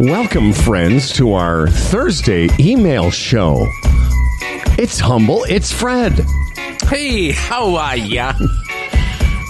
Welcome, 0.00 0.52
friends, 0.52 1.12
to 1.12 1.34
our 1.34 1.68
Thursday 1.68 2.48
email 2.58 3.12
show. 3.12 3.68
It's 4.76 4.98
humble. 4.98 5.44
It's 5.44 5.70
Fred. 5.72 6.26
Hey, 6.88 7.30
how 7.30 7.76
are 7.76 7.96
ya? 7.96 8.32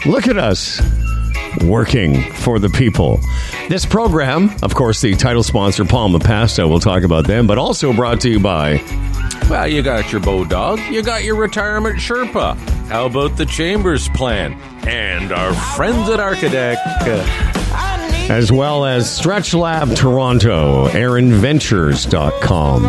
Look 0.05 0.29
at 0.29 0.37
us 0.37 0.83
working 1.63 2.31
for 2.35 2.59
the 2.59 2.69
people. 2.69 3.21
This 3.71 3.87
program, 3.87 4.55
of 4.63 4.75
course, 4.75 5.01
the 5.01 5.15
title 5.15 5.43
sponsor, 5.43 5.85
Palma 5.87 6.19
Pasta, 6.19 6.69
we'll 6.69 6.79
talk 6.79 7.05
about 7.05 7.27
them, 7.27 7.47
but 7.47 7.57
also 7.57 7.95
brought 7.95 8.21
to 8.21 8.31
you 8.31 8.39
by 8.39 8.83
Well, 9.49 9.67
you 9.67 9.81
got 9.83 10.13
your 10.13 10.21
Bodog, 10.21 10.91
you 10.93 11.03
got 11.03 11.25
your 11.25 11.37
retirement 11.37 11.97
Sherpa. 11.97 12.55
How 12.89 13.07
about 13.07 13.39
the 13.39 13.47
Chambers 13.47 14.11
plan? 14.11 14.53
And 14.87 15.33
our 15.33 15.55
friends 15.75 16.11
at 16.11 16.21
Architect. 16.21 16.81
Uh, 16.85 17.54
as 18.31 18.51
well 18.51 18.85
as 18.85 19.11
Stretch 19.11 19.55
Lab 19.55 19.95
Toronto, 19.95 20.89
AaronVentures.com, 20.89 22.83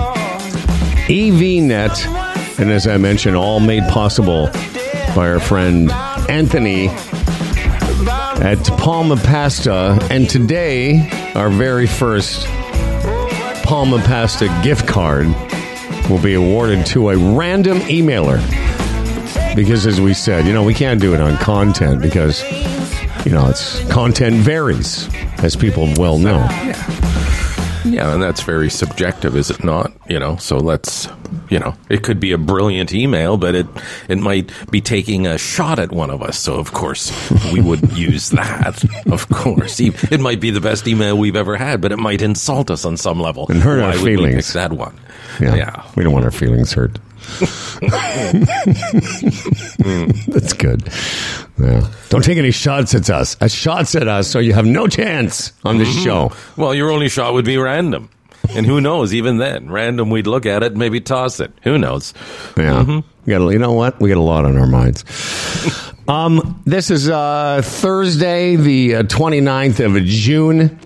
EVNet, 1.08 2.60
and 2.60 2.72
as 2.72 2.88
I 2.88 2.98
mentioned, 2.98 3.36
all 3.36 3.60
made 3.60 3.84
possible 3.90 4.50
by 5.16 5.30
our 5.30 5.40
friend 5.40 5.92
Anthony 6.30 6.88
at 6.88 8.64
Palma 8.78 9.18
Pasta. 9.18 9.98
And 10.10 10.30
today, 10.30 11.10
our 11.36 11.50
very 11.50 11.88
first 11.88 12.46
Palma 13.66 14.00
Pasta 14.00 14.48
gift 14.64 14.88
card 14.88 15.28
will 16.10 16.22
be 16.22 16.36
awarded 16.36 16.86
to 16.88 17.10
a 17.10 17.18
random 17.18 17.80
emailer. 17.80 18.40
Because 19.56 19.86
as 19.86 20.00
we 20.00 20.14
said, 20.14 20.46
you 20.46 20.54
know, 20.54 20.64
we 20.64 20.74
can't 20.74 21.02
do 21.02 21.14
it 21.14 21.22
on 21.22 21.38
content 21.38 22.02
because, 22.02 22.44
you 23.26 23.32
know, 23.32 23.50
it's 23.50 23.84
content 23.92 24.36
varies, 24.38 25.10
as 25.40 25.56
people 25.56 25.92
well 25.98 26.20
know. 26.20 26.38
Yeah, 26.63 27.82
Yeah, 27.86 28.13
and 28.13 28.22
that's 28.22 28.41
very 28.41 28.70
subjective, 28.70 29.36
is 29.36 29.49
it 29.49 29.63
not? 29.63 29.91
You 30.08 30.20
know, 30.20 30.36
so 30.38 30.58
let's, 30.58 31.08
you 31.50 31.60
know, 31.60 31.76
it 31.90 32.04
could 32.04 32.20
be 32.20 32.32
a 32.32 32.38
brilliant 32.38 32.94
email, 32.94 33.38
but 33.38 33.55
it 33.55 33.68
it 34.08 34.18
might 34.18 34.52
be 34.72 34.82
taking 34.82 35.28
a 35.28 35.38
shot 35.38 35.80
at 35.80 35.92
one 35.92 36.10
of 36.10 36.22
us. 36.22 36.38
So 36.38 36.55
of 36.55 36.74
course 36.74 37.12
we 37.52 37.62
wouldn't 37.62 37.94
use 37.98 38.30
that. 38.32 38.84
Of 39.12 39.30
course, 39.30 39.80
it 39.80 40.20
might 40.20 40.40
be 40.40 40.52
the 40.52 40.62
best 40.62 40.88
email 40.88 41.18
we've 41.18 41.36
ever 41.36 41.58
had, 41.58 41.82
but 41.82 41.92
it 41.92 41.98
might 41.98 42.22
insult 42.22 42.70
us 42.72 42.86
on 42.86 42.98
some 42.98 43.20
level. 43.20 43.48
And 43.50 43.62
hurt 43.62 43.82
Why 43.82 43.88
our 43.88 43.92
would 43.94 44.04
feelings. 44.04 44.54
that 44.54 44.74
one. 44.74 44.98
Yeah. 45.40 45.55
yeah. 45.55 45.92
We 45.96 46.04
don't 46.04 46.14
want 46.14 46.26
our 46.26 46.32
feelings 46.32 46.74
hurt. 46.74 47.00
That's 50.27 50.54
good. 50.54 50.88
Yeah. 51.60 51.90
Don't 52.10 52.24
take 52.24 52.38
any 52.38 52.52
shots 52.52 52.94
at 52.94 53.10
us. 53.10 53.36
A 53.42 53.49
shots 53.49 53.96
at 53.96 54.08
us, 54.08 54.30
so 54.30 54.40
you 54.40 54.54
have 54.54 54.66
no 54.66 54.88
chance 54.88 55.52
on 55.64 55.77
this 55.77 55.90
mm-hmm. 55.90 56.04
show. 56.04 56.32
Well, 56.58 56.76
your 56.76 56.92
only 56.92 57.10
shot 57.10 57.34
would 57.34 57.46
be 57.46 57.58
random. 57.58 58.10
And 58.51 58.65
who 58.65 58.82
knows, 58.82 59.13
even 59.13 59.38
then, 59.38 59.70
random, 59.70 60.10
we'd 60.10 60.27
look 60.27 60.46
at 60.46 60.63
it 60.63 60.74
and 60.74 60.77
maybe 60.77 61.01
toss 61.01 61.40
it. 61.40 61.51
Who 61.63 61.77
knows? 61.77 62.13
Yeah. 62.57 63.02
We 63.26 63.32
got. 63.32 63.41
A, 63.41 63.52
you 63.52 63.60
know 63.60 63.74
what? 63.74 63.99
We 63.99 64.09
got 64.09 64.18
a 64.18 64.22
lot 64.22 64.46
on 64.46 64.57
our 64.57 64.68
minds. 64.68 65.03
um, 66.07 66.62
this 66.66 66.91
is 66.91 67.09
uh, 67.09 67.62
Thursday, 67.63 68.56
the 68.56 68.96
uh, 68.96 69.03
29th 69.03 69.85
of 69.85 70.03
June. 70.06 70.79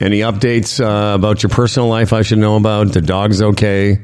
Any 0.00 0.20
updates 0.20 0.80
uh, 0.84 1.14
about 1.14 1.42
your 1.42 1.50
personal 1.50 1.88
life 1.88 2.12
I 2.12 2.22
should 2.22 2.38
know 2.38 2.56
about? 2.56 2.92
The 2.92 3.00
dog's 3.00 3.42
okay. 3.42 3.98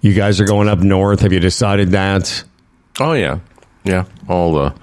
You 0.00 0.12
guys 0.12 0.40
are 0.40 0.44
going 0.44 0.68
up 0.68 0.80
north. 0.80 1.20
Have 1.20 1.32
you 1.32 1.40
decided 1.40 1.90
that? 1.90 2.44
Oh, 3.00 3.12
yeah. 3.14 3.40
Yeah. 3.84 4.04
All 4.28 4.54
the. 4.54 4.74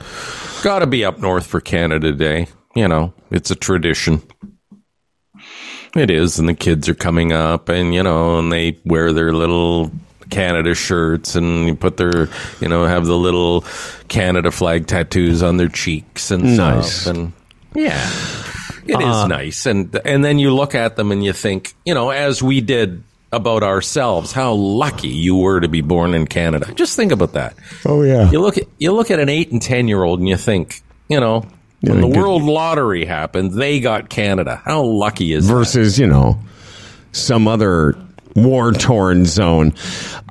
Gotta 0.63 0.88
be 0.88 1.03
up 1.05 1.19
north 1.19 1.45
for 1.45 1.59
Canada 1.59 2.11
Day. 2.11 2.47
You 2.75 2.88
know, 2.88 3.13
it's 3.30 3.52
a 3.52 3.55
tradition. 3.55 4.21
It 5.95 6.09
is. 6.09 6.39
And 6.39 6.47
the 6.47 6.53
kids 6.53 6.88
are 6.89 6.95
coming 6.95 7.34
up 7.34 7.70
and, 7.70 7.94
you 7.94 8.03
know, 8.03 8.39
and 8.39 8.52
they 8.52 8.78
wear 8.86 9.11
their 9.14 9.33
little 9.33 9.92
Canada 10.30 10.73
shirts 10.73 11.36
and 11.36 11.67
you 11.67 11.76
put 11.76 11.98
their, 11.98 12.30
you 12.61 12.70
know, 12.70 12.86
have 12.86 13.05
the 13.05 13.17
little 13.17 13.65
Canada 14.08 14.52
flag 14.52 14.88
tattoos 14.88 15.43
on 15.43 15.58
their 15.58 15.67
cheeks 15.67 16.32
and 16.32 16.55
Nice. 16.58 17.02
stuff. 17.02 17.15
And 17.15 17.33
yeah, 17.76 18.08
it 18.86 18.99
is 18.99 19.15
uh, 19.15 19.27
nice. 19.27 19.65
And, 19.65 19.93
and 20.05 20.23
then 20.23 20.39
you 20.39 20.54
look 20.55 20.76
at 20.76 20.95
them 20.95 21.11
and 21.11 21.23
you 21.23 21.33
think, 21.33 21.73
you 21.86 21.94
know, 21.94 22.10
as 22.11 22.42
we 22.42 22.61
did 22.61 23.04
about 23.33 23.64
ourselves, 23.64 24.32
how 24.32 24.54
lucky 24.54 25.08
you 25.10 25.36
were 25.38 25.60
to 25.61 25.67
be 25.70 25.82
born 25.82 26.14
in 26.14 26.27
Canada. 26.27 26.73
Just 26.76 26.95
think 26.95 27.11
about 27.11 27.33
that. 27.33 27.55
Oh 27.86 28.02
yeah. 28.04 28.30
You 28.32 28.39
look 28.42 28.58
at 28.58 28.65
you 28.77 28.92
look 28.94 29.10
at 29.11 29.20
an 29.20 29.30
eight 29.30 29.52
and 29.52 29.61
ten 29.61 29.88
year 29.88 30.04
old 30.04 30.20
and 30.20 30.27
you 30.27 30.36
think, 30.38 30.82
you 31.08 31.20
know, 31.20 31.45
when 31.81 32.02
the 32.02 32.08
good. 32.08 32.17
World 32.17 32.43
Lottery 32.43 33.05
happened, 33.05 33.53
they 33.53 33.80
got 33.80 34.09
Canada. 34.09 34.61
How 34.65 34.83
lucky 34.83 35.33
is 35.33 35.47
that? 35.47 35.53
versus 35.53 35.97
you 35.99 36.08
know 36.08 36.39
some 37.11 37.47
other 37.47 37.95
war 38.36 38.71
torn 38.71 39.25
zone. 39.25 39.73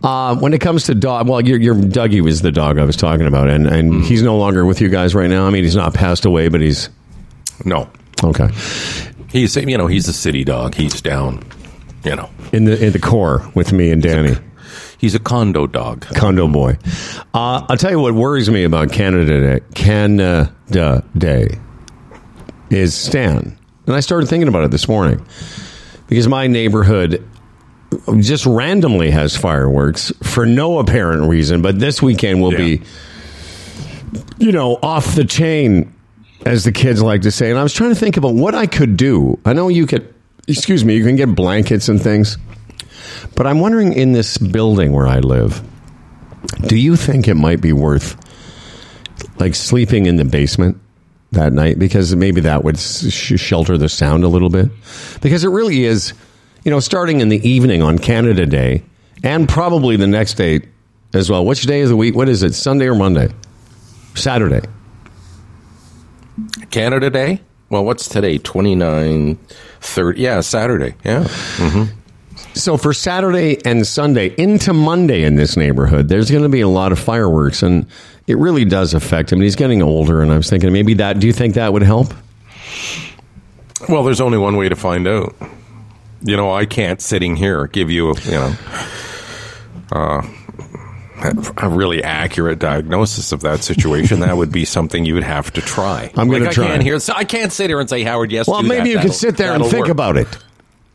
Uh, 0.02 0.34
when 0.36 0.54
it 0.54 0.60
comes 0.60 0.84
to 0.84 0.94
dog, 0.94 1.28
well, 1.28 1.40
your, 1.42 1.58
your 1.60 1.74
Dougie 1.74 2.22
was 2.22 2.40
the 2.40 2.50
dog 2.52 2.78
I 2.78 2.84
was 2.84 2.96
talking 2.96 3.26
about, 3.26 3.48
and 3.50 3.66
and 3.66 3.92
Mm. 3.92 4.04
he's 4.06 4.22
no 4.22 4.36
longer 4.38 4.64
with 4.64 4.80
you 4.80 4.88
guys 4.88 5.14
right 5.14 5.28
now. 5.28 5.46
I 5.46 5.50
mean, 5.50 5.64
he's 5.64 5.76
not 5.76 5.92
passed 5.94 6.24
away, 6.24 6.48
but 6.48 6.60
he's 6.60 6.88
No, 7.64 7.88
okay 8.24 8.48
he's 9.32 9.54
you 9.54 9.78
know 9.78 9.86
he's 9.86 10.08
a 10.08 10.12
city 10.12 10.42
dog. 10.44 10.74
He's 10.74 11.00
down. 11.00 11.42
You 12.04 12.16
know, 12.16 12.30
in 12.52 12.64
the 12.64 12.82
in 12.84 12.92
the 12.92 12.98
core 12.98 13.48
with 13.54 13.72
me 13.72 13.90
and 13.90 14.02
Danny. 14.02 14.34
He's 14.98 15.14
a 15.14 15.18
condo 15.18 15.66
dog. 15.66 16.06
Condo 16.14 16.48
boy. 16.48 16.78
Uh, 17.34 17.66
I'll 17.68 17.76
tell 17.76 17.90
you 17.90 18.00
what 18.00 18.14
worries 18.14 18.50
me 18.50 18.64
about 18.64 18.92
Canada 18.92 19.58
Day, 19.58 19.66
Canada 19.74 21.04
Day 21.16 21.58
is 22.70 22.94
Stan. 22.94 23.58
And 23.86 23.96
I 23.96 24.00
started 24.00 24.28
thinking 24.28 24.48
about 24.48 24.64
it 24.64 24.70
this 24.70 24.88
morning 24.88 25.24
because 26.08 26.28
my 26.28 26.46
neighborhood 26.46 27.26
just 28.18 28.46
randomly 28.46 29.10
has 29.10 29.36
fireworks 29.36 30.12
for 30.22 30.46
no 30.46 30.78
apparent 30.78 31.28
reason, 31.28 31.60
but 31.62 31.78
this 31.80 32.00
weekend 32.00 32.40
will 32.40 32.52
be, 32.52 32.82
you 34.38 34.52
know, 34.52 34.78
off 34.82 35.14
the 35.14 35.24
chain, 35.24 35.92
as 36.46 36.64
the 36.64 36.72
kids 36.72 37.02
like 37.02 37.22
to 37.22 37.30
say. 37.30 37.50
And 37.50 37.58
I 37.58 37.62
was 37.62 37.74
trying 37.74 37.90
to 37.90 37.98
think 37.98 38.16
about 38.16 38.34
what 38.34 38.54
I 38.54 38.66
could 38.66 38.96
do. 38.96 39.38
I 39.44 39.52
know 39.52 39.68
you 39.68 39.86
could, 39.86 40.12
excuse 40.46 40.84
me, 40.84 40.96
you 40.96 41.04
can 41.04 41.16
get 41.16 41.34
blankets 41.34 41.88
and 41.88 42.00
things. 42.00 42.38
But 43.34 43.46
I'm 43.46 43.60
wondering 43.60 43.92
in 43.92 44.12
this 44.12 44.38
building 44.38 44.92
where 44.92 45.06
I 45.06 45.18
live, 45.20 45.62
do 46.66 46.76
you 46.76 46.96
think 46.96 47.28
it 47.28 47.34
might 47.34 47.60
be 47.60 47.72
worth 47.72 48.16
like 49.38 49.54
sleeping 49.54 50.06
in 50.06 50.16
the 50.16 50.24
basement 50.24 50.78
that 51.32 51.52
night 51.52 51.78
because 51.78 52.14
maybe 52.16 52.40
that 52.42 52.64
would 52.64 52.78
sh- 52.78 53.38
shelter 53.38 53.78
the 53.78 53.88
sound 53.88 54.24
a 54.24 54.28
little 54.28 54.50
bit? 54.50 54.68
Because 55.20 55.44
it 55.44 55.48
really 55.48 55.84
is, 55.84 56.12
you 56.64 56.70
know, 56.70 56.80
starting 56.80 57.20
in 57.20 57.28
the 57.28 57.46
evening 57.48 57.82
on 57.82 57.98
Canada 57.98 58.46
Day 58.46 58.82
and 59.22 59.48
probably 59.48 59.96
the 59.96 60.06
next 60.06 60.34
day 60.34 60.60
as 61.14 61.30
well. 61.30 61.44
Which 61.44 61.62
day 61.62 61.82
of 61.82 61.88
the 61.88 61.96
week? 61.96 62.14
What 62.14 62.28
is 62.28 62.42
it? 62.42 62.54
Sunday 62.54 62.86
or 62.86 62.94
Monday? 62.94 63.28
Saturday. 64.14 64.60
Canada 66.70 67.10
Day. 67.10 67.40
Well, 67.68 67.84
what's 67.84 68.08
today? 68.08 68.38
29, 68.38 69.36
30. 69.80 70.20
Yeah, 70.20 70.40
Saturday. 70.40 70.94
Yeah. 71.04 71.24
Mm-hmm. 71.24 71.99
So 72.60 72.76
for 72.76 72.92
Saturday 72.92 73.58
and 73.64 73.86
Sunday 73.86 74.34
into 74.36 74.74
Monday 74.74 75.24
in 75.24 75.36
this 75.36 75.56
neighborhood, 75.56 76.08
there's 76.08 76.30
going 76.30 76.42
to 76.42 76.48
be 76.50 76.60
a 76.60 76.68
lot 76.68 76.92
of 76.92 76.98
fireworks, 76.98 77.62
and 77.62 77.86
it 78.26 78.36
really 78.36 78.66
does 78.66 78.92
affect 78.92 79.32
him. 79.32 79.40
He's 79.40 79.56
getting 79.56 79.80
older, 79.80 80.20
and 80.20 80.30
I 80.30 80.36
was 80.36 80.50
thinking 80.50 80.70
maybe 80.70 80.92
that. 80.94 81.20
Do 81.20 81.26
you 81.26 81.32
think 81.32 81.54
that 81.54 81.72
would 81.72 81.82
help? 81.82 82.12
Well, 83.88 84.04
there's 84.04 84.20
only 84.20 84.36
one 84.36 84.56
way 84.56 84.68
to 84.68 84.76
find 84.76 85.08
out. 85.08 85.34
You 86.22 86.36
know, 86.36 86.52
I 86.52 86.66
can't 86.66 87.00
sitting 87.00 87.34
here 87.34 87.66
give 87.66 87.90
you, 87.90 88.10
a, 88.10 88.20
you 88.20 88.30
know, 88.32 88.54
uh, 89.92 90.22
a 91.56 91.68
really 91.70 92.04
accurate 92.04 92.58
diagnosis 92.58 93.32
of 93.32 93.40
that 93.40 93.64
situation. 93.64 94.20
that 94.20 94.36
would 94.36 94.52
be 94.52 94.66
something 94.66 95.06
you 95.06 95.14
would 95.14 95.24
have 95.24 95.50
to 95.54 95.62
try. 95.62 96.12
I'm 96.14 96.28
gonna 96.28 96.52
try. 96.52 96.64
I 96.64 96.68
can't 96.68 96.82
hear. 96.82 97.00
So 97.00 97.14
I 97.16 97.24
can't 97.24 97.52
sit 97.52 97.70
here 97.70 97.80
and 97.80 97.88
say, 97.88 98.02
Howard, 98.02 98.30
yes. 98.30 98.46
Well, 98.46 98.62
maybe 98.62 98.92
that. 98.92 98.98
you 99.02 99.08
could 99.08 99.14
sit 99.14 99.38
there 99.38 99.54
and 99.54 99.64
think 99.64 99.84
work. 99.84 99.88
about 99.88 100.18
it. 100.18 100.28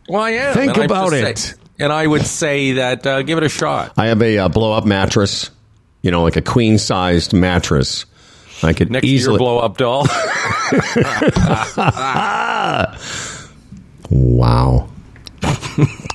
Well, 0.07 0.21
I 0.21 0.31
am. 0.31 0.53
Think 0.53 0.75
and 0.77 0.85
about 0.85 1.13
it. 1.13 1.37
say- 1.37 1.55
and 1.79 1.91
I 1.91 2.07
would 2.07 2.25
say 2.25 2.73
that 2.73 3.05
uh, 3.05 3.21
give 3.23 3.37
it 3.37 3.43
a 3.43 3.49
shot. 3.49 3.93
I 3.97 4.07
have 4.07 4.21
a 4.21 4.37
uh, 4.37 4.47
blow 4.49 4.71
up 4.71 4.85
mattress, 4.85 5.49
you 6.01 6.11
know, 6.11 6.23
like 6.23 6.37
a 6.37 6.41
queen 6.41 6.77
sized 6.77 7.33
mattress. 7.33 8.05
I 8.63 8.71
could 8.71 8.89
Next 8.91 9.05
easily. 9.05 9.37
blow 9.37 9.59
up 9.59 9.77
doll. 9.77 10.07
Wow. 14.11 14.89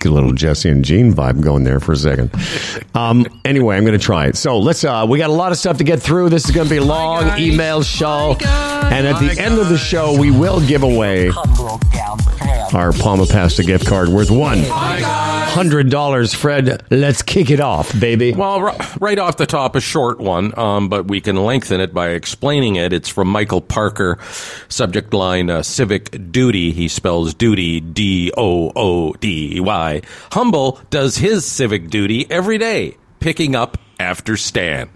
Get 0.00 0.10
a 0.10 0.14
little 0.14 0.32
Jesse 0.32 0.70
and 0.70 0.82
Jean 0.82 1.12
vibe 1.12 1.42
going 1.42 1.62
there 1.64 1.78
for 1.78 1.92
a 1.92 1.96
second. 1.96 2.30
Um, 2.94 3.26
anyway, 3.44 3.76
I'm 3.76 3.84
going 3.84 3.98
to 3.98 4.02
try 4.02 4.26
it. 4.28 4.36
So 4.36 4.58
let's. 4.58 4.82
Uh, 4.82 5.06
we 5.06 5.18
got 5.18 5.28
a 5.28 5.34
lot 5.34 5.52
of 5.52 5.58
stuff 5.58 5.76
to 5.76 5.84
get 5.84 6.00
through. 6.00 6.30
This 6.30 6.46
is 6.46 6.52
going 6.52 6.66
to 6.66 6.70
be 6.70 6.78
a 6.78 6.84
long 6.84 7.38
email 7.38 7.82
show, 7.82 8.36
and 8.40 9.06
at 9.06 9.20
the 9.20 9.38
end 9.40 9.58
of 9.58 9.68
the 9.68 9.76
show, 9.76 10.18
we 10.18 10.30
will 10.30 10.66
give 10.66 10.82
away 10.84 11.30
our 12.72 12.92
Palma 12.92 13.26
Pasta 13.26 13.62
gift 13.62 13.86
card 13.86 14.08
worth 14.08 14.30
one 14.30 14.58
hundred 15.50 15.90
dollars, 15.90 16.32
Fred. 16.32 16.82
Let's 16.90 17.22
kick 17.22 17.50
it 17.50 17.60
off, 17.60 17.98
baby. 17.98 18.32
Well, 18.32 18.60
right 19.00 19.18
off 19.18 19.36
the 19.36 19.46
top, 19.46 19.74
a 19.74 19.80
short 19.80 20.18
one, 20.20 20.56
um, 20.58 20.88
but 20.88 21.08
we 21.08 21.20
can 21.20 21.36
lengthen 21.36 21.80
it 21.80 21.92
by 21.92 22.10
explaining 22.10 22.76
it. 22.76 22.92
It's 22.92 23.08
from 23.08 23.28
Michael 23.28 23.60
Parker. 23.60 24.18
Subject 24.68 25.12
line: 25.12 25.50
uh, 25.50 25.62
Civic 25.62 26.32
duty. 26.32 26.70
He 26.72 26.88
spells 26.88 27.34
duty 27.34 27.80
D 27.80 28.32
O 28.36 28.72
O 28.76 29.12
D 29.14 29.60
Y. 29.60 30.02
Humble 30.32 30.80
does 30.90 31.16
his 31.16 31.44
civic 31.44 31.90
duty 31.90 32.30
every 32.30 32.58
day, 32.58 32.96
picking 33.18 33.56
up 33.56 33.76
after 33.98 34.36
Stan. 34.36 34.88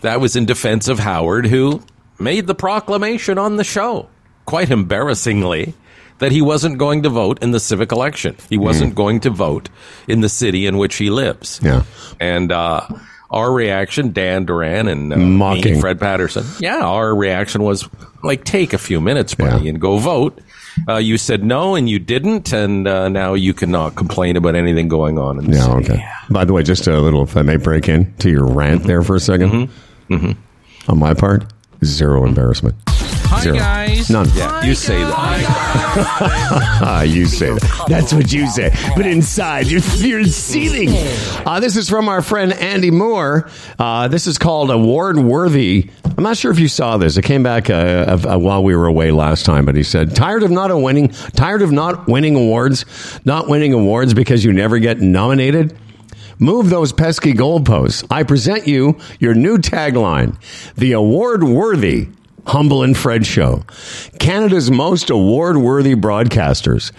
That 0.00 0.20
was 0.20 0.36
in 0.36 0.46
defense 0.46 0.88
of 0.88 0.98
Howard, 0.98 1.46
who 1.46 1.82
made 2.18 2.46
the 2.46 2.54
proclamation 2.54 3.38
on 3.38 3.56
the 3.56 3.64
show, 3.64 4.08
quite 4.46 4.70
embarrassingly 4.70 5.74
that 6.18 6.32
he 6.32 6.40
wasn't 6.40 6.78
going 6.78 7.02
to 7.02 7.08
vote 7.08 7.42
in 7.42 7.50
the 7.50 7.60
civic 7.60 7.92
election. 7.92 8.36
He 8.48 8.56
wasn't 8.56 8.92
mm. 8.92 8.96
going 8.96 9.20
to 9.20 9.30
vote 9.30 9.68
in 10.08 10.20
the 10.20 10.28
city 10.28 10.66
in 10.66 10.78
which 10.78 10.96
he 10.96 11.10
lives. 11.10 11.60
Yeah. 11.62 11.84
And 12.20 12.50
uh, 12.52 12.86
our 13.30 13.52
reaction, 13.52 14.12
Dan 14.12 14.44
Duran 14.44 14.88
and 14.88 15.12
uh, 15.12 15.16
me, 15.16 15.80
Fred 15.80 16.00
Patterson, 16.00 16.44
yeah, 16.58 16.84
our 16.84 17.14
reaction 17.14 17.62
was 17.62 17.88
like, 18.22 18.44
take 18.44 18.72
a 18.72 18.78
few 18.78 19.00
minutes, 19.00 19.34
buddy, 19.34 19.64
yeah. 19.64 19.70
and 19.70 19.80
go 19.80 19.98
vote. 19.98 20.40
Uh, 20.88 20.96
you 20.96 21.16
said 21.16 21.42
no, 21.42 21.74
and 21.74 21.88
you 21.88 21.98
didn't, 21.98 22.52
and 22.52 22.86
uh, 22.86 23.08
now 23.08 23.32
you 23.32 23.54
cannot 23.54 23.94
complain 23.96 24.36
about 24.36 24.54
anything 24.54 24.88
going 24.88 25.18
on 25.18 25.38
in 25.38 25.50
the 25.50 25.56
yeah, 25.56 25.64
city. 25.64 25.92
Okay. 25.92 26.08
By 26.30 26.44
the 26.44 26.52
way, 26.52 26.62
just 26.62 26.86
a 26.86 27.00
little, 27.00 27.22
if 27.22 27.36
I 27.36 27.42
may 27.42 27.56
break 27.56 27.88
in 27.88 28.14
to 28.18 28.30
your 28.30 28.46
rant 28.46 28.82
there 28.84 29.02
for 29.02 29.16
a 29.16 29.18
2nd 29.18 29.50
mm-hmm. 29.50 30.14
Mm-hmm. 30.14 30.90
On 30.90 30.98
my 30.98 31.14
part, 31.14 31.50
zero 31.82 32.26
embarrassment. 32.26 32.76
Hi 33.36 33.42
Zero. 33.42 33.56
guys. 33.56 34.08
None. 34.08 34.26
Yeah, 34.34 34.48
Hi 34.48 34.66
you 34.66 34.74
say 34.74 34.96
that. 34.96 37.04
you 37.06 37.26
say 37.26 37.50
that. 37.50 37.84
That's 37.86 38.14
what 38.14 38.32
you 38.32 38.48
say. 38.48 38.74
But 38.96 39.04
inside, 39.04 39.66
you're, 39.66 39.82
you're 39.96 40.24
seething. 40.24 40.88
Uh, 41.46 41.60
this 41.60 41.76
is 41.76 41.86
from 41.86 42.08
our 42.08 42.22
friend 42.22 42.54
Andy 42.54 42.90
Moore. 42.90 43.50
Uh, 43.78 44.08
this 44.08 44.26
is 44.26 44.38
called 44.38 44.70
Award 44.70 45.18
Worthy. 45.18 45.90
I'm 46.16 46.24
not 46.24 46.38
sure 46.38 46.50
if 46.50 46.58
you 46.58 46.68
saw 46.68 46.96
this. 46.96 47.18
It 47.18 47.26
came 47.26 47.42
back 47.42 47.68
uh, 47.68 48.18
uh, 48.26 48.38
while 48.38 48.64
we 48.64 48.74
were 48.74 48.86
away 48.86 49.10
last 49.10 49.44
time, 49.44 49.66
but 49.66 49.76
he 49.76 49.82
said, 49.82 50.16
"Tired 50.16 50.42
of 50.42 50.50
not 50.50 50.74
winning, 50.74 51.08
tired 51.34 51.60
of 51.60 51.70
not 51.70 52.08
winning 52.08 52.36
awards, 52.36 52.86
not 53.26 53.48
winning 53.48 53.74
awards 53.74 54.14
because 54.14 54.46
you 54.46 54.52
never 54.54 54.78
get 54.78 55.02
nominated." 55.02 55.76
Move 56.38 56.68
those 56.68 56.92
pesky 56.92 57.32
goalposts. 57.32 58.06
I 58.10 58.22
present 58.22 58.66
you 58.66 58.98
your 59.20 59.34
new 59.34 59.56
tagline, 59.56 60.36
the 60.74 60.92
award 60.92 61.42
worthy 61.42 62.08
Humble 62.46 62.82
and 62.82 62.96
Fred 62.96 63.26
Show, 63.26 63.64
Canada's 64.18 64.70
most 64.70 65.10
award 65.10 65.56
worthy 65.56 65.94
broadcasters. 65.94 66.92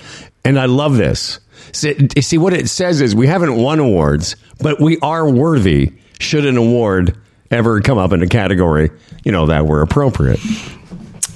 And 0.43 0.59
I 0.59 0.65
love 0.65 0.97
this. 0.97 1.39
See, 1.73 2.37
what 2.37 2.53
it 2.53 2.69
says 2.69 3.01
is 3.01 3.15
we 3.15 3.27
haven't 3.27 3.55
won 3.55 3.79
awards, 3.79 4.35
but 4.59 4.79
we 4.79 4.97
are 4.99 5.29
worthy 5.29 5.93
should 6.19 6.45
an 6.45 6.57
award 6.57 7.17
ever 7.51 7.81
come 7.81 7.97
up 7.97 8.11
in 8.13 8.21
a 8.21 8.27
category, 8.27 8.89
you 9.23 9.31
know, 9.31 9.45
that 9.47 9.65
were 9.65 9.81
appropriate. 9.81 10.39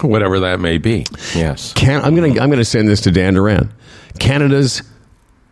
Whatever 0.01 0.39
that 0.41 0.59
may 0.59 0.77
be. 0.77 1.05
Yes. 1.35 1.73
Can, 1.73 2.01
I'm 2.01 2.15
going 2.15 2.33
to 2.33 2.41
I'm 2.41 2.49
going 2.49 2.59
to 2.59 2.65
send 2.65 2.87
this 2.87 3.01
to 3.01 3.11
Dan 3.11 3.35
Duran. 3.35 3.71
Canada's 4.19 4.81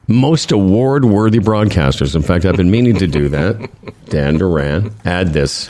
most 0.09 0.51
award 0.51 1.05
worthy 1.05 1.39
broadcasters. 1.39 2.15
In 2.15 2.23
fact, 2.23 2.43
I've 2.43 2.57
been 2.57 2.71
meaning 2.71 2.97
to 2.97 3.07
do 3.07 3.29
that. 3.29 3.69
Dan 4.09 4.37
Duran, 4.37 4.93
add 5.05 5.33
this. 5.33 5.67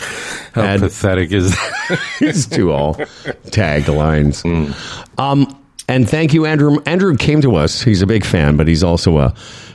How 0.53 0.63
add, 0.63 0.79
pathetic 0.79 1.31
is 1.31 1.51
that? 1.51 1.99
it's 2.21 2.47
to 2.47 2.71
all 2.71 2.95
taglines. 2.95 4.43
Mm. 4.43 5.19
Um, 5.19 5.61
and 5.89 6.09
thank 6.09 6.33
you, 6.33 6.45
Andrew. 6.45 6.81
Andrew 6.85 7.17
came 7.17 7.41
to 7.41 7.55
us. 7.55 7.81
He's 7.81 8.01
a 8.01 8.07
big 8.07 8.23
fan, 8.23 8.55
but 8.55 8.67
he's 8.67 8.83
also 8.83 9.17
a 9.17 9.31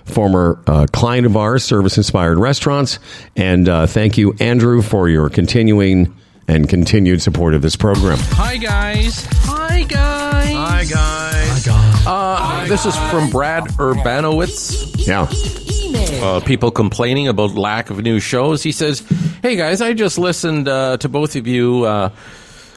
former 0.06 0.62
uh, 0.66 0.86
client 0.92 1.26
of 1.26 1.36
ours, 1.36 1.62
Service 1.62 1.98
Inspired 1.98 2.38
Restaurants. 2.38 2.98
And 3.36 3.68
uh, 3.68 3.86
thank 3.86 4.16
you, 4.16 4.34
Andrew, 4.40 4.80
for 4.80 5.08
your 5.08 5.28
continuing 5.28 6.14
and 6.48 6.68
continued 6.68 7.20
support 7.20 7.52
of 7.54 7.62
this 7.62 7.76
program. 7.76 8.18
Hi, 8.20 8.56
guys. 8.56 9.26
Hi, 9.30 9.82
guys. 9.82 10.43
Uh, 12.06 12.66
this 12.66 12.84
is 12.84 12.94
from 13.10 13.30
Brad 13.30 13.64
Urbanowitz. 13.78 15.06
Yeah. 15.06 15.26
Uh, 16.22 16.40
people 16.40 16.70
complaining 16.70 17.28
about 17.28 17.54
lack 17.54 17.88
of 17.90 18.02
new 18.02 18.20
shows. 18.20 18.62
He 18.62 18.72
says, 18.72 19.00
"Hey 19.42 19.56
guys, 19.56 19.80
I 19.80 19.94
just 19.94 20.18
listened 20.18 20.68
uh, 20.68 20.98
to 20.98 21.08
both 21.08 21.36
of 21.36 21.46
you." 21.46 21.84
Uh, 21.84 22.10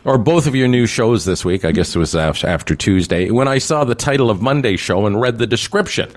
or 0.06 0.18
both 0.18 0.48
of 0.48 0.56
your 0.56 0.70
new 0.70 0.86
shows 0.86 1.26
this 1.26 1.44
week. 1.44 1.66
I 1.66 1.74
guess 1.74 1.94
it 1.94 2.00
was 2.00 2.16
after 2.16 2.76
Tuesday. 2.76 3.30
When 3.30 3.50
I 3.50 3.58
saw 3.58 3.84
the 3.84 3.96
title 3.96 4.30
of 4.30 4.42
Monday's 4.42 4.80
show 4.80 5.06
and 5.06 5.20
read 5.20 5.38
the 5.38 5.48
description, 5.48 6.10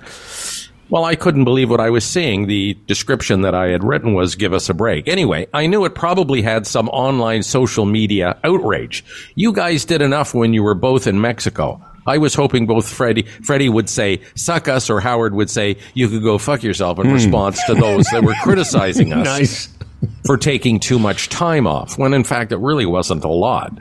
well, 0.91 1.05
I 1.05 1.17
couldn't 1.17 1.43
believe 1.43 1.71
what 1.71 1.81
I 1.81 1.91
was 1.91 2.05
seeing. 2.05 2.47
The 2.47 2.79
description 2.87 3.41
that 3.41 3.55
I 3.55 3.69
had 3.69 3.83
written 3.83 4.15
was 4.15 4.37
give 4.37 4.53
us 4.53 4.69
a 4.69 4.75
break. 4.75 5.09
Anyway, 5.09 5.49
I 5.53 5.67
knew 5.67 5.85
it 5.87 5.97
probably 5.97 6.41
had 6.41 6.69
some 6.69 6.89
online 6.91 7.43
social 7.43 7.85
media 7.85 8.39
outrage. 8.45 9.05
You 9.35 9.53
guys 9.53 9.85
did 9.85 10.03
enough 10.03 10.35
when 10.35 10.55
you 10.55 10.63
were 10.63 10.75
both 10.77 11.09
in 11.09 11.21
Mexico. 11.21 11.83
I 12.07 12.19
was 12.19 12.35
hoping 12.35 12.67
both 12.67 12.89
Freddie, 12.89 13.23
Freddie 13.23 13.69
would 13.69 13.89
say, 13.89 14.21
suck 14.35 14.69
us, 14.69 14.91
or 14.91 15.01
Howard 15.01 15.35
would 15.35 15.51
say, 15.51 15.77
you 15.95 16.09
could 16.09 16.23
go 16.23 16.39
fuck 16.39 16.63
yourself 16.63 16.99
in 16.99 17.07
mm. 17.07 17.13
response 17.13 17.63
to 17.65 17.75
those 17.75 18.07
that 18.07 18.23
were 18.23 18.35
criticizing 18.43 19.13
us. 19.13 19.25
nice. 19.25 19.69
for 20.25 20.37
taking 20.37 20.81
too 20.81 20.99
much 20.99 21.29
time 21.29 21.67
off, 21.67 21.99
when 21.99 22.15
in 22.15 22.25
fact 22.25 22.53
it 22.53 22.59
really 22.59 22.87
wasn't 22.87 23.23
a 23.25 23.29
lot. 23.29 23.73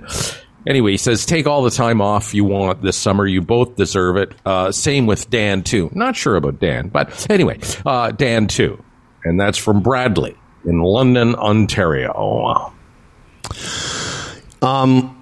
Anyway, 0.67 0.91
he 0.91 0.97
says, 0.97 1.25
take 1.25 1.47
all 1.47 1.63
the 1.63 1.71
time 1.71 2.01
off 2.01 2.33
you 2.33 2.43
want 2.43 2.81
this 2.81 2.97
summer. 2.97 3.25
You 3.25 3.41
both 3.41 3.75
deserve 3.75 4.17
it. 4.17 4.33
Uh, 4.45 4.71
same 4.71 5.05
with 5.05 5.29
Dan, 5.29 5.63
too. 5.63 5.89
Not 5.93 6.15
sure 6.15 6.35
about 6.35 6.59
Dan, 6.59 6.89
but 6.89 7.29
anyway, 7.31 7.59
uh, 7.85 8.11
Dan, 8.11 8.47
too. 8.47 8.83
And 9.23 9.39
that's 9.39 9.57
from 9.57 9.81
Bradley 9.81 10.37
in 10.65 10.81
London, 10.81 11.35
Ontario. 11.35 12.73
Um, 14.61 15.18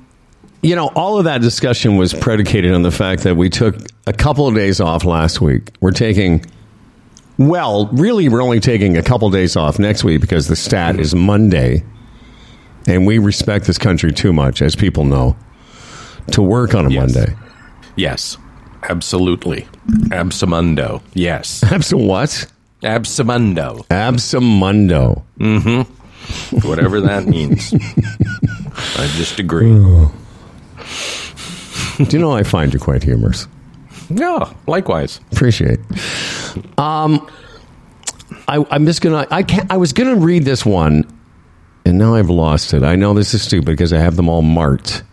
you 0.61 0.75
know, 0.75 0.87
all 0.95 1.17
of 1.17 1.25
that 1.25 1.41
discussion 1.41 1.97
was 1.97 2.13
predicated 2.13 2.73
on 2.73 2.81
the 2.81 2.91
fact 2.91 3.23
that 3.23 3.35
we 3.35 3.49
took 3.49 3.75
a 4.05 4.13
couple 4.13 4.47
of 4.47 4.55
days 4.55 4.79
off 4.79 5.05
last 5.05 5.39
week. 5.41 5.71
We're 5.79 5.91
taking, 5.91 6.45
well, 7.37 7.87
really, 7.87 8.29
we're 8.29 8.41
only 8.41 8.59
taking 8.59 8.97
a 8.97 9.03
couple 9.03 9.27
of 9.27 9.33
days 9.33 9.55
off 9.55 9.79
next 9.79 10.03
week 10.03 10.21
because 10.21 10.47
the 10.47 10.55
stat 10.55 10.99
is 10.99 11.13
Monday 11.13 11.83
and 12.87 13.05
we 13.05 13.19
respect 13.19 13.65
this 13.65 13.77
country 13.77 14.11
too 14.11 14.33
much, 14.33 14.61
as 14.61 14.75
people 14.75 15.03
know, 15.03 15.35
to 16.31 16.41
work 16.41 16.73
on 16.73 16.85
a 16.85 16.89
yes. 16.89 17.13
Monday. 17.13 17.35
Yes, 17.95 18.37
absolutely. 18.83 19.67
Absamundo. 20.09 21.01
Yes. 21.13 21.61
Absa 21.65 22.03
what? 22.03 22.47
Absamundo. 22.81 23.85
Absamundo. 23.87 25.23
Mm-hmm. 25.39 26.67
Whatever 26.67 27.01
that 27.01 27.25
means. 27.25 27.73
I 28.97 29.07
just 29.15 29.39
agree. 29.39 29.71
Do 31.97 32.05
you 32.09 32.19
know 32.19 32.31
I 32.31 32.43
find 32.43 32.73
you 32.73 32.79
quite 32.79 33.03
humorous? 33.03 33.47
Yeah, 34.09 34.53
likewise. 34.67 35.19
Appreciate. 35.31 35.79
Um, 36.77 37.27
I, 38.47 38.65
I'm 38.69 38.85
just 38.85 39.01
gonna. 39.01 39.27
I 39.31 39.43
can't. 39.43 39.71
I 39.71 39.77
was 39.77 39.93
gonna 39.93 40.15
read 40.15 40.45
this 40.45 40.65
one 40.65 41.05
and 41.87 41.97
now 41.97 42.15
I've 42.15 42.29
lost 42.29 42.73
it. 42.73 42.83
I 42.83 42.97
know 42.97 43.13
this 43.13 43.33
is 43.33 43.41
stupid 43.41 43.67
because 43.67 43.93
I 43.93 43.99
have 43.99 44.17
them 44.17 44.27
all 44.27 44.41
marked. 44.41 45.03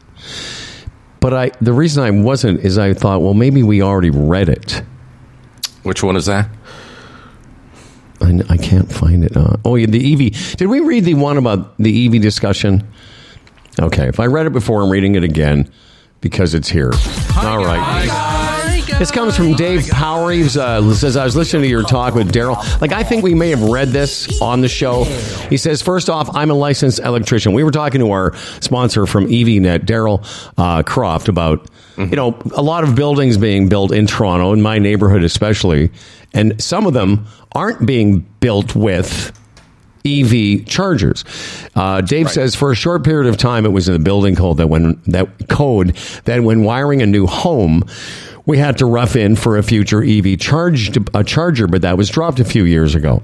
But 1.21 1.33
I 1.33 1.53
the 1.61 1.73
reason 1.73 2.03
I 2.03 2.11
wasn't 2.11 2.61
is 2.65 2.79
I 2.79 2.95
thought, 2.95 3.23
well, 3.23 3.33
maybe 3.33 3.63
we 3.63 3.81
already 3.81 4.11
read 4.11 4.49
it. 4.49 4.83
Which 5.85 6.03
one 6.03 6.17
is 6.17 6.27
that? 6.27 6.49
I, 8.21 8.41
I 8.49 8.57
can't 8.57 8.91
find 8.91 9.23
it. 9.23 9.37
Uh, 9.37 9.57
oh, 9.65 9.77
yeah, 9.77 9.87
the 9.87 10.13
EV. 10.13 10.57
Did 10.57 10.67
we 10.67 10.81
read 10.81 11.05
the 11.05 11.15
one 11.15 11.37
about 11.37 11.77
the 11.79 12.07
EV 12.07 12.21
discussion? 12.21 12.89
Okay, 13.81 14.09
if 14.09 14.19
I 14.19 14.27
read 14.27 14.47
it 14.47 14.53
before, 14.53 14.83
I'm 14.83 14.91
reading 14.91 15.15
it 15.15 15.25
again 15.25 15.71
because 16.25 16.55
it's 16.55 16.71
here. 16.71 16.91
Hi, 16.95 17.51
All 17.51 17.59
right. 17.59 18.09
Guys. 18.09 18.99
This 18.99 19.11
comes 19.11 19.37
from 19.37 19.53
Dave 19.53 19.87
Power. 19.91 20.33
He 20.33 20.43
uh, 20.43 20.95
says, 20.95 21.19
I 21.19 21.25
was 21.25 21.37
listening 21.37 21.63
to 21.63 21.69
your 21.69 21.83
talk 21.83 22.15
with 22.15 22.33
Daryl. 22.33 22.57
Like, 22.81 22.93
I 22.93 23.03
think 23.03 23.23
we 23.23 23.35
may 23.35 23.51
have 23.51 23.61
read 23.61 23.89
this 23.89 24.41
on 24.41 24.63
the 24.63 24.69
show. 24.69 25.05
He 25.05 25.59
says, 25.59 25.83
first 25.83 26.09
off, 26.09 26.35
I'm 26.35 26.51
a 26.51 26.55
licensed 26.55 27.01
electrician. 27.01 27.53
We 27.53 27.63
were 27.63 27.71
talking 27.71 28.01
to 28.01 28.11
our 28.13 28.35
sponsor 28.61 29.05
from 29.05 29.27
EVNet, 29.27 29.81
Daryl 29.81 30.25
uh, 30.57 30.83
Croft, 30.83 31.29
about, 31.29 31.71
mm-hmm. 31.97 32.05
you 32.05 32.17
know, 32.17 32.39
a 32.55 32.63
lot 32.63 32.85
of 32.85 32.95
buildings 32.95 33.37
being 33.37 33.69
built 33.69 33.93
in 33.93 34.07
Toronto, 34.07 34.55
in 34.55 34.63
my 34.63 34.79
neighborhood 34.79 35.25
especially, 35.25 35.91
and 36.33 36.59
some 36.63 36.87
of 36.87 36.95
them 36.95 37.27
aren't 37.53 37.85
being 37.85 38.21
built 38.41 38.75
with 38.75 39.39
EV 40.07 40.67
chargers. 40.67 41.25
Uh, 41.75 42.01
Dave 42.03 42.27
right. 42.27 42.35
says 42.35 42.55
for 42.55 42.71
a 42.71 42.75
short 42.75 43.05
period 43.05 43.29
of 43.29 43.39
time, 43.39 43.65
it 43.65 43.71
was 43.71 43.89
in 43.89 43.95
the 43.95 44.01
building 44.01 44.37
code 44.37 44.59
that 44.59 44.67
when 44.67 45.01
that 45.07 45.49
code 45.49 45.97
that 46.25 46.43
when 46.43 46.63
wiring 46.63 47.01
a 47.01 47.07
new 47.07 47.27
home, 47.27 47.85
we 48.47 48.59
had 48.59 48.79
to 48.79 48.87
rough 48.87 49.17
in 49.17 49.37
for 49.37 49.57
a 49.57 49.63
future 49.63 50.05
EV 50.05 50.39
charge, 50.39 50.97
a 51.15 51.25
charger, 51.25 51.67
but 51.67 51.83
that 51.83 51.97
was 51.97 52.11
dropped 52.11 52.39
a 52.39 52.45
few 52.45 52.65
years 52.65 52.95
ago. 52.95 53.23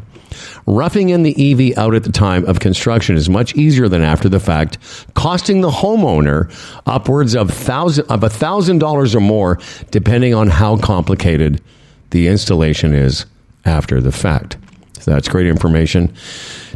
Roughing 0.67 1.11
in 1.11 1.23
the 1.23 1.35
EV 1.53 1.77
out 1.77 1.95
at 1.95 2.05
the 2.05 2.13
time 2.13 2.45
of 2.47 2.61
construction 2.61 3.17
is 3.17 3.29
much 3.29 3.55
easier 3.57 3.89
than 3.89 4.03
after 4.03 4.29
the 4.29 4.41
fact, 4.41 4.79
costing 5.15 5.61
the 5.61 5.71
homeowner 5.71 6.51
upwards 6.87 7.35
of 7.35 7.51
thousand 7.51 8.07
of 8.11 8.23
a 8.23 8.31
thousand 8.31 8.79
dollars 8.79 9.15
or 9.15 9.21
more, 9.21 9.59
depending 9.91 10.35
on 10.35 10.49
how 10.49 10.77
complicated 10.77 11.61
the 12.11 12.29
installation 12.29 12.95
is 12.95 13.27
after 13.65 14.01
the 14.01 14.13
fact. 14.13 14.57
So 15.01 15.11
that's 15.11 15.29
great 15.29 15.47
information. 15.47 16.15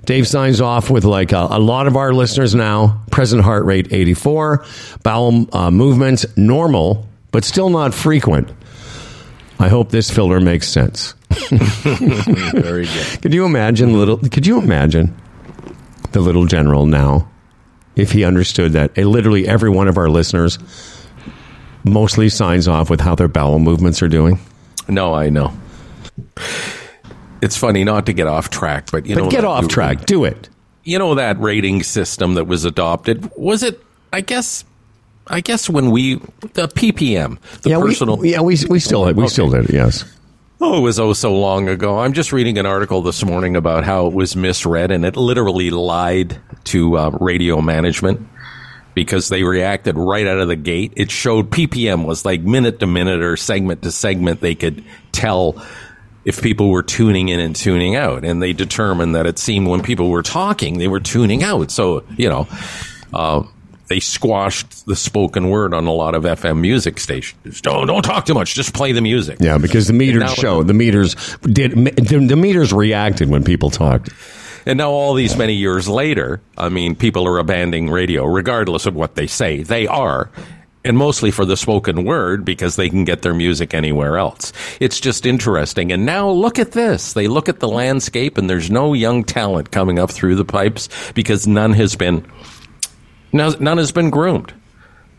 Dave 0.04 0.26
signs 0.28 0.60
off 0.60 0.90
with 0.90 1.04
like 1.04 1.32
a, 1.32 1.46
a 1.50 1.58
lot 1.58 1.86
of 1.86 1.96
our 1.96 2.12
listeners 2.12 2.54
now 2.54 3.02
present 3.10 3.42
heart 3.42 3.64
rate 3.64 3.92
84, 3.92 4.64
bowel 5.02 5.46
uh, 5.54 5.70
movements 5.70 6.26
normal, 6.36 7.06
but 7.30 7.44
still 7.44 7.70
not 7.70 7.94
frequent. 7.94 8.50
I 9.58 9.68
hope 9.68 9.90
this 9.90 10.10
filler 10.10 10.40
makes 10.40 10.68
sense. 10.68 11.14
Very 11.50 12.86
good. 12.86 13.22
Could 13.22 13.34
you 13.34 13.44
imagine 13.44 13.98
little? 13.98 14.18
Could 14.18 14.46
you 14.46 14.58
imagine 14.58 15.14
the 16.12 16.20
little 16.20 16.46
general 16.46 16.86
now, 16.86 17.28
if 17.96 18.12
he 18.12 18.24
understood 18.24 18.72
that 18.72 18.96
eh, 18.96 19.04
literally 19.04 19.46
every 19.48 19.70
one 19.70 19.88
of 19.88 19.98
our 19.98 20.08
listeners 20.08 20.58
mostly 21.84 22.28
signs 22.28 22.68
off 22.68 22.88
with 22.88 23.00
how 23.00 23.14
their 23.14 23.28
bowel 23.28 23.58
movements 23.58 24.02
are 24.02 24.08
doing? 24.08 24.38
No, 24.88 25.14
I 25.14 25.30
know. 25.30 25.52
It's 27.44 27.56
funny 27.56 27.84
not 27.84 28.06
to 28.06 28.12
get 28.12 28.26
off 28.26 28.48
track, 28.50 28.90
but 28.90 29.06
you 29.06 29.14
But 29.14 29.24
know, 29.24 29.30
get 29.30 29.42
that- 29.42 29.46
off 29.48 29.68
track. 29.68 30.06
Do 30.06 30.24
it. 30.24 30.48
You 30.82 30.98
know 30.98 31.14
that 31.14 31.38
rating 31.40 31.82
system 31.82 32.34
that 32.34 32.46
was 32.46 32.64
adopted 32.64 33.30
was 33.36 33.62
it? 33.62 33.80
I 34.12 34.20
guess. 34.20 34.64
I 35.26 35.40
guess 35.40 35.70
when 35.70 35.90
we 35.90 36.16
the 36.52 36.68
PPM, 36.68 37.38
the 37.62 37.70
yeah, 37.70 37.78
personal. 37.80 38.18
we, 38.18 38.32
yeah, 38.32 38.40
we 38.42 38.58
we 38.68 38.78
still 38.78 39.10
we 39.14 39.28
still 39.28 39.48
did 39.50 39.66
it. 39.70 39.72
Yes. 39.72 40.04
Oh, 40.60 40.76
it 40.78 40.80
was 40.80 41.00
oh 41.00 41.12
so 41.14 41.34
long 41.34 41.68
ago. 41.68 41.98
I'm 41.98 42.12
just 42.12 42.32
reading 42.32 42.58
an 42.58 42.66
article 42.66 43.00
this 43.02 43.24
morning 43.24 43.56
about 43.56 43.84
how 43.84 44.06
it 44.06 44.12
was 44.12 44.36
misread 44.36 44.90
and 44.90 45.04
it 45.04 45.16
literally 45.16 45.70
lied 45.70 46.38
to 46.64 46.96
uh, 46.98 47.10
radio 47.20 47.60
management 47.62 48.26
because 48.94 49.28
they 49.30 49.42
reacted 49.42 49.96
right 49.96 50.26
out 50.26 50.38
of 50.38 50.48
the 50.48 50.56
gate. 50.56 50.92
It 50.96 51.10
showed 51.10 51.50
PPM 51.50 52.04
was 52.06 52.24
like 52.26 52.42
minute 52.42 52.80
to 52.80 52.86
minute 52.86 53.22
or 53.22 53.36
segment 53.36 53.82
to 53.82 53.90
segment. 53.90 54.40
They 54.42 54.54
could 54.54 54.84
tell 55.12 55.60
if 56.24 56.42
people 56.42 56.70
were 56.70 56.82
tuning 56.82 57.28
in 57.28 57.40
and 57.40 57.54
tuning 57.54 57.96
out, 57.96 58.24
and 58.24 58.42
they 58.42 58.52
determined 58.52 59.14
that 59.14 59.26
it 59.26 59.38
seemed 59.38 59.68
when 59.68 59.82
people 59.82 60.10
were 60.10 60.22
talking, 60.22 60.78
they 60.78 60.88
were 60.88 61.00
tuning 61.00 61.42
out. 61.42 61.70
So 61.70 62.04
you 62.16 62.28
know. 62.28 62.48
Uh, 63.12 63.44
they 63.86 64.00
squashed 64.00 64.86
the 64.86 64.96
spoken 64.96 65.50
word 65.50 65.74
on 65.74 65.86
a 65.86 65.92
lot 65.92 66.14
of 66.14 66.24
FM 66.24 66.60
music 66.60 66.98
stations. 66.98 67.60
Don't 67.60 67.86
don't 67.86 68.02
talk 68.02 68.24
too 68.24 68.34
much. 68.34 68.54
Just 68.54 68.72
play 68.72 68.92
the 68.92 69.02
music. 69.02 69.38
Yeah, 69.40 69.58
because 69.58 69.86
the 69.86 69.92
meters 69.92 70.20
now- 70.20 70.28
show 70.34 70.62
the 70.62 70.72
meters 70.74 71.14
did 71.42 71.72
the, 71.72 72.24
the 72.26 72.34
meters 72.34 72.72
reacted 72.72 73.28
when 73.28 73.44
people 73.44 73.70
talked. 73.70 74.08
And 74.66 74.78
now, 74.78 74.90
all 74.90 75.12
these 75.12 75.36
many 75.36 75.52
years 75.52 75.88
later, 75.88 76.40
I 76.56 76.70
mean, 76.70 76.96
people 76.96 77.28
are 77.28 77.38
abandoning 77.38 77.90
radio, 77.90 78.24
regardless 78.24 78.86
of 78.86 78.94
what 78.94 79.14
they 79.14 79.26
say. 79.26 79.62
They 79.62 79.86
are. 79.86 80.30
And 80.86 80.98
mostly 80.98 81.30
for 81.30 81.46
the 81.46 81.56
spoken 81.56 82.04
word 82.04 82.44
because 82.44 82.76
they 82.76 82.90
can 82.90 83.04
get 83.04 83.22
their 83.22 83.32
music 83.32 83.72
anywhere 83.72 84.18
else. 84.18 84.52
It's 84.80 85.00
just 85.00 85.24
interesting. 85.24 85.90
And 85.92 86.04
now 86.04 86.28
look 86.28 86.58
at 86.58 86.72
this. 86.72 87.14
They 87.14 87.26
look 87.26 87.48
at 87.48 87.60
the 87.60 87.68
landscape 87.68 88.36
and 88.36 88.50
there's 88.50 88.70
no 88.70 88.92
young 88.92 89.24
talent 89.24 89.70
coming 89.70 89.98
up 89.98 90.10
through 90.10 90.34
the 90.34 90.44
pipes 90.44 90.90
because 91.14 91.46
none 91.46 91.72
has 91.72 91.96
been, 91.96 92.26
none 93.32 93.78
has 93.78 93.92
been 93.92 94.10
groomed. 94.10 94.52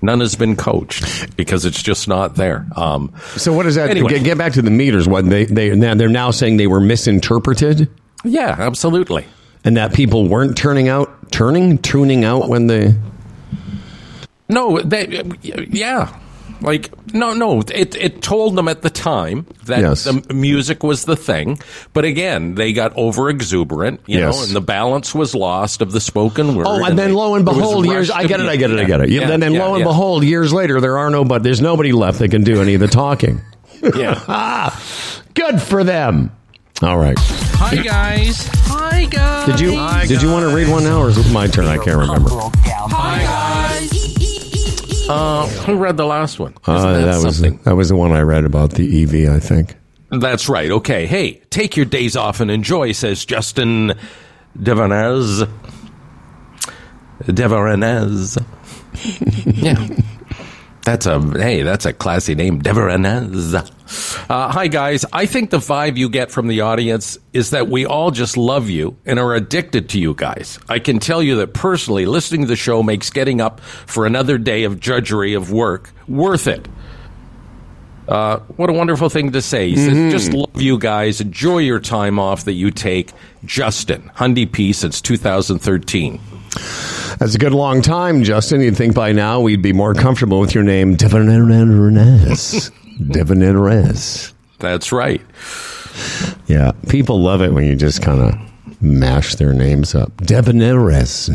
None 0.02 0.20
has 0.20 0.36
been 0.36 0.56
coached 0.56 1.36
because 1.36 1.66
it's 1.66 1.82
just 1.82 2.08
not 2.08 2.36
there. 2.36 2.68
Um, 2.76 3.12
So 3.38 3.52
what 3.52 3.66
is 3.66 3.74
that? 3.74 3.90
Anyway. 3.90 4.10
Get, 4.10 4.24
get 4.24 4.38
back 4.38 4.54
to 4.54 4.62
the 4.62 4.70
meters. 4.70 5.08
What 5.08 5.28
they 5.28 5.46
they 5.46 5.70
they're 5.70 6.10
now 6.10 6.30
saying 6.30 6.58
they 6.58 6.68
were 6.68 6.82
misinterpreted. 6.82 7.90
yeah, 8.24 8.56
absolutely. 8.60 9.26
and 9.64 9.78
that 9.78 9.94
people 9.96 10.28
weren't 10.28 10.56
turning 10.58 10.90
out, 10.90 11.32
turning, 11.32 11.80
tuning 11.80 12.24
out 12.24 12.50
when 12.50 12.68
they. 12.68 12.94
No, 14.48 14.80
they, 14.82 15.24
yeah. 15.42 16.16
Like 16.62 16.90
no, 17.14 17.34
no. 17.34 17.60
It 17.62 17.96
it 17.96 18.22
told 18.22 18.56
them 18.56 18.68
at 18.70 18.82
the 18.82 18.90
time 18.90 19.46
that 19.66 19.82
Yes. 19.82 20.06
the 20.06 20.34
music 20.34 20.84
was 20.84 21.04
the 21.04 21.16
thing, 21.18 21.60
but 21.94 22.06
again, 22.06 22.56
they 22.56 22.72
got 22.72 22.94
over 22.96 23.30
exuberant, 23.30 24.00
you 24.06 24.20
Yes. 24.20 24.38
know, 24.38 24.44
and 24.46 24.56
the 24.56 24.62
balance 24.62 25.14
was 25.14 25.36
lost 25.36 25.82
of 25.82 25.92
the 25.92 26.00
spoken 26.00 26.56
word. 26.56 26.66
Oh, 26.68 26.84
and 26.86 26.98
then 26.98 27.10
they- 27.10 27.14
lo 27.14 27.36
and 27.36 27.44
behold, 27.44 27.86
years 27.86 28.08
rushed 28.10 28.20
I 28.20 28.26
get 28.28 28.40
it, 28.40 28.48
I 28.48 28.56
get 28.56 28.72
it, 28.72 28.80
I 28.80 28.86
get 28.86 29.02
it. 29.02 29.10
Yeah, 29.10 29.22
yeah, 29.28 29.32
and 29.32 29.44
then 29.44 29.54
yeah, 29.54 29.64
lo 29.66 29.74
and 29.74 29.80
yeah. 29.80 29.86
behold, 29.88 30.24
years 30.24 30.54
later, 30.54 30.80
there 30.80 30.98
are 30.98 31.10
no, 31.10 31.26
but 31.26 31.44
there's 31.44 31.62
nobody 31.62 31.92
left 31.92 32.20
that 32.20 32.30
can 32.32 32.44
do 32.44 32.62
any 32.62 32.74
of 32.76 32.80
the 32.80 32.88
talking. 32.88 33.42
yeah. 33.96 34.20
ah, 34.30 34.82
good 35.34 35.62
for 35.62 35.84
them. 35.84 36.32
All 36.82 36.98
right. 36.98 37.18
Hi 37.20 37.76
guys. 37.78 38.48
Hi 38.68 39.06
guys. 39.06 39.46
Did 39.46 39.60
you 39.60 39.76
Hi, 39.76 40.06
did 40.06 40.22
you 40.22 40.32
want 40.32 40.50
to 40.50 40.56
read 40.56 40.70
one 40.70 40.84
now, 40.86 41.02
or 41.02 41.10
is 41.10 41.18
it 41.18 41.30
my 41.34 41.48
turn? 41.48 41.66
I 41.66 41.78
can't 41.78 41.98
remember. 41.98 42.30
Hi 42.32 43.20
guys. 43.80 44.16
Uh, 45.08 45.48
who 45.66 45.76
read 45.76 45.98
the 45.98 46.06
last 46.06 46.40
one? 46.40 46.56
Uh, 46.66 46.94
that, 46.94 47.06
that 47.06 47.24
was 47.24 47.38
something? 47.38 47.60
that 47.64 47.76
was 47.76 47.90
the 47.90 47.96
one 47.96 48.12
I 48.12 48.22
read 48.22 48.46
about 48.46 48.72
the 48.72 49.04
EV. 49.04 49.30
I 49.34 49.40
think. 49.40 49.76
That's 50.10 50.50
right. 50.50 50.72
Okay. 50.72 51.06
Hey, 51.06 51.42
take 51.50 51.76
your 51.78 51.86
days 51.86 52.16
off 52.16 52.40
and 52.40 52.50
enjoy, 52.50 52.92
says 52.92 53.26
Justin 53.26 53.94
Devanez. 54.58 55.50
Devarenez. 57.24 58.44
yeah. 59.56 59.88
That's 60.86 61.08
a 61.08 61.20
hey, 61.20 61.64
that's 61.64 61.86
a 61.88 61.94
classy 61.94 62.36
name, 62.36 62.62
Devarenez. 62.62 63.56
Uh, 64.30 64.52
hi 64.52 64.68
guys, 64.68 65.04
I 65.12 65.26
think 65.26 65.50
the 65.50 65.58
vibe 65.58 65.98
you 65.98 66.10
get 66.10 66.32
from 66.32 66.48
the 66.48 66.62
audience 66.62 67.18
is 67.34 67.50
that 67.50 67.68
we 67.68 67.88
all 67.88 68.12
just 68.12 68.38
love 68.38 68.70
you 68.70 68.96
and 69.04 69.20
are 69.20 69.34
addicted 69.34 69.90
to 69.90 70.00
you 70.00 70.14
guys. 70.14 70.60
I 70.70 70.78
can 70.78 71.00
tell 71.00 71.24
you 71.24 71.38
that 71.38 71.54
personally, 71.56 72.06
listening 72.06 72.42
to 72.42 72.48
the 72.48 72.56
show 72.56 72.84
makes 72.84 73.10
getting 73.10 73.42
up 73.42 73.62
for 73.62 74.06
another 74.06 74.38
day 74.38 74.64
of 74.64 74.80
drudgery 74.80 75.34
of 75.34 75.52
work 75.52 75.92
worth 76.08 76.46
it. 76.48 76.68
Uh, 78.08 78.38
what 78.56 78.70
a 78.70 78.74
wonderful 78.74 79.10
thing 79.10 79.32
to 79.32 79.42
say. 79.42 79.70
He 79.70 79.78
says, 79.78 80.12
just 80.12 80.32
love 80.34 80.62
you 80.62 80.78
guys. 80.78 81.20
Enjoy 81.20 81.58
your 81.58 81.80
time 81.80 82.20
off 82.20 82.46
that 82.46 82.54
you 82.54 82.70
take. 82.70 83.12
Justin, 83.44 84.12
Hundy 84.16 84.52
P 84.52 84.72
since 84.74 85.02
2013. 85.02 86.20
That's 87.18 87.36
a 87.36 87.38
good 87.38 87.54
long 87.54 87.82
time, 87.82 88.24
Justin. 88.24 88.62
You'd 88.62 88.78
think 88.78 88.96
by 88.96 89.12
now 89.12 89.40
we'd 89.40 89.62
be 89.62 89.74
more 89.74 89.94
comfortable 89.94 90.40
with 90.40 90.54
your 90.54 90.64
name, 90.64 90.96
Devon 90.96 91.28
Reyes. 91.28 92.72
Devon 93.12 93.40
Reyes. 93.58 94.34
That's 94.60 94.92
right. 94.92 95.22
Yeah, 96.48 96.72
people 96.90 97.22
love 97.22 97.42
it 97.42 97.54
when 97.54 97.66
you 97.66 97.76
just 97.76 98.02
kind 98.02 98.22
of 98.22 98.82
mash 98.82 99.36
their 99.36 99.54
names 99.54 99.96
up. 99.96 100.12
Debonaires. 100.18 101.30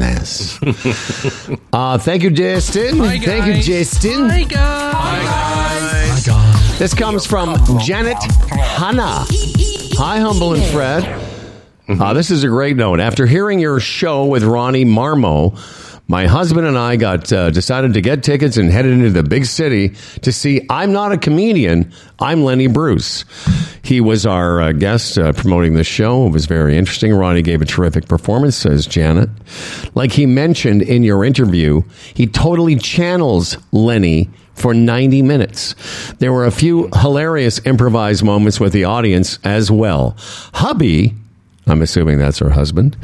uh, 1.73 1.99
thank 1.99 2.23
you, 2.23 2.31
Justin. 2.31 2.99
Hi 2.99 3.19
Thank 3.19 3.47
you, 3.47 3.53
guys. 3.55 3.67
Justin. 3.67 4.29
Hi 4.31 4.43
guys. 4.45 4.95
Hi 4.95 6.21
guys. 6.27 6.79
This 6.79 6.95
comes 6.95 7.27
from 7.27 7.57
Janet 7.81 8.23
Hanna. 8.51 9.25
Hi, 9.99 10.19
Humble 10.19 10.55
and 10.55 10.65
Fred. 10.73 11.20
Uh, 11.91 12.13
this 12.13 12.31
is 12.31 12.45
a 12.45 12.49
great 12.49 12.77
note. 12.77 13.01
After 13.01 13.27
hearing 13.27 13.59
your 13.59 13.81
show 13.81 14.25
with 14.27 14.45
Ronnie 14.45 14.85
Marmo, 14.85 15.59
my 16.07 16.27
husband 16.27 16.65
and 16.69 16.79
I 16.79 16.95
got 16.95 17.33
uh, 17.33 17.51
decided 17.51 17.95
to 17.95 18.01
get 18.01 18.23
tickets 18.23 18.57
and 18.57 18.71
headed 18.71 18.93
into 18.93 19.11
the 19.11 19.25
big 19.25 19.45
city 19.45 19.97
to 20.23 20.31
see 20.31 20.65
I'm 20.71 20.93
Not 20.93 21.11
a 21.11 21.19
Comedian, 21.19 21.93
I'm 22.21 22.45
Lenny 22.45 22.69
Bruce. 22.69 23.25
He 23.83 24.01
was 24.01 24.25
our 24.25 24.63
uh, 24.63 24.73
guest 24.73 25.19
uh, 25.19 25.33
promoting 25.33 25.75
the 25.75 25.83
show. 25.83 26.27
It 26.27 26.31
was 26.33 26.47
very 26.47 26.79
interesting. 26.79 27.13
Ronnie 27.13 27.43
gave 27.43 27.61
a 27.61 27.65
terrific 27.65 28.07
performance, 28.07 28.57
says 28.57 28.87
Janet. 28.87 29.29
Like 29.97 30.13
he 30.13 30.27
mentioned 30.27 30.83
in 30.83 31.03
your 31.03 31.25
interview, 31.25 31.83
he 32.15 32.29
totally 32.29 32.77
channels 32.77 33.57
Lenny 33.73 34.31
for 34.55 34.75
90 34.75 35.23
minutes. 35.23 35.75
There 36.19 36.33
were 36.33 36.47
a 36.47 36.53
few 36.53 36.89
hilarious 37.01 37.65
improvised 37.67 38.23
moments 38.23 38.61
with 38.61 38.73
the 38.73 38.85
audience 38.85 39.41
as 39.43 39.73
well. 39.73 40.15
Hubby, 40.55 41.15
I'm 41.71 41.83
assuming 41.83 42.19
that's 42.19 42.39
her 42.41 42.51
husband, 42.51 42.97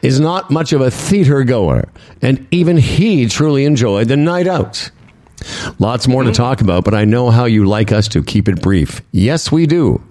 is 0.00 0.20
not 0.20 0.50
much 0.50 0.72
of 0.72 0.80
a 0.80 0.90
theater 0.90 1.44
goer, 1.44 1.88
and 2.22 2.46
even 2.50 2.76
he 2.76 3.26
truly 3.26 3.64
enjoyed 3.64 4.08
the 4.08 4.16
night 4.16 4.46
out. 4.46 4.90
Lots 5.78 6.06
more 6.06 6.22
to 6.22 6.32
talk 6.32 6.60
about, 6.60 6.84
but 6.84 6.94
I 6.94 7.04
know 7.04 7.30
how 7.30 7.46
you 7.46 7.64
like 7.64 7.92
us 7.92 8.08
to 8.08 8.22
keep 8.22 8.48
it 8.48 8.62
brief. 8.62 9.02
Yes, 9.10 9.50
we 9.50 9.66
do. 9.66 10.02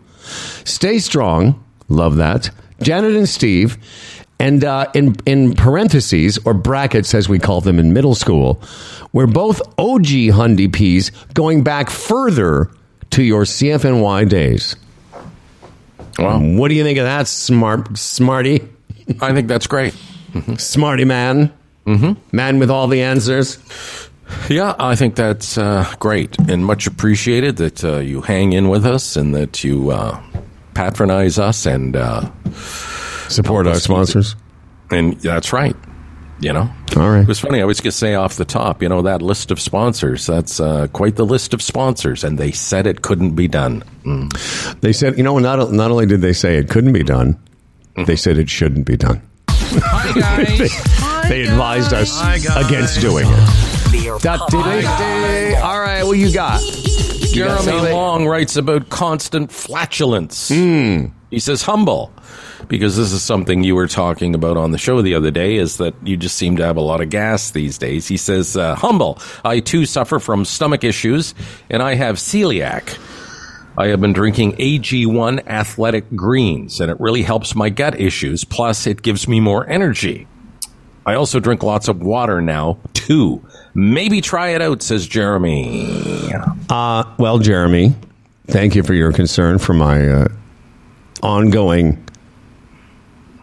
Stay 0.66 1.00
strong. 1.00 1.64
Love 1.88 2.18
that. 2.18 2.50
Janet 2.82 3.16
and 3.16 3.30
Steve. 3.30 3.78
And 4.40 4.64
uh, 4.64 4.88
in, 4.96 5.16
in 5.26 5.54
parentheses, 5.54 6.40
or 6.46 6.54
brackets 6.54 7.14
as 7.14 7.30
we 7.30 7.38
call 7.38 7.62
them 7.62 7.80
in 7.80 7.94
middle 7.94 8.16
school, 8.16 8.62
we're 9.14 9.28
both 9.28 9.62
OG 9.78 10.34
Hundy 10.34 10.72
Peas 10.72 11.12
going 11.34 11.64
back 11.64 11.90
further 11.90 12.72
to 13.12 13.24
your 13.24 13.44
CFNY 13.44 14.28
days. 14.28 14.76
Wow. 16.20 16.40
What 16.40 16.68
do 16.70 16.76
you 16.76 16.84
think 16.84 16.98
of 16.98 17.06
that, 17.06 17.28
smart, 17.28 17.98
smarty? 17.98 18.62
I 19.22 19.34
think 19.34 19.48
that's 19.48 19.68
great. 19.68 19.94
Smarty 20.58 21.04
man? 21.06 21.52
Mm-hmm. 21.86 22.36
Man 22.36 22.60
with 22.60 22.70
all 22.72 22.88
the 22.88 23.02
answers? 23.02 23.58
Yeah, 24.50 24.76
I 24.80 24.96
think 24.96 25.16
that's 25.16 25.58
uh, 25.58 25.94
great 26.00 26.38
and 26.50 26.66
much 26.66 26.88
appreciated 26.88 27.58
that 27.58 27.84
uh, 27.84 27.98
you 27.98 28.22
hang 28.22 28.54
in 28.54 28.70
with 28.70 28.86
us 28.86 29.18
and 29.18 29.36
that 29.36 29.64
you 29.64 29.92
uh, 29.92 30.22
patronize 30.74 31.38
us 31.38 31.66
and 31.66 31.96
uh, 31.98 32.30
Support 33.28 33.68
our 33.68 33.76
sponsors. 33.76 34.36
and 34.90 35.20
that's 35.20 35.52
right. 35.52 35.76
You 36.42 36.54
know, 36.54 36.70
All 36.98 37.10
right. 37.10 37.22
It 37.22 37.28
was 37.28 37.40
funny. 37.40 37.62
I 37.62 37.66
was 37.66 37.80
going 37.82 37.92
to 37.92 37.98
say 37.98 38.16
off 38.16 38.36
the 38.36 38.46
top, 38.46 38.82
you 38.82 38.90
know, 38.90 39.04
that 39.04 39.22
list 39.22 39.52
of 39.52 39.60
sponsors. 39.60 40.26
That's 40.26 40.60
uh, 40.60 40.88
quite 40.88 41.16
the 41.16 41.26
list 41.26 41.54
of 41.54 41.62
sponsors, 41.62 42.24
and 42.24 42.40
they 42.40 42.52
said 42.52 42.88
it 42.88 43.04
couldn't 43.04 43.36
be 43.36 43.48
done. 43.48 43.84
Mm. 44.04 44.80
They 44.82 44.92
said, 44.92 45.18
you 45.18 45.24
know, 45.24 45.38
not 45.38 45.72
not 45.72 45.92
only 45.92 46.08
did 46.08 46.22
they 46.22 46.34
say 46.34 46.58
it 46.58 46.68
couldn't 46.70 46.94
be 46.94 47.04
done, 47.04 47.38
they 48.08 48.16
said 48.16 48.40
it 48.40 48.50
shouldn't 48.50 48.88
be 48.88 48.98
done. 48.98 49.22
Hi 49.50 50.20
guys. 50.20 50.60
They, 50.60 50.68
Hi, 50.72 51.30
they 51.30 51.42
advised 51.44 51.94
us 51.94 52.20
against 52.58 53.00
doing 53.02 53.26
it. 53.28 54.22
Da- 54.24 54.38
da- 54.38 54.48
da- 54.48 54.82
da. 54.82 55.62
All 55.62 55.80
right, 55.80 56.04
what 56.04 56.18
you 56.18 56.34
got? 56.34 56.62
You 56.64 57.44
got 57.46 57.62
Jeremy 57.62 57.62
something? 57.64 57.94
Long 57.94 58.26
writes 58.28 58.56
about 58.58 58.90
constant 58.90 59.52
flatulence. 59.52 60.50
He 61.32 61.40
says 61.40 61.64
humble 61.64 62.12
because 62.68 62.98
this 62.98 63.14
is 63.14 63.24
something 63.24 63.64
you 63.64 63.74
were 63.74 63.88
talking 63.88 64.36
about 64.36 64.58
on 64.58 64.72
the 64.72 64.78
show 64.78 65.02
the 65.02 65.16
other 65.16 65.32
day 65.32 65.56
is 65.56 65.78
that 65.78 65.96
you 66.04 66.18
just 66.18 66.36
seem 66.36 66.58
to 66.58 66.66
have 66.66 66.76
a 66.76 66.82
lot 66.82 67.00
of 67.00 67.10
gas 67.10 67.52
these 67.52 67.78
days. 67.78 68.08
He 68.08 68.18
says 68.18 68.58
uh, 68.58 68.76
humble. 68.76 69.18
I 69.44 69.62
too 69.62 69.86
suffer 69.86 70.20
from 70.20 70.44
stomach 70.44 70.84
issues 70.84 71.34
and 71.70 71.82
I 71.82 71.96
have 71.96 72.18
celiac. 72.18 73.00
I 73.78 73.88
have 73.88 74.02
been 74.02 74.12
drinking 74.12 74.58
AG1 74.58 75.48
Athletic 75.48 76.14
Greens 76.16 76.82
and 76.82 76.92
it 76.92 77.00
really 77.00 77.24
helps 77.24 77.56
my 77.56 77.70
gut 77.70 78.00
issues 78.00 78.44
plus 78.44 78.86
it 78.86 79.02
gives 79.02 79.26
me 79.26 79.40
more 79.40 79.68
energy. 79.70 80.28
I 81.06 81.16
also 81.16 81.40
drink 81.40 81.64
lots 81.64 81.88
of 81.88 82.04
water 82.04 82.42
now 82.42 82.78
too. 82.94 83.44
Maybe 83.74 84.20
try 84.20 84.50
it 84.50 84.62
out 84.62 84.82
says 84.84 85.08
Jeremy. 85.08 86.30
Uh, 86.70 87.06
well, 87.18 87.40
Jeremy, 87.40 87.96
thank 88.48 88.76
you 88.76 88.84
for 88.84 88.94
your 88.94 89.14
concern 89.14 89.60
for 89.60 89.74
my 89.74 90.08
uh, 90.08 90.28
ongoing 91.24 92.04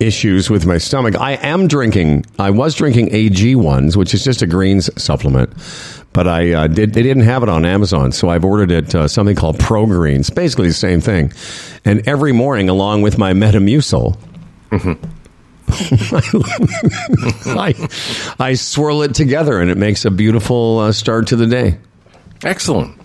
issues 0.01 0.49
with 0.49 0.67
my 0.67 0.79
stomach. 0.79 1.17
I 1.17 1.33
am 1.33 1.69
drinking. 1.69 2.25
I 2.39 2.51
was 2.51 2.75
drinking 2.75 3.13
AG 3.13 3.55
ones, 3.57 3.97
which 3.97 4.15
is 4.15 4.25
just 4.25 4.43
a 4.43 4.47
greens 4.47 4.91
supplement, 5.01 5.53
but 6.13 6.29
I 6.29 6.53
uh, 6.53 6.67
did. 6.67 6.95
They 6.95 7.03
didn't 7.03 7.25
have 7.25 7.43
it 7.43 7.49
on 7.49 7.65
Amazon, 7.65 8.13
so 8.13 8.29
I've 8.29 8.45
ordered 8.45 8.71
it. 8.71 8.95
Uh, 8.95 9.09
something 9.09 9.37
called 9.37 9.59
Pro 9.59 9.87
Greens, 9.87 10.31
basically 10.31 10.69
the 10.69 10.75
same 10.75 11.01
thing. 11.01 11.33
And 11.85 12.07
every 12.07 12.33
morning, 12.33 12.69
along 12.69 13.03
with 13.03 13.19
my 13.19 13.33
Metamucil. 13.33 14.17
I, 17.47 17.75
I 18.39 18.55
swirl 18.55 19.03
it 19.03 19.15
together 19.15 19.61
and 19.61 19.71
it 19.71 19.77
makes 19.77 20.05
a 20.05 20.11
beautiful 20.11 20.79
uh, 20.79 20.93
start 20.93 21.27
to 21.29 21.37
the 21.37 21.47
day. 21.47 21.79
Excellent. 22.43 22.98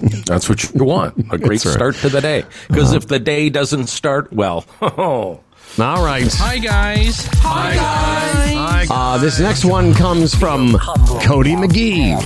That's 0.26 0.48
what 0.48 0.62
you 0.62 0.84
want. 0.84 1.18
A 1.32 1.38
great 1.38 1.64
right. 1.64 1.74
start 1.74 1.94
to 1.96 2.08
the 2.08 2.20
day. 2.20 2.44
Because 2.68 2.92
if 2.92 3.06
the 3.06 3.18
day 3.18 3.48
doesn't 3.48 3.86
start 3.88 4.32
well, 4.32 4.64
oh, 4.82 5.40
All 5.78 6.04
right. 6.04 6.32
Hi 6.38 6.58
guys. 6.58 7.26
Hi 7.42 7.74
guys. 7.74 8.88
Uh, 8.90 9.18
this 9.18 9.40
next 9.40 9.64
one 9.64 9.94
comes 9.94 10.34
from 10.34 10.78
Cody 11.22 11.54
McGee. 11.54 12.16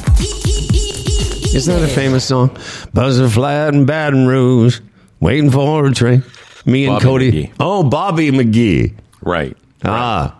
Isn't 1.55 1.75
that 1.75 1.83
a 1.83 1.93
famous 1.93 2.25
song? 2.25 2.57
Buzzing 2.95 3.29
flat 3.29 3.75
in 3.75 3.85
Baton 3.85 4.27
Rouge, 4.27 4.81
waiting 5.21 5.51
for 5.51 5.87
a 5.87 5.93
train. 5.93 6.23
Me 6.65 6.85
and 6.85 6.95
Bobby 6.95 7.05
Cody. 7.05 7.33
McGee. 7.33 7.53
Oh, 7.59 7.83
Bobby 7.83 8.31
McGee. 8.31 8.95
right. 9.23 9.57
Ah, 9.85 10.39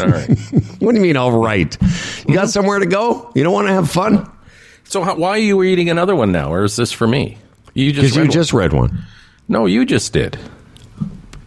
All 0.00 0.06
right. 0.06 0.28
what 0.80 0.92
do 0.92 0.96
you 0.96 1.02
mean, 1.02 1.16
all 1.16 1.32
right? 1.32 1.76
You 2.26 2.34
got 2.34 2.48
somewhere 2.48 2.78
to 2.78 2.86
go? 2.86 3.30
You 3.34 3.42
don't 3.44 3.52
want 3.52 3.68
to 3.68 3.72
have 3.74 3.90
fun? 3.90 4.28
So, 4.90 5.04
how, 5.04 5.14
why 5.14 5.30
are 5.30 5.38
you 5.38 5.62
eating 5.62 5.88
another 5.88 6.16
one 6.16 6.32
now, 6.32 6.52
or 6.52 6.64
is 6.64 6.74
this 6.74 6.90
for 6.90 7.06
me? 7.06 7.38
You 7.74 7.92
just 7.92 8.02
Because 8.02 8.16
you 8.16 8.22
read 8.22 8.32
just 8.32 8.52
read 8.52 8.72
one. 8.72 8.88
one. 8.88 9.04
no, 9.46 9.66
you 9.66 9.84
just 9.84 10.12
did. 10.12 10.36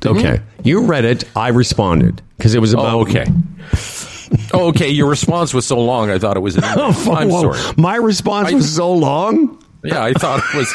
Okay. 0.05 0.39
You 0.63 0.85
read 0.85 1.03
it. 1.03 1.25
I 1.35 1.49
responded 1.49 2.21
because 2.37 2.55
it 2.55 2.59
was 2.59 2.73
oh, 2.73 2.79
about. 2.79 2.93
Oh, 2.93 3.01
okay. 3.01 3.25
oh, 4.53 4.67
okay. 4.69 4.87
Your 4.89 5.09
response 5.09 5.53
was 5.53 5.67
so 5.67 5.77
long, 5.77 6.09
I 6.09 6.19
thought 6.19 6.37
it 6.37 6.39
was. 6.39 6.55
An. 6.55 6.63
Oh, 6.67 7.13
I'm 7.13 7.27
whoa. 7.27 7.53
sorry. 7.53 7.73
My 7.77 7.97
response 7.97 8.47
I- 8.47 8.53
was 8.53 8.73
so 8.73 8.93
long. 8.93 9.61
Yeah, 9.83 10.01
I 10.01 10.13
thought 10.13 10.41
it 10.41 10.55
was. 10.55 10.73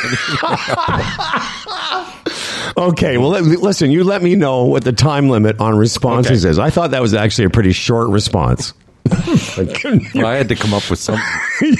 An 2.77 2.85
Okay, 2.91 3.17
well, 3.17 3.31
let, 3.31 3.45
listen. 3.45 3.91
You 3.91 4.05
let 4.05 4.23
me 4.23 4.35
know 4.35 4.65
what 4.65 4.85
the 4.85 4.93
time 4.93 5.31
limit 5.31 5.59
on 5.59 5.79
responses 5.79 6.45
Okay. 6.45 6.51
is. 6.51 6.59
I 6.59 6.69
thought 6.69 6.91
that 6.91 7.01
was 7.01 7.15
actually 7.15 7.47
a 7.47 7.51
pretty 7.51 7.73
short 7.73 8.11
response. 8.11 8.75
Email. 9.87 10.27
I 10.27 10.37
had 10.37 10.49
to 10.49 10.55
come 10.55 10.75
up 10.75 10.89
with 10.91 10.99
something. 10.99 11.25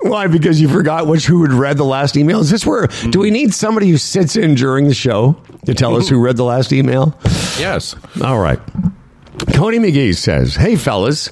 Why? 0.00 0.26
Because 0.26 0.60
you 0.60 0.68
forgot 0.68 1.06
which 1.06 1.26
who 1.26 1.42
had 1.42 1.52
read 1.52 1.76
the 1.76 1.84
last 1.84 2.16
email. 2.16 2.40
Is 2.40 2.50
this 2.50 2.66
where? 2.66 2.86
Do 3.10 3.20
we 3.20 3.30
need 3.30 3.54
somebody 3.54 3.88
who 3.90 3.96
sits 3.96 4.36
in 4.36 4.54
during 4.54 4.88
the 4.88 4.94
show 4.94 5.36
to 5.66 5.74
tell 5.74 5.96
us 5.96 6.08
who 6.08 6.20
read 6.20 6.36
the 6.36 6.44
last 6.44 6.72
email? 6.72 7.18
Yes. 7.58 7.94
All 8.22 8.38
right. 8.38 8.60
Cody 9.54 9.78
McGee 9.78 10.14
says, 10.16 10.56
"Hey 10.56 10.76
fellas, 10.76 11.30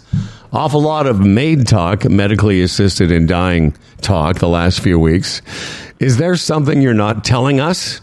awful 0.53 0.83
lot 0.83 1.07
of 1.07 1.21
MAID 1.21 1.67
talk, 1.67 2.05
medically 2.05 2.61
assisted 2.63 3.11
in 3.11 3.27
dying 3.27 3.75
talk 4.03 4.39
the 4.39 4.49
last 4.49 4.81
few 4.81 4.99
weeks. 4.99 5.41
Is 6.01 6.19
there 6.19 6.37
something 6.37 6.83
you're 6.83 6.95
not 6.95 7.25
telling 7.25 7.61
us?" 7.61 8.01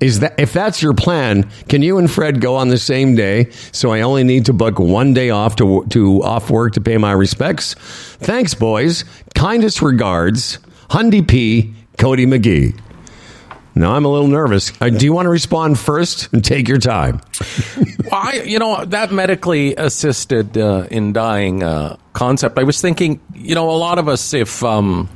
Is 0.00 0.20
that 0.20 0.38
if 0.38 0.52
that's 0.52 0.82
your 0.82 0.94
plan? 0.94 1.50
Can 1.68 1.82
you 1.82 1.98
and 1.98 2.10
Fred 2.10 2.40
go 2.40 2.56
on 2.56 2.68
the 2.68 2.78
same 2.78 3.14
day? 3.14 3.50
So 3.72 3.92
I 3.92 4.02
only 4.02 4.24
need 4.24 4.46
to 4.46 4.52
book 4.52 4.78
one 4.78 5.14
day 5.14 5.30
off 5.30 5.56
to 5.56 5.86
to 5.90 6.22
off 6.22 6.50
work 6.50 6.74
to 6.74 6.80
pay 6.80 6.98
my 6.98 7.12
respects. 7.12 7.74
Thanks, 8.18 8.54
boys. 8.54 9.04
Kindest 9.34 9.80
regards, 9.82 10.58
Hundy 10.90 11.26
P. 11.26 11.74
Cody 11.98 12.26
McGee. 12.26 12.78
Now 13.74 13.92
I'm 13.94 14.06
a 14.06 14.08
little 14.08 14.28
nervous. 14.28 14.72
Uh, 14.80 14.88
do 14.88 15.04
you 15.04 15.12
want 15.12 15.26
to 15.26 15.30
respond 15.30 15.78
first 15.78 16.32
and 16.32 16.44
take 16.44 16.68
your 16.68 16.78
time? 16.78 17.20
Well, 18.08 18.20
I, 18.22 18.42
you 18.42 18.60
know, 18.60 18.84
that 18.84 19.10
medically 19.10 19.74
assisted 19.74 20.56
uh, 20.56 20.86
in 20.92 21.12
dying 21.12 21.64
uh, 21.64 21.96
concept. 22.12 22.56
I 22.56 22.62
was 22.62 22.80
thinking, 22.80 23.20
you 23.34 23.56
know, 23.56 23.68
a 23.68 23.74
lot 23.74 23.98
of 23.98 24.06
us, 24.08 24.32
if 24.32 24.62
um, 24.62 25.08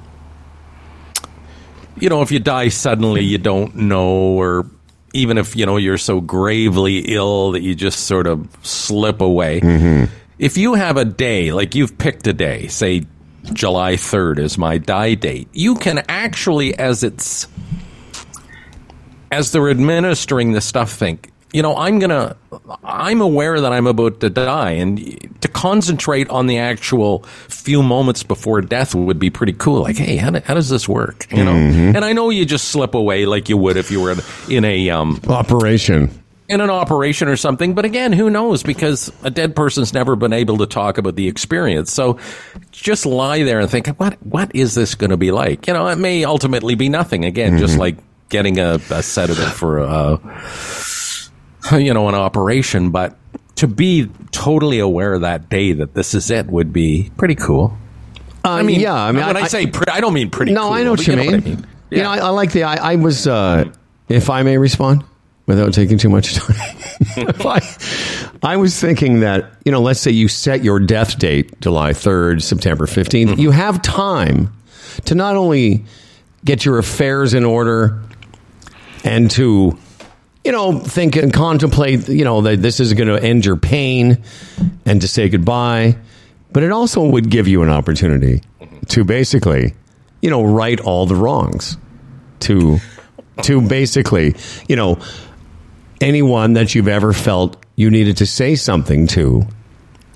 you 2.01 2.09
know, 2.09 2.23
if 2.23 2.33
you 2.33 2.39
die 2.39 2.69
suddenly, 2.69 3.23
you 3.23 3.39
don't 3.39 3.75
know, 3.77 4.09
or 4.09 4.67
even 5.13 5.39
if 5.39 5.57
you 5.57 5.67
know 5.67 5.77
you're 5.77 5.99
so 5.99 6.21
gravely 6.21 6.99
ill 6.99 7.53
that 7.53 7.63
you 7.63 7.75
just 7.75 8.07
sort 8.07 8.27
of 8.27 8.49
slip 8.63 9.21
away. 9.21 9.61
Mm-hmm. 9.61 10.13
If 10.39 10.57
you 10.57 10.75
have 10.75 10.97
a 10.97 11.05
day, 11.05 11.53
like 11.53 11.75
you've 11.75 11.99
picked 11.99 12.27
a 12.27 12.33
day, 12.33 12.69
say 12.69 13.05
July 13.53 13.95
3rd 13.95 14.39
is 14.39 14.57
my 14.57 14.79
die 14.79 15.15
date, 15.15 15.49
you 15.53 15.75
can 15.75 16.03
actually, 16.09 16.79
as 16.79 17.03
it's 17.03 17.47
as 19.31 19.53
they're 19.53 19.71
administering 19.71 20.53
the 20.53 20.61
stuff 20.61 20.93
think 20.93 21.31
you 21.53 21.63
know 21.63 21.77
i'm 21.77 21.99
gonna 21.99 22.37
i'm 22.85 23.21
aware 23.21 23.61
that 23.61 23.73
i'm 23.73 23.87
about 23.87 24.21
to 24.21 24.31
die 24.31 24.71
and 24.73 24.99
to 25.41 25.49
concentrate 25.49 26.29
on 26.31 26.47
the 26.47 26.59
actual 26.59 27.23
few 27.49 27.83
moments 27.83 28.23
before 28.23 28.61
death 28.61 28.95
would 28.95 29.19
be 29.19 29.31
pretty 29.31 29.53
cool 29.53 29.83
like 29.83 29.97
hey 29.97 30.17
how, 30.17 30.31
do, 30.31 30.41
how 30.45 30.55
does 30.55 30.69
this 30.69 30.89
work 30.89 31.27
you 31.33 31.45
know 31.45 31.53
and 31.53 32.05
i 32.05 32.13
know 32.13 32.31
you 32.31 32.45
just 32.45 32.69
slip 32.69 32.95
away 32.95 33.27
like 33.27 33.49
you 33.49 33.57
would 33.57 33.77
if 33.77 33.91
you 33.91 34.01
were 34.01 34.15
in 34.49 34.65
a 34.65 34.91
um 34.91 35.21
Operation. 35.29 36.11
in 36.49 36.61
an 36.61 36.71
operation 36.71 37.29
or 37.29 37.37
something. 37.37 37.75
But 37.75 37.85
again, 37.85 38.13
who 38.13 38.29
knows? 38.29 38.65
Because 38.65 39.13
a 39.23 39.31
dead 39.31 39.55
person's 39.55 39.93
never 39.95 40.17
been 40.17 40.33
able 40.33 40.59
to 40.59 40.67
talk 40.67 40.99
about 40.99 41.15
the 41.15 41.29
experience. 41.29 41.93
So 41.93 42.19
just 42.73 43.07
lie 43.07 43.45
there 43.45 43.61
and 43.61 43.71
think, 43.71 43.87
what 43.99 44.15
what 44.27 44.51
is 44.53 44.75
this 44.75 44.97
going 44.97 45.11
to 45.11 45.17
be 45.17 45.31
like? 45.31 45.69
You 45.69 45.75
know, 45.75 45.87
it 45.87 45.99
may 45.99 46.25
ultimately 46.25 46.75
be 46.75 46.89
nothing. 46.89 47.25
Again, 47.25 47.59
just 47.59 47.79
like 47.79 47.99
getting 48.31 48.59
a, 48.59 48.81
a 48.91 49.01
sedative 49.03 49.53
for 49.53 49.79
a, 49.79 50.19
you 51.73 51.95
know, 51.95 52.09
an 52.09 52.15
operation. 52.15 52.91
But 52.91 53.17
to 53.57 53.67
be 53.67 54.11
totally 54.33 54.79
aware 54.79 55.19
that 55.19 55.49
day 55.49 55.73
that 55.73 55.95
this 55.95 56.15
is 56.15 56.31
it 56.31 56.47
would 56.47 56.73
be 56.73 57.11
pretty 57.17 57.35
cool. 57.35 57.77
I 58.43 58.63
mean, 58.63 58.81
yeah. 58.81 58.95
I 58.95 59.13
mean, 59.13 59.27
when 59.27 59.37
I, 59.37 59.47
say 59.49 59.67
pretty, 59.67 59.93
I 59.93 60.01
don't 60.01 60.15
mean 60.15 60.31
pretty. 60.31 60.53
no, 60.53 60.63
cool, 60.63 60.73
I 60.73 60.83
know 60.83 60.93
what 60.93 61.07
you, 61.07 61.17
know 61.17 61.23
mean. 61.23 61.33
what 61.33 61.43
I 61.43 61.45
mean. 61.45 61.67
You 61.91 62.03
know, 62.03 62.11
I, 62.11 62.19
I 62.19 62.29
like 62.31 62.53
the. 62.53 62.63
I, 62.65 62.93
I 62.93 62.97
was, 62.97 63.27
uh, 63.27 63.71
if 64.09 64.31
I 64.31 64.43
may 64.43 64.57
respond 64.57 65.05
without 65.51 65.75
taking 65.75 65.99
too 65.99 66.09
much 66.09 66.35
time. 66.35 66.57
I, 67.41 67.77
I 68.43 68.57
was 68.57 68.79
thinking 68.79 69.21
that 69.21 69.51
you 69.65 69.73
know, 69.73 69.83
let's 69.83 70.01
say 70.01 70.11
you 70.13 70.29
set 70.29 70.63
your 70.63 70.79
death 70.79 71.19
date 71.19 71.61
July 71.61 71.93
third, 71.93 72.43
September 72.43 72.87
15th 72.87 73.37
You 73.39 73.51
have 73.51 73.83
time 73.83 74.53
to 75.07 75.15
not 75.15 75.37
only 75.37 75.85
get 76.45 76.65
your 76.65 76.79
affairs 76.79 77.35
in 77.35 77.45
order 77.45 78.01
and 79.05 79.31
to 79.33 79.77
you 80.45 80.53
know 80.53 80.79
think 80.79 81.17
and 81.17 81.33
contemplate 81.33 82.09
you 82.09 82.25
know 82.25 82.41
that 82.43 82.63
this 82.63 82.81
is 82.81 82.93
going 82.95 83.09
to 83.09 83.23
end 83.23 83.45
your 83.45 83.57
pain 83.57 84.23
and 84.87 85.01
to 85.01 85.09
say 85.09 85.29
goodbye 85.29 85.97
but 86.53 86.63
it 86.63 86.73
also 86.73 87.05
would 87.05 87.31
give 87.31 87.47
you 87.47 87.63
an 87.63 87.69
opportunity 87.69 88.43
to 88.89 89.05
basically 89.05 89.75
you 90.23 90.31
know 90.31 90.43
right 90.43 90.81
all 90.81 91.07
the 91.07 91.15
wrongs 91.15 91.77
to 92.41 92.79
to 93.43 93.61
basically 93.67 94.35
you 94.69 94.77
know 94.77 94.99
anyone 96.01 96.55
that 96.55 96.75
you've 96.75 96.89
ever 96.89 97.13
felt 97.13 97.57
you 97.77 97.91
needed 97.91 98.17
to 98.19 98.27
say 98.27 98.55
something 98.55 99.07
to 99.07 99.43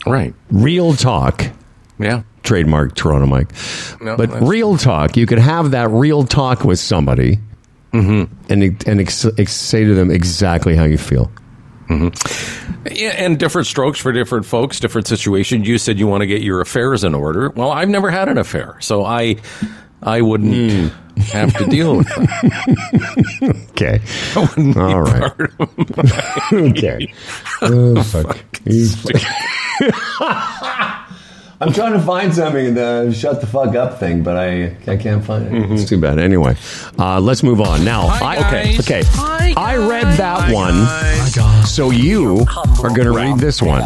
right. 0.06 0.34
real 0.50 0.94
talk 0.94 1.44
Yeah. 1.98 2.22
trademark 2.42 2.94
Toronto 2.94 3.26
Mike. 3.26 3.52
No, 4.00 4.16
but 4.16 4.30
real 4.42 4.76
talk, 4.76 5.16
you 5.16 5.26
could 5.26 5.38
have 5.38 5.70
that 5.72 5.90
real 5.90 6.24
talk 6.24 6.64
with 6.64 6.78
somebody 6.78 7.38
Mm-hmm. 7.94 8.52
and 8.52 8.88
and 8.88 9.00
ex- 9.00 9.24
ex- 9.38 9.52
say 9.52 9.84
to 9.84 9.94
them 9.94 10.10
exactly 10.10 10.74
how 10.76 10.84
you 10.84 10.98
feel. 10.98 11.30
Yeah, 12.90 13.10
and 13.16 13.38
different 13.38 13.66
strokes 13.68 14.00
for 14.00 14.10
different 14.12 14.46
folks, 14.46 14.80
different 14.80 15.06
situations. 15.06 15.68
You 15.68 15.78
said 15.78 15.98
you 15.98 16.06
want 16.06 16.22
to 16.22 16.26
get 16.26 16.42
your 16.42 16.60
affairs 16.60 17.04
in 17.04 17.14
order. 17.14 17.50
Well, 17.50 17.70
I've 17.70 17.88
never 17.88 18.10
had 18.10 18.28
an 18.28 18.36
affair, 18.38 18.76
so 18.80 19.04
I 19.04 19.36
I 20.02 20.22
wouldn't 20.22 20.92
have 21.30 21.56
to 21.58 21.66
deal 21.66 21.98
with 21.98 22.08
that. 22.08 23.60
Okay. 23.74 24.00
I 24.36 24.40
wouldn't 24.40 24.74
be 24.74 24.80
All 24.80 25.02
right. 25.02 25.36
part 25.36 25.52
of 25.60 26.52
Okay. 26.52 27.12
Oh, 27.62 28.02
fuck. 28.02 28.38
You 28.64 28.86
I'm 31.64 31.72
trying 31.72 31.94
to 31.94 32.00
find 32.00 32.34
something 32.34 32.66
in 32.66 32.74
the 32.74 33.10
shut 33.10 33.40
the 33.40 33.46
fuck 33.46 33.74
up 33.74 33.98
thing, 33.98 34.22
but 34.22 34.36
I 34.36 34.76
I 34.86 34.98
can't 34.98 35.24
find 35.24 35.46
it. 35.46 35.70
It's 35.72 35.88
too 35.88 35.98
bad. 35.98 36.18
Anyway, 36.18 36.56
uh, 36.98 37.18
let's 37.20 37.42
move 37.42 37.62
on 37.62 37.82
now. 37.82 38.06
Hi, 38.06 38.36
I, 38.36 38.46
okay, 38.46 38.78
okay. 38.80 39.02
Hi, 39.06 39.54
I 39.56 39.76
read 39.78 40.02
guys. 40.02 40.18
that 40.18 40.52
one, 40.52 41.64
so 41.64 41.90
you 41.90 42.40
are 42.82 42.90
going 42.90 43.06
to 43.06 43.12
read 43.12 43.38
this 43.38 43.62
one. 43.62 43.80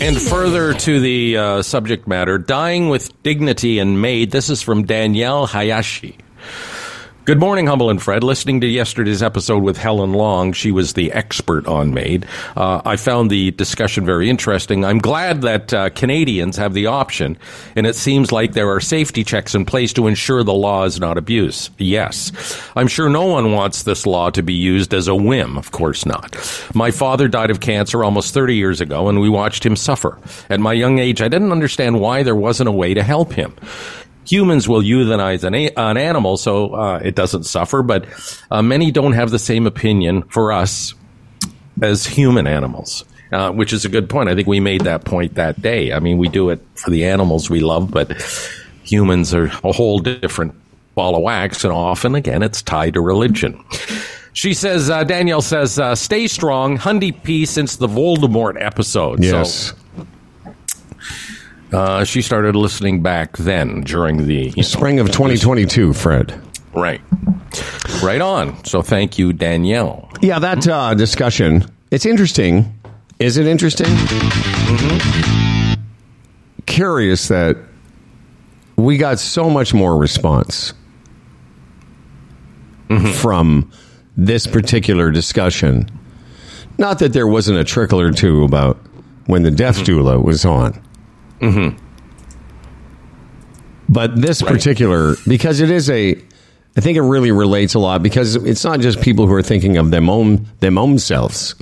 And 0.00 0.20
further 0.20 0.74
to 0.74 1.00
the 1.00 1.36
uh, 1.36 1.62
subject 1.62 2.08
matter, 2.08 2.38
dying 2.38 2.88
with 2.88 3.22
dignity 3.22 3.78
and 3.78 4.02
MAID. 4.02 4.32
This 4.32 4.50
is 4.50 4.62
from 4.62 4.84
Danielle 4.84 5.46
Hayashi. 5.46 6.18
Good 7.26 7.40
morning, 7.40 7.66
Humble 7.66 7.90
and 7.90 8.00
Fred. 8.00 8.22
Listening 8.22 8.60
to 8.60 8.68
yesterday's 8.68 9.20
episode 9.20 9.64
with 9.64 9.76
Helen 9.76 10.12
Long, 10.12 10.52
she 10.52 10.70
was 10.70 10.92
the 10.92 11.10
expert 11.10 11.66
on 11.66 11.92
MAID. 11.92 12.24
Uh, 12.54 12.80
I 12.84 12.94
found 12.94 13.32
the 13.32 13.50
discussion 13.50 14.06
very 14.06 14.30
interesting. 14.30 14.84
I'm 14.84 15.00
glad 15.00 15.42
that 15.42 15.74
uh, 15.74 15.90
Canadians 15.90 16.56
have 16.56 16.72
the 16.72 16.86
option, 16.86 17.36
and 17.74 17.84
it 17.84 17.96
seems 17.96 18.30
like 18.30 18.52
there 18.52 18.70
are 18.70 18.78
safety 18.78 19.24
checks 19.24 19.56
in 19.56 19.64
place 19.64 19.92
to 19.94 20.06
ensure 20.06 20.44
the 20.44 20.54
law 20.54 20.84
is 20.84 21.00
not 21.00 21.18
abused. 21.18 21.72
Yes. 21.78 22.30
I'm 22.76 22.86
sure 22.86 23.08
no 23.08 23.26
one 23.26 23.50
wants 23.50 23.82
this 23.82 24.06
law 24.06 24.30
to 24.30 24.42
be 24.44 24.54
used 24.54 24.94
as 24.94 25.08
a 25.08 25.16
whim. 25.16 25.58
Of 25.58 25.72
course 25.72 26.06
not. 26.06 26.36
My 26.74 26.92
father 26.92 27.26
died 27.26 27.50
of 27.50 27.58
cancer 27.58 28.04
almost 28.04 28.34
30 28.34 28.54
years 28.54 28.80
ago, 28.80 29.08
and 29.08 29.20
we 29.20 29.28
watched 29.28 29.66
him 29.66 29.74
suffer. 29.74 30.16
At 30.48 30.60
my 30.60 30.74
young 30.74 31.00
age, 31.00 31.20
I 31.20 31.26
didn't 31.26 31.50
understand 31.50 31.98
why 31.98 32.22
there 32.22 32.36
wasn't 32.36 32.68
a 32.68 32.72
way 32.72 32.94
to 32.94 33.02
help 33.02 33.32
him 33.32 33.56
humans 34.26 34.68
will 34.68 34.82
euthanize 34.82 35.44
an, 35.44 35.54
a- 35.54 35.72
an 35.76 35.96
animal 35.96 36.36
so 36.36 36.74
uh, 36.74 36.98
it 37.02 37.14
doesn't 37.14 37.44
suffer, 37.44 37.82
but 37.82 38.06
uh, 38.50 38.62
many 38.62 38.90
don't 38.90 39.12
have 39.12 39.30
the 39.30 39.38
same 39.38 39.66
opinion 39.66 40.22
for 40.24 40.52
us 40.52 40.94
as 41.82 42.06
human 42.06 42.46
animals. 42.46 43.04
Uh, 43.32 43.50
which 43.50 43.72
is 43.72 43.84
a 43.84 43.88
good 43.88 44.08
point. 44.08 44.28
I 44.28 44.36
think 44.36 44.46
we 44.46 44.60
made 44.60 44.82
that 44.82 45.04
point 45.04 45.34
that 45.34 45.60
day. 45.60 45.92
I 45.92 45.98
mean, 45.98 46.16
we 46.16 46.28
do 46.28 46.50
it 46.50 46.60
for 46.76 46.90
the 46.90 47.06
animals 47.06 47.50
we 47.50 47.58
love, 47.58 47.90
but 47.90 48.12
humans 48.84 49.34
are 49.34 49.46
a 49.64 49.72
whole 49.72 49.98
different 49.98 50.54
ball 50.94 51.16
of 51.16 51.22
wax, 51.24 51.64
and 51.64 51.72
often, 51.72 52.14
again, 52.14 52.44
it's 52.44 52.62
tied 52.62 52.94
to 52.94 53.00
religion. 53.00 53.60
She 54.32 54.54
says, 54.54 54.88
uh, 54.88 55.02
Danielle 55.02 55.42
says, 55.42 55.76
uh, 55.76 55.96
stay 55.96 56.28
strong, 56.28 56.78
Hundy 56.78 57.10
P 57.24 57.46
since 57.46 57.74
the 57.76 57.88
Voldemort 57.88 58.62
episode. 58.64 59.24
So, 59.24 59.38
Yes. 59.38 59.72
Uh, 61.72 62.04
she 62.04 62.22
started 62.22 62.54
listening 62.56 63.02
back 63.02 63.36
then 63.36 63.82
during 63.82 64.26
the 64.26 64.48
you 64.50 64.52
know, 64.56 64.62
Spring 64.62 65.00
of 65.00 65.08
2022, 65.08 65.92
Fred. 65.92 66.40
Right. 66.74 67.00
Right 68.02 68.20
on. 68.20 68.62
So 68.64 68.82
thank 68.82 69.18
you, 69.18 69.32
Danielle. 69.32 70.10
Yeah, 70.20 70.38
that 70.38 70.66
uh, 70.68 70.94
discussion. 70.94 71.64
It's 71.90 72.06
interesting. 72.06 72.72
Is 73.18 73.38
it 73.38 73.46
interesting? 73.46 73.86
Curious 76.66 77.28
that 77.28 77.56
we 78.76 78.98
got 78.98 79.18
so 79.18 79.48
much 79.48 79.72
more 79.72 79.96
response 79.96 80.74
from 83.14 83.70
this 84.16 84.46
particular 84.46 85.10
discussion. 85.10 85.88
Not 86.78 86.98
that 86.98 87.12
there 87.12 87.26
wasn't 87.26 87.58
a 87.58 87.64
trickle 87.64 88.00
or 88.00 88.12
two 88.12 88.44
about 88.44 88.78
when 89.26 89.42
the 89.42 89.50
death 89.50 89.78
doula 89.78 90.22
was 90.22 90.44
on. 90.44 90.80
Mm-hmm. 91.40 91.76
But 93.88 94.20
this 94.20 94.42
particular, 94.42 95.14
because 95.26 95.60
it 95.60 95.70
is 95.70 95.88
a, 95.90 96.14
I 96.76 96.80
think 96.80 96.96
it 96.96 97.02
really 97.02 97.30
relates 97.30 97.74
a 97.74 97.78
lot 97.78 98.02
because 98.02 98.34
it's 98.36 98.64
not 98.64 98.80
just 98.80 99.00
people 99.00 99.26
who 99.26 99.34
are 99.34 99.42
thinking 99.42 99.76
of 99.76 99.90
them 99.90 100.10
own 100.10 100.46
them 100.60 100.76
own 100.76 100.98
selves, 100.98 101.54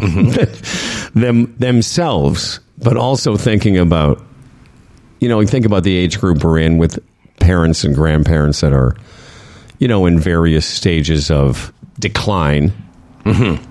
mm-hmm. 0.00 1.18
them 1.18 1.54
themselves, 1.58 2.60
but 2.78 2.96
also 2.96 3.36
thinking 3.36 3.78
about, 3.78 4.22
you 5.20 5.28
know, 5.28 5.44
think 5.46 5.64
about 5.64 5.84
the 5.84 5.96
age 5.96 6.18
group 6.18 6.42
we're 6.42 6.58
in 6.58 6.78
with 6.78 6.98
parents 7.38 7.84
and 7.84 7.94
grandparents 7.94 8.60
that 8.60 8.72
are, 8.72 8.96
you 9.78 9.86
know, 9.86 10.04
in 10.06 10.18
various 10.18 10.66
stages 10.66 11.30
of 11.30 11.72
decline. 12.00 12.72
Mm-hmm. 13.24 13.64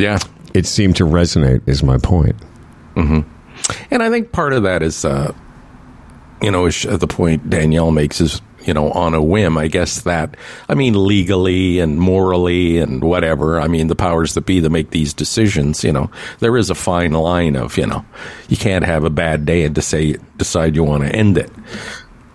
Yeah. 0.00 0.18
It 0.54 0.66
seemed 0.66 0.96
to 0.96 1.04
resonate. 1.04 1.66
Is 1.66 1.82
my 1.82 1.98
point. 1.98 2.36
And 3.90 4.02
I 4.02 4.10
think 4.10 4.32
part 4.32 4.52
of 4.52 4.62
that 4.64 4.82
is, 4.82 5.04
uh, 5.04 5.32
you 6.42 6.50
know, 6.50 6.68
the 6.68 7.06
point 7.08 7.48
Danielle 7.50 7.90
makes 7.90 8.20
is, 8.20 8.40
you 8.64 8.74
know, 8.74 8.90
on 8.92 9.14
a 9.14 9.22
whim. 9.22 9.56
I 9.56 9.68
guess 9.68 10.02
that, 10.02 10.36
I 10.68 10.74
mean, 10.74 11.06
legally 11.06 11.78
and 11.78 11.98
morally 11.98 12.78
and 12.78 13.02
whatever. 13.02 13.60
I 13.60 13.68
mean, 13.68 13.86
the 13.86 13.94
powers 13.94 14.34
that 14.34 14.44
be 14.46 14.60
that 14.60 14.70
make 14.70 14.90
these 14.90 15.14
decisions, 15.14 15.84
you 15.84 15.92
know, 15.92 16.10
there 16.40 16.56
is 16.56 16.68
a 16.70 16.74
fine 16.74 17.12
line 17.12 17.56
of, 17.56 17.76
you 17.78 17.86
know, 17.86 18.04
you 18.48 18.56
can't 18.56 18.84
have 18.84 19.04
a 19.04 19.10
bad 19.10 19.46
day 19.46 19.64
and 19.64 19.74
to 19.76 19.82
say, 19.82 20.16
decide 20.36 20.76
you 20.76 20.84
want 20.84 21.04
to 21.04 21.08
end 21.14 21.38
it. 21.38 21.50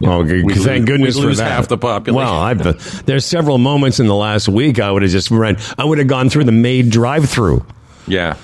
Oh, 0.04 0.24
we 0.24 0.41
thank 0.56 0.80
lose- 0.80 0.86
goodness 0.86 1.15
we 1.15 1.22
for 1.22 1.36
that. 1.36 1.52
half 1.52 1.67
the 1.67 1.78
population. 1.78 2.15
Well, 2.15 2.41
I've, 2.41 3.06
there's 3.06 3.26
several 3.26 3.60
moments 3.60 4.00
in 4.00 4.08
the 4.08 4.15
last 4.15 4.50
week 4.50 4.80
I 4.80 4.89
would 4.89 5.04
have 5.04 5.12
just 5.12 5.30
run. 5.30 5.58
I 5.78 5.84
would 5.86 6.00
have 6.00 6.08
gone 6.08 6.30
through 6.30 6.46
the 6.46 6.52
MAID 6.52 6.89
drive-through. 6.89 7.63
Yeah. 8.08 8.36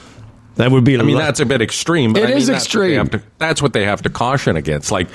That 0.58 0.72
would 0.72 0.84
be. 0.84 1.00
I 1.00 1.04
mean, 1.04 1.18
that's 1.18 1.40
a 1.40 1.46
bit 1.46 1.62
extreme. 1.62 2.14
But 2.14 2.24
It 2.24 2.26
I 2.26 2.28
mean, 2.30 2.38
is 2.38 2.48
that's 2.48 2.66
extreme. 2.66 2.96
have 2.98 3.12
to- 3.12 3.22
that's 3.38 3.62
what 3.62 3.74
they 3.74 3.86
have 3.86 4.02
to 4.04 4.10
caution 4.10 4.56
against. 4.58 4.92
Like, 4.92 5.08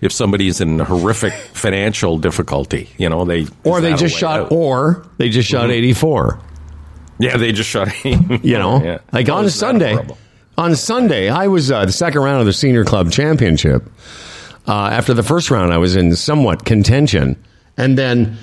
if 0.00 0.12
somebody's 0.12 0.60
in 0.60 0.78
horrific 0.80 1.32
financial 1.52 2.18
difficulty, 2.18 2.88
you 2.98 3.08
know, 3.08 3.24
they 3.24 3.46
or 3.64 3.80
they 3.80 3.94
just 3.94 4.16
shot. 4.16 4.40
out? 4.40 4.46
Mm-hmm. 4.46 4.54
Or 4.54 5.06
they 5.18 5.28
just 5.28 5.48
shot 5.48 5.70
84. 5.70 6.38
yeah, 7.18 7.36
they 7.36 7.52
just 7.52 7.68
shot. 7.70 7.88
You 8.04 8.58
know, 8.58 8.82
Yeah. 8.82 8.98
like 9.12 9.28
on 9.28 9.44
a 9.44 9.50
Sunday. 9.50 9.96
on 10.58 10.74
Sunday, 10.76 11.28
I 11.28 11.46
was 11.48 11.70
uh, 11.70 11.84
the 11.86 11.92
second 11.92 12.22
round 12.22 12.40
of 12.40 12.46
the 12.46 12.52
senior 12.52 12.84
club 12.84 13.10
championship. 13.12 13.88
Uh, 14.68 14.88
after 14.92 15.14
the 15.14 15.22
first 15.22 15.50
round, 15.50 15.72
I 15.72 15.78
was 15.78 15.96
in 15.96 16.14
somewhat 16.16 16.64
contention, 16.64 17.36
and 17.76 17.96
then 17.96 18.36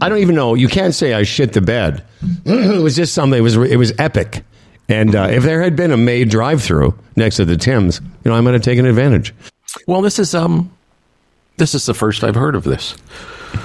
I 0.00 0.08
don't 0.08 0.18
even 0.18 0.34
know. 0.34 0.54
You 0.54 0.68
can't 0.68 0.94
say 0.94 1.14
I 1.14 1.22
shit 1.22 1.52
the 1.54 1.60
bed. 1.60 2.04
it 2.44 2.82
was 2.82 2.94
just 2.96 3.14
something. 3.14 3.38
It 3.38 3.42
was 3.42 3.56
it 3.56 3.76
was 3.76 3.92
epic. 3.98 4.44
And 4.90 5.14
uh, 5.14 5.28
if 5.30 5.44
there 5.44 5.62
had 5.62 5.76
been 5.76 5.92
a 5.92 5.96
MAID 5.96 6.28
drive-through 6.30 6.98
next 7.16 7.36
to 7.36 7.44
the 7.44 7.56
Tim's, 7.56 8.00
you 8.24 8.30
know, 8.30 8.34
I 8.34 8.40
might 8.40 8.54
have 8.54 8.62
taken 8.62 8.84
advantage. 8.84 9.32
Well, 9.86 10.02
this 10.02 10.18
is 10.18 10.34
um, 10.34 10.70
this 11.56 11.74
is 11.74 11.86
the 11.86 11.94
first 11.94 12.24
I've 12.24 12.34
heard 12.34 12.56
of 12.56 12.64
this. 12.64 12.96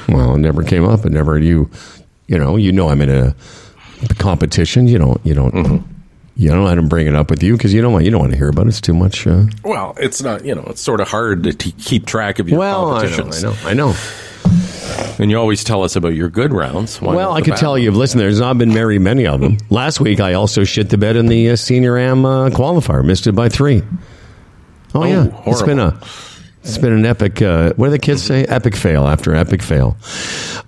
Well, 0.08 0.36
it 0.36 0.40
never 0.40 0.64
came 0.64 0.86
up. 0.86 1.06
It 1.06 1.12
never 1.12 1.40
you, 1.40 1.70
you 2.28 2.38
know, 2.38 2.58
you 2.58 2.72
know, 2.72 2.90
I'm 2.90 3.02
in 3.02 3.10
a 3.10 3.36
competition. 4.20 4.88
You 4.88 5.00
don't, 5.00 5.26
you 5.26 5.34
don't, 5.34 5.84
you 6.36 6.50
don't 6.50 6.66
let 6.66 6.78
him 6.78 6.88
bring 6.90 7.08
it 7.08 7.16
up 7.16 7.30
with 7.30 7.42
you 7.44 7.54
because 7.58 7.74
you 7.74 7.82
don't 7.82 7.94
want 7.94 8.06
you 8.06 8.12
don't 8.12 8.20
want 8.20 8.32
to 8.32 8.38
hear 8.38 8.50
about 8.50 8.66
it. 8.66 8.70
It's 8.70 8.82
too 8.82 8.94
much. 8.94 9.26
Uh, 9.26 9.46
Well, 9.64 9.96
it's 9.98 10.22
not. 10.22 10.46
You 10.46 10.56
know, 10.56 10.64
it's 10.68 10.82
sort 10.82 11.00
of 11.02 11.08
hard 11.08 11.44
to 11.44 11.54
t- 11.54 11.72
keep 11.72 12.06
track 12.06 12.40
of 12.40 12.50
your 12.50 12.60
well, 12.60 12.92
I 12.92 13.04
know, 13.04 13.10
competitions. 13.16 13.44
I 13.66 13.74
know, 13.74 13.90
I 13.90 13.92
know. 13.94 13.96
And 15.18 15.32
you 15.32 15.38
always 15.38 15.64
tell 15.64 15.84
us 15.84 15.96
about 15.96 16.10
your 16.14 16.30
good 16.30 16.54
rounds. 16.54 17.02
Why 17.02 17.16
Well, 17.16 17.34
I 17.34 17.42
could 17.42 17.52
bad 17.52 17.60
tell 17.60 17.78
you, 17.78 17.92
listen, 17.92 18.20
there's 18.20 18.40
not 18.40 18.58
been 18.58 18.72
very 18.72 19.00
many 19.00 19.26
of 19.26 19.42
them. 19.42 19.58
Last 19.70 20.00
week, 20.00 20.20
I 20.20 20.34
also 20.34 20.64
shit 20.64 20.90
the 20.90 20.98
bed 20.98 21.16
in 21.16 21.28
the 21.28 21.52
uh, 21.52 21.56
senior 21.56 21.98
am 21.98 22.26
uh, 22.26 22.50
qualifier, 22.50 23.04
missed 23.04 23.26
it 23.28 23.32
by 23.34 23.50
three. 23.50 23.82
Oh, 24.94 25.04
yeah, 25.04 25.28
it's 25.46 25.62
been 25.64 25.80
a 25.80 26.00
it's 26.64 26.78
been 26.78 26.94
an 26.94 27.06
epic. 27.06 27.42
Uh, 27.42 27.74
what 27.74 27.88
do 27.88 27.92
the 27.92 28.00
kids 28.00 28.24
say? 28.24 28.44
Epic 28.46 28.76
fail 28.76 29.08
after 29.08 29.36
epic 29.36 29.62
fail. 29.62 29.98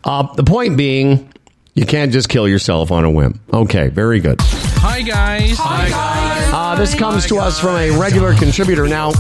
Uh, 0.04 0.34
the 0.36 0.44
point 0.44 0.78
being, 0.78 1.32
you 1.78 1.86
can't 1.86 2.12
just 2.12 2.28
kill 2.28 2.48
yourself 2.48 2.92
on 2.92 3.06
a 3.06 3.12
whim. 3.12 3.40
Okay, 3.54 3.90
very 3.90 4.20
good. 4.20 4.42
Hi 4.42 5.04
guys. 5.04 5.58
Hi 5.60 5.88
guys. 5.90 6.50
Uh, 6.52 6.76
this 6.76 6.96
comes 6.96 7.28
to 7.28 7.38
us 7.38 7.60
from 7.60 7.76
a 7.76 7.92
regular 7.92 8.34
contributor. 8.34 8.88
Now, 8.88 9.12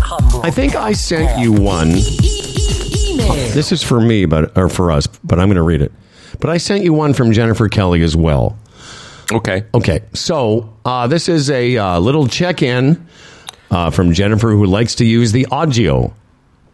I 0.42 0.50
think 0.50 0.76
I 0.76 0.94
sent 0.94 1.40
you 1.40 1.54
one. 1.54 1.92
This 1.92 3.72
is 3.72 3.84
for 3.84 4.02
me, 4.02 4.26
but 4.26 4.58
or 4.58 4.70
for 4.70 4.92
us, 4.92 5.06
but 5.06 5.40
I'm 5.40 5.50
going 5.50 5.58
to 5.58 5.62
read 5.62 5.84
it. 5.84 5.92
But 6.40 6.50
I 6.50 6.58
sent 6.58 6.84
you 6.84 6.94
one 6.94 7.14
from 7.14 7.32
Jennifer 7.32 7.70
Kelly 7.70 8.02
as 8.02 8.16
well. 8.16 8.58
Okay. 9.32 9.64
Okay, 9.76 10.02
so 10.14 10.74
uh, 10.84 11.06
this 11.06 11.30
is 11.30 11.52
a 11.52 11.78
uh, 11.78 12.00
little 12.00 12.28
check-in 12.28 13.08
uh, 13.70 13.92
from 13.92 14.14
Jennifer, 14.14 14.50
who 14.50 14.66
likes 14.66 14.96
to 14.96 15.06
use 15.06 15.32
the 15.32 15.46
audio. 15.52 16.12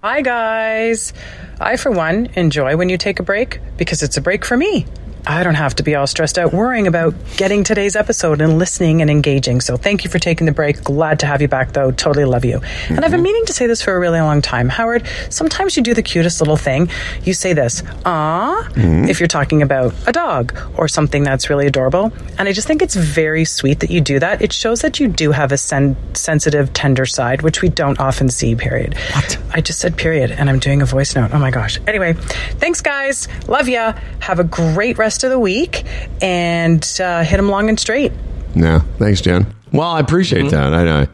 Hi, 0.02 0.22
guys. 0.22 1.14
I, 1.60 1.76
for 1.76 1.92
one, 1.92 2.28
enjoy 2.36 2.78
when 2.78 2.88
you 2.88 2.98
take 2.98 3.20
a 3.20 3.24
break 3.24 3.60
because 3.78 4.02
it's 4.02 4.16
a 4.16 4.22
break 4.22 4.46
for 4.46 4.56
me. 4.56 4.86
I 5.26 5.44
don't 5.44 5.56
have 5.56 5.76
to 5.76 5.84
be 5.84 5.96
all 5.96 6.06
stressed 6.06 6.38
out 6.38 6.54
worrying 6.54 6.86
about 6.86 7.14
getting 7.38 7.64
today's 7.64 7.96
episode 7.96 8.42
and 8.42 8.60
listening 8.60 9.02
and 9.02 9.10
engaging. 9.10 9.62
So 9.62 9.78
thank 9.78 10.04
you 10.04 10.10
for 10.10 10.20
taking 10.20 10.46
the 10.46 10.52
break. 10.52 10.84
Glad 10.84 11.20
to 11.22 11.26
have 11.26 11.42
you 11.42 11.48
back, 11.48 11.72
though. 11.72 11.92
Totally 11.92 12.26
love 12.26 12.44
you. 12.44 12.60
Mm-hmm. 12.60 12.96
And 12.96 13.06
I've 13.06 13.12
been 13.12 13.20
mm-hmm. 13.20 13.24
meaning 13.24 13.46
to 13.46 13.54
say 13.54 13.66
this 13.66 13.82
for 13.82 13.96
a 13.96 14.00
really 14.00 14.20
long 14.20 14.42
time. 14.42 14.68
Howard, 14.68 15.08
sometimes 15.30 15.78
you 15.78 15.84
do 15.84 15.94
the 15.94 16.04
cutest 16.04 16.42
little 16.42 16.58
thing. 16.58 16.90
You 17.24 17.34
say 17.34 17.54
this, 17.54 17.84
ah, 18.06 18.68
mm-hmm. 18.72 19.06
if 19.06 19.20
you're 19.20 19.28
talking 19.28 19.62
about 19.62 19.94
a 20.08 20.12
dog 20.12 20.58
or 20.78 20.88
something 20.90 21.24
that's 21.24 21.50
really 21.50 21.68
adorable. 21.68 22.12
And 22.38 22.50
I 22.50 22.52
just 22.52 22.68
think 22.68 22.82
it's 22.82 22.96
very 22.96 23.46
sweet 23.46 23.80
that 23.80 23.90
you 23.90 24.02
do 24.02 24.20
that. 24.20 24.42
It 24.42 24.52
shows 24.52 24.82
that 24.82 25.00
you 25.00 25.08
do 25.08 25.32
have 25.32 25.54
a 25.54 25.58
sen- 25.58 25.96
sensitive, 26.16 26.74
tender 26.74 27.06
side, 27.06 27.44
which 27.44 27.62
we 27.62 27.70
don't 27.70 28.00
often 28.00 28.28
see, 28.30 28.56
period. 28.56 28.96
What? 29.14 29.38
I 29.54 29.62
just 29.62 29.80
said 29.80 29.96
period, 29.98 30.32
and 30.32 30.50
I'm 30.50 30.60
doing 30.60 30.82
a 30.82 30.86
voice 30.86 31.16
note. 31.16 31.32
Oh 31.34 31.40
my 31.40 31.52
gosh. 31.52 31.80
Anyway, 31.88 32.14
thanks, 32.14 32.82
guys. 32.82 33.28
Love 33.48 33.70
ya. 33.70 33.94
Have 34.20 34.40
a 34.40 34.44
great 34.44 34.98
rest 34.98 35.13
of 35.24 35.30
the 35.30 35.40
week 35.40 35.84
and 36.22 36.84
uh, 37.04 37.24
hit 37.24 37.38
them 37.38 37.50
long 37.50 37.68
and 37.68 37.78
straight. 37.80 38.14
Yeah. 38.56 38.80
Thanks, 38.98 39.22
Jen. 39.22 39.46
Well, 39.74 39.90
I 39.90 40.00
appreciate 40.00 40.46
mm-hmm. 40.46 40.56
that. 40.56 40.74
I 40.74 40.84
know. 40.84 41.08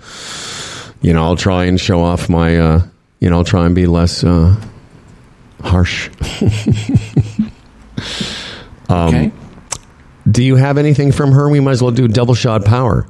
You 1.01 1.13
know, 1.13 1.23
I'll 1.23 1.35
try 1.35 1.65
and 1.65 1.79
show 1.79 2.01
off 2.01 2.29
my, 2.29 2.59
uh, 2.59 2.81
you 3.19 3.29
know, 3.29 3.38
I'll 3.38 3.43
try 3.43 3.65
and 3.65 3.73
be 3.73 3.88
less 3.88 4.23
uh, 4.23 4.55
harsh. 5.62 6.09
um, 8.89 9.07
okay. 9.07 9.31
Do 10.29 10.43
you 10.43 10.57
have 10.57 10.77
anything 10.77 11.12
from 11.12 11.31
her? 11.31 11.49
We 11.49 11.59
might 11.59 11.71
as 11.71 11.81
well 11.81 11.91
do 11.91 12.07
double 12.07 12.35
shot 12.35 12.65
power. 12.65 13.07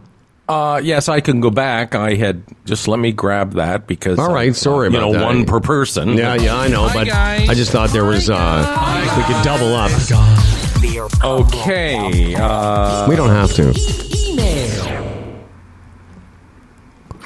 Uh, 0.49 0.81
yes, 0.83 1.09
I 1.09 1.19
can 1.21 1.41
go 1.41 1.51
back. 1.51 1.93
I 1.93 2.15
had 2.15 2.43
just 2.65 2.87
let 2.87 2.99
me 2.99 3.11
grab 3.11 3.53
that 3.53 3.85
because 3.85 4.17
all 4.17 4.33
right, 4.33 4.55
sorry 4.55 4.87
uh, 4.87 4.89
about 4.89 5.07
you 5.07 5.13
know 5.13 5.19
that. 5.19 5.25
one 5.25 5.45
per 5.45 5.59
person. 5.59 6.17
Yeah, 6.17 6.33
yeah, 6.35 6.55
I 6.57 6.67
know, 6.67 6.87
Hi, 6.87 6.93
but 6.93 7.07
guys. 7.07 7.49
I 7.49 7.53
just 7.53 7.71
thought 7.71 7.91
there 7.91 8.05
was 8.05 8.31
uh, 8.31 9.15
we 9.15 9.23
could 9.31 9.43
double 9.43 9.75
up. 9.75 9.91
Okay, 11.23 12.35
uh, 12.35 13.09
we 13.09 13.15
don't 13.15 13.29
have 13.29 13.53
to. 13.53 13.73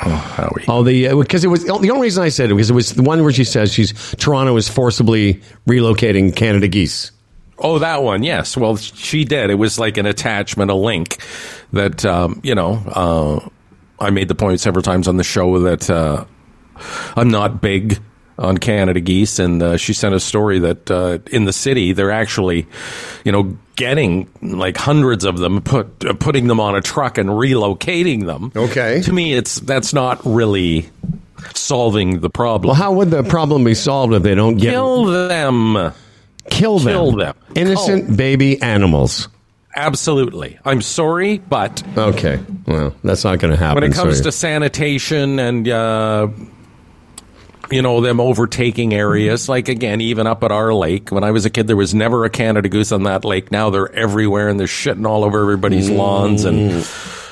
Oh, 0.05 0.09
Howie. 0.09 0.65
Oh, 0.67 0.83
the 0.83 1.15
because 1.15 1.45
uh, 1.45 1.47
it 1.47 1.51
was 1.51 1.63
the 1.63 1.71
only 1.71 2.01
reason 2.01 2.23
I 2.23 2.29
said 2.29 2.51
it 2.51 2.55
because 2.55 2.69
it 2.69 2.73
was 2.73 2.93
the 2.93 3.03
one 3.03 3.21
where 3.21 3.31
she 3.31 3.43
says 3.43 3.71
she's 3.71 3.93
Toronto 4.15 4.57
is 4.57 4.67
forcibly 4.67 5.35
relocating 5.67 6.35
Canada 6.35 6.67
geese. 6.67 7.11
Oh, 7.59 7.79
that 7.79 8.03
one. 8.03 8.23
Yes. 8.23 8.57
Well, 8.57 8.75
she 8.75 9.23
did. 9.23 9.49
It 9.49 9.55
was 9.55 9.79
like 9.79 9.97
an 9.97 10.05
attachment, 10.05 10.71
a 10.71 10.73
link 10.73 11.23
that, 11.71 12.03
um, 12.03 12.41
you 12.43 12.55
know, 12.55 12.83
uh, 12.87 13.49
I 14.03 14.09
made 14.09 14.27
the 14.27 14.35
point 14.35 14.59
several 14.59 14.81
times 14.81 15.07
on 15.07 15.17
the 15.17 15.23
show 15.23 15.59
that 15.59 15.89
uh, 15.89 16.25
I'm 17.15 17.29
not 17.29 17.61
big 17.61 18.01
on 18.37 18.57
Canada 18.57 18.99
geese, 18.99 19.39
and 19.39 19.61
uh, 19.61 19.77
she 19.77 19.93
sent 19.93 20.15
a 20.15 20.19
story 20.19 20.59
that 20.59 20.89
uh, 20.89 21.19
in 21.31 21.45
the 21.45 21.53
city 21.53 21.93
they're 21.93 22.11
actually, 22.11 22.67
you 23.23 23.31
know, 23.31 23.57
getting 23.75 24.29
like 24.41 24.77
hundreds 24.77 25.25
of 25.25 25.37
them, 25.37 25.61
put 25.61 26.05
uh, 26.05 26.13
putting 26.13 26.47
them 26.47 26.59
on 26.59 26.75
a 26.75 26.81
truck 26.81 27.17
and 27.17 27.29
relocating 27.29 28.25
them. 28.25 28.51
Okay. 28.55 29.01
To 29.01 29.13
me, 29.13 29.33
it's 29.33 29.59
that's 29.59 29.93
not 29.93 30.21
really 30.25 30.89
solving 31.53 32.19
the 32.21 32.29
problem. 32.29 32.69
Well, 32.69 32.81
how 32.81 32.93
would 32.93 33.11
the 33.11 33.23
problem 33.23 33.63
be 33.63 33.75
solved 33.75 34.13
if 34.13 34.23
they 34.23 34.35
don't 34.35 34.57
get 34.57 34.71
kill 34.71 35.05
them? 35.05 35.93
Kill 36.49 36.79
them. 36.79 36.93
Kill 36.93 37.11
them. 37.11 37.35
Innocent 37.55 38.05
oh. 38.09 38.15
baby 38.15 38.61
animals. 38.61 39.29
Absolutely. 39.75 40.59
I'm 40.65 40.81
sorry, 40.81 41.39
but 41.39 41.81
okay. 41.97 42.39
Well, 42.67 42.95
that's 43.03 43.23
not 43.23 43.39
going 43.39 43.51
to 43.51 43.57
happen. 43.57 43.81
When 43.81 43.91
it 43.91 43.95
comes 43.95 44.17
so 44.17 44.25
to 44.25 44.31
sanitation 44.31 45.39
and 45.39 45.67
uh, 45.67 46.27
you 47.73 47.81
know 47.81 48.01
them 48.01 48.19
overtaking 48.19 48.93
areas, 48.93 49.49
like 49.49 49.67
again, 49.67 50.01
even 50.01 50.27
up 50.27 50.43
at 50.43 50.51
our 50.51 50.73
lake. 50.73 51.11
When 51.11 51.23
I 51.23 51.31
was 51.31 51.45
a 51.45 51.49
kid, 51.49 51.67
there 51.67 51.75
was 51.75 51.93
never 51.93 52.25
a 52.25 52.29
Canada 52.29 52.69
goose 52.69 52.91
on 52.91 53.03
that 53.03 53.25
lake. 53.25 53.51
Now 53.51 53.69
they're 53.69 53.91
everywhere 53.93 54.49
and 54.49 54.59
they're 54.59 54.67
shitting 54.67 55.07
all 55.07 55.23
over 55.23 55.41
everybody's 55.41 55.89
mm. 55.89 55.97
lawns 55.97 56.45
and 56.45 56.85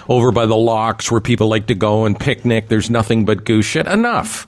over 0.09 0.31
by 0.31 0.45
the 0.45 0.55
locks 0.55 1.11
where 1.11 1.21
people 1.21 1.47
like 1.47 1.67
to 1.67 1.75
go 1.75 2.05
and 2.05 2.19
picnic. 2.19 2.67
There's 2.67 2.89
nothing 2.89 3.25
but 3.25 3.45
goose 3.45 3.65
shit. 3.65 3.87
Enough. 3.87 4.47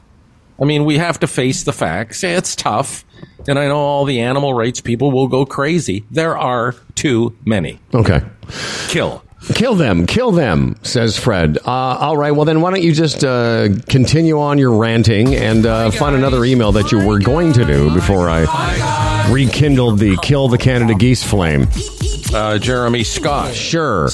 I 0.61 0.65
mean, 0.65 0.85
we 0.85 0.97
have 0.97 1.19
to 1.21 1.27
face 1.27 1.63
the 1.63 1.73
facts. 1.73 2.23
It's 2.23 2.55
tough. 2.55 3.05
And 3.47 3.57
I 3.57 3.67
know 3.67 3.77
all 3.77 4.05
the 4.05 4.21
animal 4.21 4.53
rights 4.53 4.81
people 4.81 5.11
will 5.11 5.27
go 5.27 5.45
crazy. 5.45 6.05
There 6.11 6.37
are 6.37 6.75
too 6.95 7.35
many. 7.45 7.79
Okay. 7.93 8.21
Kill. 8.87 9.23
Kill 9.55 9.75
them, 9.75 10.07
kill 10.07 10.31
them, 10.31 10.77
says 10.83 11.17
Fred. 11.17 11.57
Uh, 11.65 11.69
all 11.69 12.15
right, 12.15 12.31
well, 12.31 12.45
then 12.45 12.61
why 12.61 12.71
don't 12.71 12.81
you 12.81 12.93
just 12.93 13.23
uh, 13.23 13.69
continue 13.89 14.39
on 14.39 14.57
your 14.57 14.77
ranting 14.77 15.35
and 15.35 15.65
uh, 15.65 15.91
find 15.91 16.15
another 16.15 16.45
email 16.45 16.71
that 16.71 16.91
you 16.91 17.05
were 17.05 17.19
going 17.19 17.51
to 17.53 17.65
do 17.65 17.93
before 17.93 18.29
I 18.29 19.29
rekindled 19.31 19.99
the 19.99 20.17
kill 20.21 20.47
the 20.47 20.57
Canada 20.57 20.95
geese 20.95 21.23
flame? 21.23 21.67
Uh, 22.33 22.57
Jeremy 22.57 23.03
Scott. 23.03 23.53
Sure. 23.53 24.09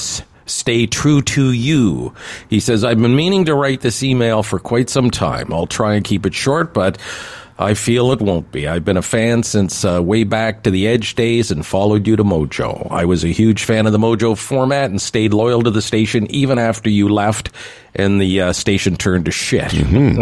Stay 0.46 0.86
true 0.86 1.22
to 1.22 1.52
you. 1.52 2.12
He 2.48 2.58
says, 2.58 2.82
I've 2.82 3.00
been 3.00 3.14
meaning 3.14 3.44
to 3.44 3.54
write 3.54 3.82
this 3.82 4.02
email 4.02 4.42
for 4.42 4.58
quite 4.58 4.90
some 4.90 5.10
time. 5.10 5.52
I'll 5.52 5.68
try 5.68 5.94
and 5.94 6.04
keep 6.04 6.26
it 6.26 6.34
short, 6.34 6.74
but 6.74 6.98
I 7.60 7.74
feel 7.74 8.10
it 8.12 8.22
won't 8.22 8.50
be. 8.50 8.66
I've 8.66 8.86
been 8.86 8.96
a 8.96 9.02
fan 9.02 9.42
since 9.42 9.84
uh, 9.84 10.02
way 10.02 10.24
back 10.24 10.62
to 10.62 10.70
the 10.70 10.88
Edge 10.88 11.14
days 11.14 11.50
and 11.50 11.64
followed 11.64 12.06
you 12.06 12.16
to 12.16 12.24
Mojo. 12.24 12.90
I 12.90 13.04
was 13.04 13.22
a 13.22 13.28
huge 13.28 13.64
fan 13.64 13.84
of 13.84 13.92
the 13.92 13.98
Mojo 13.98 14.34
format 14.34 14.88
and 14.88 14.98
stayed 14.98 15.34
loyal 15.34 15.62
to 15.64 15.70
the 15.70 15.82
station 15.82 16.26
even 16.30 16.58
after 16.58 16.88
you 16.88 17.10
left 17.10 17.50
and 17.94 18.20
the 18.20 18.40
uh, 18.40 18.52
station 18.52 18.96
turned 18.96 19.24
to 19.24 19.30
shit. 19.30 19.70
Mm-hmm. 19.70 20.20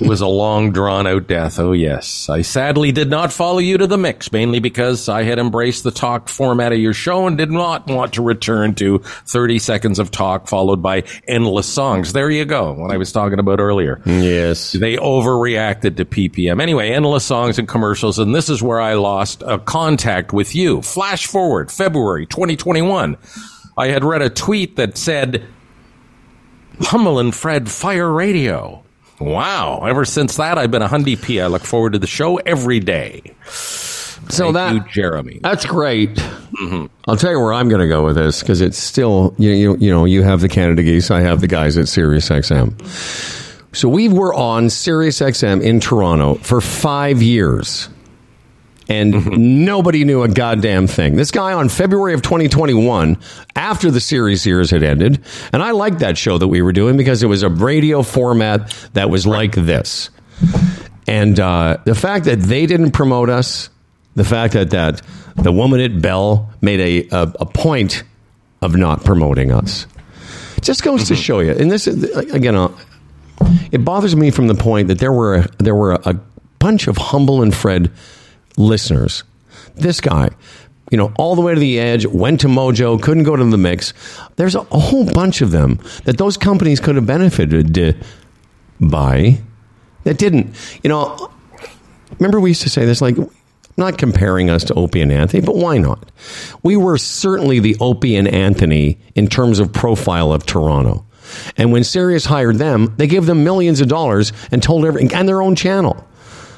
it 0.04 0.08
was 0.08 0.20
a 0.20 0.26
long, 0.26 0.72
drawn 0.72 1.06
out 1.06 1.26
death. 1.26 1.58
Oh, 1.58 1.72
yes. 1.72 2.28
I 2.28 2.42
sadly 2.42 2.92
did 2.92 3.10
not 3.10 3.32
follow 3.32 3.58
you 3.58 3.78
to 3.78 3.86
the 3.86 3.98
mix, 3.98 4.32
mainly 4.32 4.60
because 4.60 5.08
I 5.08 5.22
had 5.22 5.38
embraced 5.38 5.84
the 5.84 5.90
talk 5.90 6.28
format 6.28 6.72
of 6.72 6.78
your 6.78 6.94
show 6.94 7.26
and 7.26 7.38
did 7.38 7.50
not 7.50 7.86
want 7.86 8.14
to 8.14 8.22
return 8.22 8.74
to 8.76 8.98
30 8.98 9.58
seconds 9.58 9.98
of 9.98 10.10
talk 10.10 10.48
followed 10.48 10.82
by 10.82 11.04
endless 11.26 11.66
songs. 11.66 12.12
There 12.12 12.30
you 12.30 12.44
go, 12.44 12.72
what 12.72 12.90
I 12.90 12.96
was 12.96 13.12
talking 13.12 13.38
about 13.38 13.60
earlier. 13.60 14.00
Yes. 14.04 14.72
They 14.72 14.96
overreacted 14.96 15.96
to 15.96 16.04
PPM. 16.04 16.60
Anyway, 16.60 16.90
endless 16.90 17.24
songs 17.24 17.58
and 17.58 17.66
commercials, 17.66 18.18
and 18.18 18.34
this 18.34 18.48
is 18.48 18.62
where 18.62 18.80
I 18.80 18.94
lost 18.94 19.42
a 19.46 19.58
contact 19.58 20.32
with 20.32 20.54
you. 20.54 20.82
Flash 20.82 21.26
forward, 21.26 21.70
February 21.70 22.26
2021. 22.26 23.16
I 23.76 23.88
had 23.88 24.04
read 24.04 24.22
a 24.22 24.30
tweet 24.30 24.76
that 24.76 24.96
said, 24.96 25.44
Hummel 26.80 27.18
and 27.18 27.34
Fred 27.34 27.70
Fire 27.70 28.10
Radio. 28.10 28.82
Wow. 29.20 29.84
Ever 29.84 30.04
since 30.04 30.36
that, 30.36 30.58
I've 30.58 30.70
been 30.70 30.82
a 30.82 30.88
Hyundai 30.88 31.20
P. 31.20 31.40
I 31.40 31.46
look 31.46 31.62
forward 31.62 31.92
to 31.92 31.98
the 31.98 32.06
show 32.06 32.36
every 32.36 32.80
day. 32.80 33.22
So 34.28 34.52
Thank 34.52 34.54
that 34.54 34.74
you, 34.74 34.92
Jeremy, 34.92 35.40
that's 35.42 35.66
great. 35.66 36.10
Mm-hmm. 36.14 36.86
I'll 37.06 37.16
tell 37.16 37.30
you 37.30 37.38
where 37.38 37.52
I'm 37.52 37.68
going 37.68 37.80
to 37.80 37.88
go 37.88 38.04
with 38.04 38.16
this 38.16 38.40
because 38.40 38.60
it's 38.60 38.78
still 38.78 39.34
you, 39.38 39.50
you 39.50 39.76
you 39.78 39.90
know 39.90 40.06
you 40.06 40.22
have 40.22 40.40
the 40.40 40.48
Canada 40.48 40.82
geese, 40.82 41.10
I 41.10 41.20
have 41.20 41.40
the 41.40 41.46
guys 41.46 41.76
at 41.76 41.88
Sirius 41.88 42.30
XM. 42.30 42.72
So 43.76 43.88
we 43.88 44.08
were 44.08 44.32
on 44.32 44.70
Sirius 44.70 45.20
XM 45.20 45.62
in 45.62 45.80
Toronto 45.80 46.34
for 46.36 46.60
five 46.60 47.22
years 47.22 47.88
and 48.88 49.14
mm-hmm. 49.14 49.64
nobody 49.64 50.04
knew 50.04 50.22
a 50.22 50.28
goddamn 50.28 50.86
thing. 50.86 51.16
This 51.16 51.30
guy 51.30 51.52
on 51.52 51.68
February 51.68 52.14
of 52.14 52.22
2021, 52.22 53.18
after 53.56 53.90
the 53.90 54.00
Sirius 54.00 54.44
years 54.44 54.70
had 54.70 54.82
ended, 54.82 55.24
and 55.52 55.62
I 55.62 55.70
liked 55.70 56.00
that 56.00 56.18
show 56.18 56.38
that 56.38 56.48
we 56.48 56.62
were 56.62 56.72
doing 56.72 56.96
because 56.96 57.22
it 57.22 57.26
was 57.26 57.42
a 57.42 57.48
radio 57.48 58.02
format 58.02 58.70
that 58.92 59.10
was 59.10 59.26
like 59.26 59.52
this. 59.52 60.10
And 61.06 61.38
uh, 61.38 61.78
the 61.84 61.94
fact 61.94 62.26
that 62.26 62.40
they 62.40 62.66
didn't 62.66 62.92
promote 62.92 63.30
us, 63.30 63.70
the 64.14 64.24
fact 64.24 64.54
that, 64.54 64.70
that 64.70 65.02
the 65.36 65.52
woman 65.52 65.80
at 65.80 66.00
Bell 66.00 66.50
made 66.60 66.80
a, 66.80 67.16
a, 67.16 67.22
a 67.40 67.46
point 67.46 68.04
of 68.62 68.76
not 68.76 69.04
promoting 69.04 69.52
us, 69.52 69.86
just 70.60 70.82
goes 70.82 71.02
mm-hmm. 71.02 71.14
to 71.14 71.16
show 71.16 71.40
you. 71.40 71.52
And 71.52 71.70
this, 71.70 71.86
again, 71.86 72.54
uh, 72.54 72.74
it 73.70 73.84
bothers 73.84 74.16
me 74.16 74.30
from 74.30 74.46
the 74.46 74.54
point 74.54 74.88
that 74.88 74.98
there 74.98 75.12
were 75.12 75.44
there 75.58 75.74
were 75.74 75.92
a, 75.92 76.10
a 76.10 76.14
bunch 76.58 76.86
of 76.86 76.96
humble 76.96 77.42
and 77.42 77.54
Fred 77.54 77.90
listeners. 78.56 79.24
This 79.74 80.00
guy, 80.00 80.30
you 80.90 80.98
know, 80.98 81.12
all 81.16 81.34
the 81.34 81.42
way 81.42 81.54
to 81.54 81.60
the 81.60 81.78
edge, 81.78 82.06
went 82.06 82.40
to 82.40 82.48
Mojo, 82.48 83.00
couldn't 83.00 83.24
go 83.24 83.36
to 83.36 83.44
the 83.44 83.58
mix. 83.58 83.92
There's 84.36 84.54
a, 84.54 84.62
whole 84.62 85.06
bunch 85.06 85.40
of 85.40 85.50
them 85.50 85.80
that 86.04 86.18
those 86.18 86.36
companies 86.36 86.80
could 86.80 86.96
have 86.96 87.06
benefited 87.06 87.96
by 88.80 89.38
that 90.04 90.18
didn't. 90.18 90.54
You 90.82 90.90
know, 90.90 91.30
remember 92.18 92.40
we 92.40 92.50
used 92.50 92.62
to 92.62 92.70
say 92.70 92.84
this 92.84 93.00
like, 93.00 93.16
not 93.76 93.98
comparing 93.98 94.50
us 94.50 94.64
to 94.64 94.74
Opie 94.74 95.00
and 95.00 95.10
Anthony, 95.10 95.40
but 95.44 95.56
why 95.56 95.78
not? 95.78 96.10
We 96.62 96.76
were 96.76 96.96
certainly 96.96 97.58
the 97.58 97.76
Opie 97.80 98.14
and 98.16 98.28
Anthony 98.28 98.98
in 99.14 99.26
terms 99.26 99.58
of 99.58 99.72
profile 99.72 100.32
of 100.32 100.46
Toronto. 100.46 101.04
And 101.56 101.72
when 101.72 101.82
Sirius 101.82 102.26
hired 102.26 102.56
them, 102.56 102.94
they 102.96 103.06
gave 103.06 103.26
them 103.26 103.42
millions 103.42 103.80
of 103.80 103.88
dollars 103.88 104.32
and 104.52 104.62
told 104.62 104.84
every 104.84 105.08
and 105.12 105.28
their 105.28 105.42
own 105.42 105.56
channel. 105.56 106.06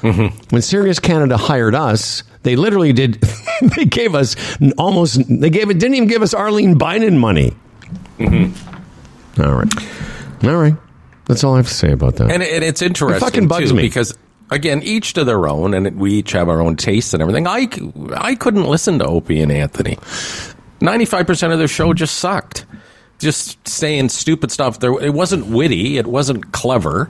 Mm-hmm. 0.01 0.55
When 0.55 0.61
Sirius 0.61 0.99
Canada 0.99 1.37
hired 1.37 1.75
us, 1.75 2.23
they 2.43 2.55
literally 2.55 2.93
did. 2.93 3.21
they 3.75 3.85
gave 3.85 4.15
us 4.15 4.35
almost. 4.77 5.21
They 5.27 5.49
gave 5.49 5.69
it. 5.69 5.79
Didn't 5.79 5.95
even 5.95 6.07
give 6.07 6.21
us 6.21 6.33
Arlene 6.33 6.77
Bynon 6.77 7.17
money. 7.17 7.53
Mm-hmm. 8.17 9.41
All 9.41 9.53
right. 9.53 10.43
All 10.45 10.57
right. 10.57 10.75
That's 11.25 11.43
all 11.43 11.55
I 11.55 11.57
have 11.57 11.67
to 11.67 11.73
say 11.73 11.91
about 11.91 12.15
that. 12.17 12.31
And, 12.31 12.41
and 12.41 12.63
it's 12.63 12.81
interesting 12.81 13.17
it 13.17 13.19
fucking 13.19 13.47
bugs 13.47 13.69
too, 13.69 13.75
me 13.75 13.83
because 13.83 14.17
again, 14.49 14.81
each 14.83 15.13
to 15.13 15.23
their 15.23 15.47
own, 15.47 15.73
and 15.73 15.99
we 15.99 16.13
each 16.13 16.31
have 16.31 16.49
our 16.49 16.61
own 16.61 16.75
tastes 16.75 17.13
and 17.13 17.21
everything. 17.21 17.47
I, 17.47 17.67
I 18.15 18.35
couldn't 18.35 18.65
listen 18.65 18.99
to 18.99 19.05
Opie 19.05 19.41
and 19.41 19.51
Anthony. 19.51 19.97
95% 20.79 21.51
of 21.51 21.59
their 21.59 21.67
show 21.67 21.93
just 21.93 22.17
sucked. 22.17 22.65
Just 23.19 23.67
saying 23.67 24.09
stupid 24.09 24.51
stuff. 24.51 24.79
There, 24.79 24.91
it 25.03 25.13
wasn't 25.13 25.47
witty. 25.47 25.97
It 25.97 26.05
wasn't 26.05 26.51
clever. 26.53 27.09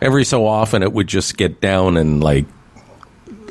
Every 0.00 0.24
so 0.24 0.46
often, 0.46 0.82
it 0.82 0.92
would 0.92 1.06
just 1.08 1.36
get 1.36 1.60
down 1.60 1.96
and 1.96 2.22
like 2.22 2.46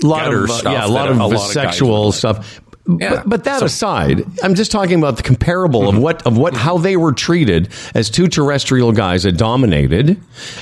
a 0.03 0.05
lot 0.07 0.33
of 0.33 0.49
uh, 0.49 0.61
yeah, 0.63 0.85
a 0.85 0.87
lot 0.87 1.07
a 1.09 1.11
of 1.11 1.17
lot 1.17 1.37
sexual 1.37 2.05
like. 2.07 2.13
stuff. 2.15 2.61
Yeah. 2.89 3.15
But, 3.15 3.29
but 3.29 3.43
that 3.43 3.59
So- 3.59 3.65
aside, 3.65 4.23
I'm 4.41 4.55
just 4.55 4.71
talking 4.71 4.97
about 4.97 5.17
the 5.17 5.23
comparable 5.23 5.89
of 5.89 5.97
what 5.97 6.25
of 6.25 6.37
what 6.37 6.55
how 6.55 6.77
they 6.77 6.95
were 6.95 7.11
treated 7.11 7.67
as 7.93 8.09
two 8.09 8.29
terrestrial 8.29 8.93
guys 8.93 9.23
that 9.23 9.33
dominated, 9.33 10.17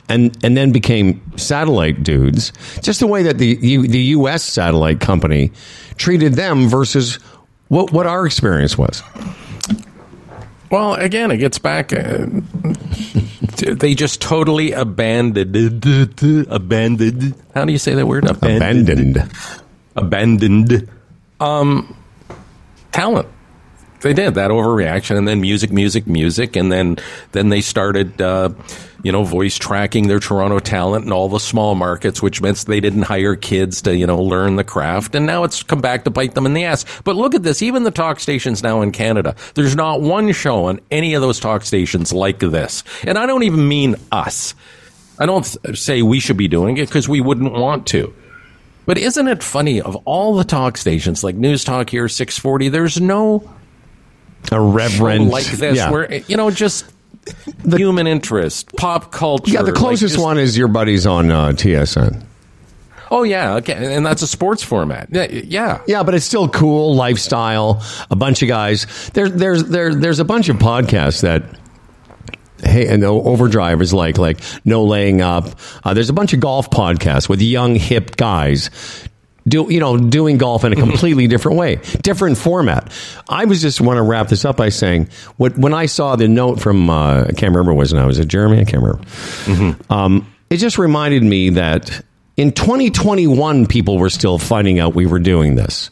and 0.09 0.35
and 0.43 0.57
then 0.57 0.71
became 0.71 1.21
satellite 1.37 2.01
dudes. 2.01 2.51
Just 2.81 2.99
the 2.99 3.05
way 3.07 3.21
that 3.23 3.37
the 3.37 3.55
the 3.87 3.99
U.S. 4.17 4.43
satellite 4.43 4.99
company 4.99 5.51
treated 5.97 6.33
them 6.33 6.67
versus 6.67 7.19
what 7.67 7.91
what 7.91 8.07
our 8.07 8.25
experience 8.25 8.75
was. 8.75 9.03
Well, 10.75 10.95
again, 10.95 11.31
it 11.31 11.37
gets 11.37 11.57
back. 11.57 11.93
Uh, 11.93 12.27
they 13.79 13.95
just 13.95 14.19
totally 14.21 14.73
abandoned. 14.73 15.55
Abandoned. 16.49 17.33
How 17.53 17.63
do 17.63 17.71
you 17.71 17.77
say 17.77 17.93
that 17.95 18.05
word? 18.05 18.29
Abandoned. 18.29 19.23
Abandoned. 19.95 20.89
Um, 21.39 21.95
talent. 22.91 23.29
They 24.05 24.13
did 24.13 24.35
that 24.35 24.51
overreaction, 24.51 25.17
and 25.17 25.27
then 25.27 25.41
music, 25.41 25.71
music, 25.71 26.05
music, 26.05 26.55
and 26.55 26.71
then 26.71 26.97
then 27.31 27.49
they 27.49 27.61
started, 27.61 28.21
uh, 28.21 28.51
you 29.01 29.11
know, 29.11 29.23
voice 29.23 29.57
tracking 29.57 30.07
their 30.07 30.19
Toronto 30.19 30.59
talent 30.59 31.07
in 31.07 31.11
all 31.11 31.27
the 31.27 31.39
small 31.39 31.73
markets, 31.73 32.21
which 32.21 32.39
meant 32.39 32.67
they 32.67 32.79
didn't 32.79 33.01
hire 33.01 33.35
kids 33.35 33.81
to 33.81 33.97
you 33.97 34.05
know 34.05 34.21
learn 34.21 34.57
the 34.57 34.63
craft, 34.63 35.15
and 35.15 35.25
now 35.25 35.43
it's 35.43 35.63
come 35.63 35.81
back 35.81 36.03
to 36.03 36.11
bite 36.11 36.35
them 36.35 36.45
in 36.45 36.53
the 36.53 36.65
ass. 36.65 36.85
But 37.03 37.15
look 37.15 37.33
at 37.33 37.41
this, 37.41 37.63
even 37.63 37.81
the 37.81 37.89
talk 37.89 38.19
stations 38.19 38.61
now 38.61 38.83
in 38.83 38.91
Canada, 38.91 39.35
there's 39.55 39.75
not 39.75 40.01
one 40.01 40.31
show 40.33 40.65
on 40.65 40.81
any 40.91 41.15
of 41.15 41.23
those 41.23 41.39
talk 41.39 41.63
stations 41.63 42.13
like 42.13 42.37
this, 42.37 42.83
and 43.07 43.17
I 43.17 43.25
don't 43.25 43.41
even 43.41 43.67
mean 43.67 43.95
us. 44.11 44.53
I 45.17 45.25
don't 45.25 45.45
say 45.73 46.03
we 46.03 46.19
should 46.19 46.37
be 46.37 46.47
doing 46.47 46.77
it 46.77 46.89
because 46.89 47.09
we 47.09 47.21
wouldn't 47.21 47.53
want 47.53 47.87
to. 47.87 48.13
But 48.85 48.99
isn't 48.99 49.27
it 49.27 49.41
funny 49.41 49.81
of 49.81 49.95
all 50.05 50.35
the 50.35 50.43
talk 50.43 50.77
stations 50.77 51.23
like 51.23 51.33
News 51.33 51.63
Talk 51.63 51.89
here, 51.89 52.07
640, 52.07 52.69
there's 52.69 53.01
no 53.01 53.51
A 54.51 54.61
reverend 54.61 55.29
like 55.29 55.45
this 55.45 55.77
yeah. 55.77 55.89
where, 55.89 56.13
you 56.13 56.37
know, 56.37 56.51
just 56.51 56.85
the, 57.63 57.77
human 57.77 58.07
interest, 58.07 58.71
pop 58.75 59.11
culture. 59.11 59.51
yeah, 59.51 59.61
the 59.61 59.67
like 59.67 59.75
closest 59.75 60.15
just- 60.15 60.23
one 60.23 60.37
is 60.37 60.57
your 60.57 60.67
buddies 60.67 61.05
on 61.07 61.31
uh, 61.31 61.49
TSN. 61.49 62.23
Oh, 63.11 63.23
yeah. 63.23 63.55
Okay. 63.57 63.95
And 63.95 64.03
that's 64.05 64.23
a 64.23 64.27
sports 64.27 64.63
format. 64.63 65.09
Yeah. 65.11 65.27
Yeah. 65.29 65.81
Yeah, 65.87 66.03
but 66.03 66.15
it's 66.15 66.25
still 66.25 66.49
cool 66.49 66.95
lifestyle. 66.95 67.83
A 68.09 68.15
bunch 68.15 68.41
of 68.41 68.47
guys. 68.47 68.87
There, 69.13 69.29
there's 69.29 69.63
there, 69.65 69.93
there's 69.93 70.19
a 70.19 70.25
bunch 70.25 70.49
of 70.49 70.57
podcasts 70.57 71.21
that. 71.21 71.43
Hey, 72.63 72.87
and 72.87 73.03
the 73.03 73.07
overdrive 73.07 73.81
is 73.81 73.93
like 73.93 74.17
like 74.17 74.39
no 74.63 74.85
laying 74.85 75.21
up. 75.21 75.49
Uh, 75.83 75.93
there's 75.93 76.09
a 76.09 76.13
bunch 76.13 76.33
of 76.33 76.39
golf 76.39 76.71
podcasts 76.71 77.29
with 77.29 77.41
young 77.41 77.75
hip 77.75 78.15
guys. 78.15 78.71
Do 79.47 79.67
you 79.69 79.79
know 79.79 79.97
doing 79.97 80.37
golf 80.37 80.63
in 80.63 80.73
a 80.73 80.75
completely 80.75 81.27
different 81.27 81.57
way, 81.57 81.75
different 82.01 82.37
format? 82.37 82.91
I 83.29 83.45
was 83.45 83.61
just 83.61 83.79
want 83.79 83.97
to 83.97 84.01
wrap 84.01 84.27
this 84.29 84.43
up 84.43 84.57
by 84.57 84.69
saying 84.69 85.09
what 85.37 85.55
when 85.57 85.73
I 85.73 85.85
saw 85.85 86.15
the 86.15 86.27
note 86.27 86.59
from 86.59 86.89
uh, 86.89 87.21
I 87.23 87.31
can't 87.31 87.53
remember 87.53 87.73
was 87.73 87.93
now 87.93 88.07
was 88.07 88.17
it 88.17 88.27
Jeremy? 88.27 88.59
I 88.59 88.63
can't 88.63 88.81
remember. 88.83 89.77
Um, 89.93 90.33
it 90.49 90.57
just 90.57 90.77
reminded 90.77 91.21
me 91.23 91.49
that 91.51 92.03
in 92.37 92.51
2021, 92.51 93.65
people 93.67 93.97
were 93.97 94.09
still 94.09 94.37
finding 94.37 94.79
out 94.79 94.93
we 94.95 95.05
were 95.05 95.19
doing 95.19 95.55
this. 95.55 95.89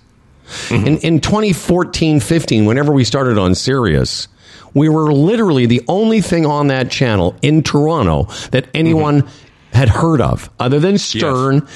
In, 0.69 0.97
in 0.97 1.19
2014, 1.21 2.19
15, 2.19 2.65
whenever 2.65 2.91
we 2.91 3.03
started 3.03 3.37
on 3.37 3.55
Sirius, 3.55 4.27
we 4.73 4.89
were 4.89 5.11
literally 5.13 5.65
the 5.67 5.81
only 5.87 6.21
thing 6.21 6.45
on 6.45 6.67
that 6.67 6.91
channel 6.91 7.35
in 7.41 7.63
Toronto 7.63 8.23
that 8.51 8.67
anyone 8.73 9.27
had 9.71 9.89
heard 9.89 10.21
of, 10.21 10.49
other 10.59 10.79
than 10.79 10.97
Stern. 10.97 11.67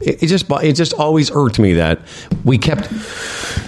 It, 0.00 0.22
it 0.22 0.26
just 0.26 0.46
it 0.50 0.72
just 0.74 0.92
always 0.94 1.30
irked 1.30 1.58
me 1.58 1.74
that 1.74 2.00
we 2.44 2.58
kept. 2.58 2.88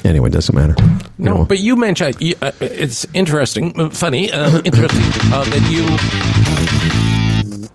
Anyway, 0.04 0.28
it 0.28 0.32
doesn't 0.32 0.54
matter. 0.54 0.74
No, 1.18 1.44
but 1.44 1.58
you 1.60 1.76
mentioned 1.76 2.16
uh, 2.42 2.52
it's 2.60 3.06
interesting, 3.14 3.78
uh, 3.80 3.90
funny, 3.90 4.30
uh, 4.30 4.60
interesting 4.64 5.02
uh, 5.32 5.44
that 5.44 5.70
you 5.70 7.68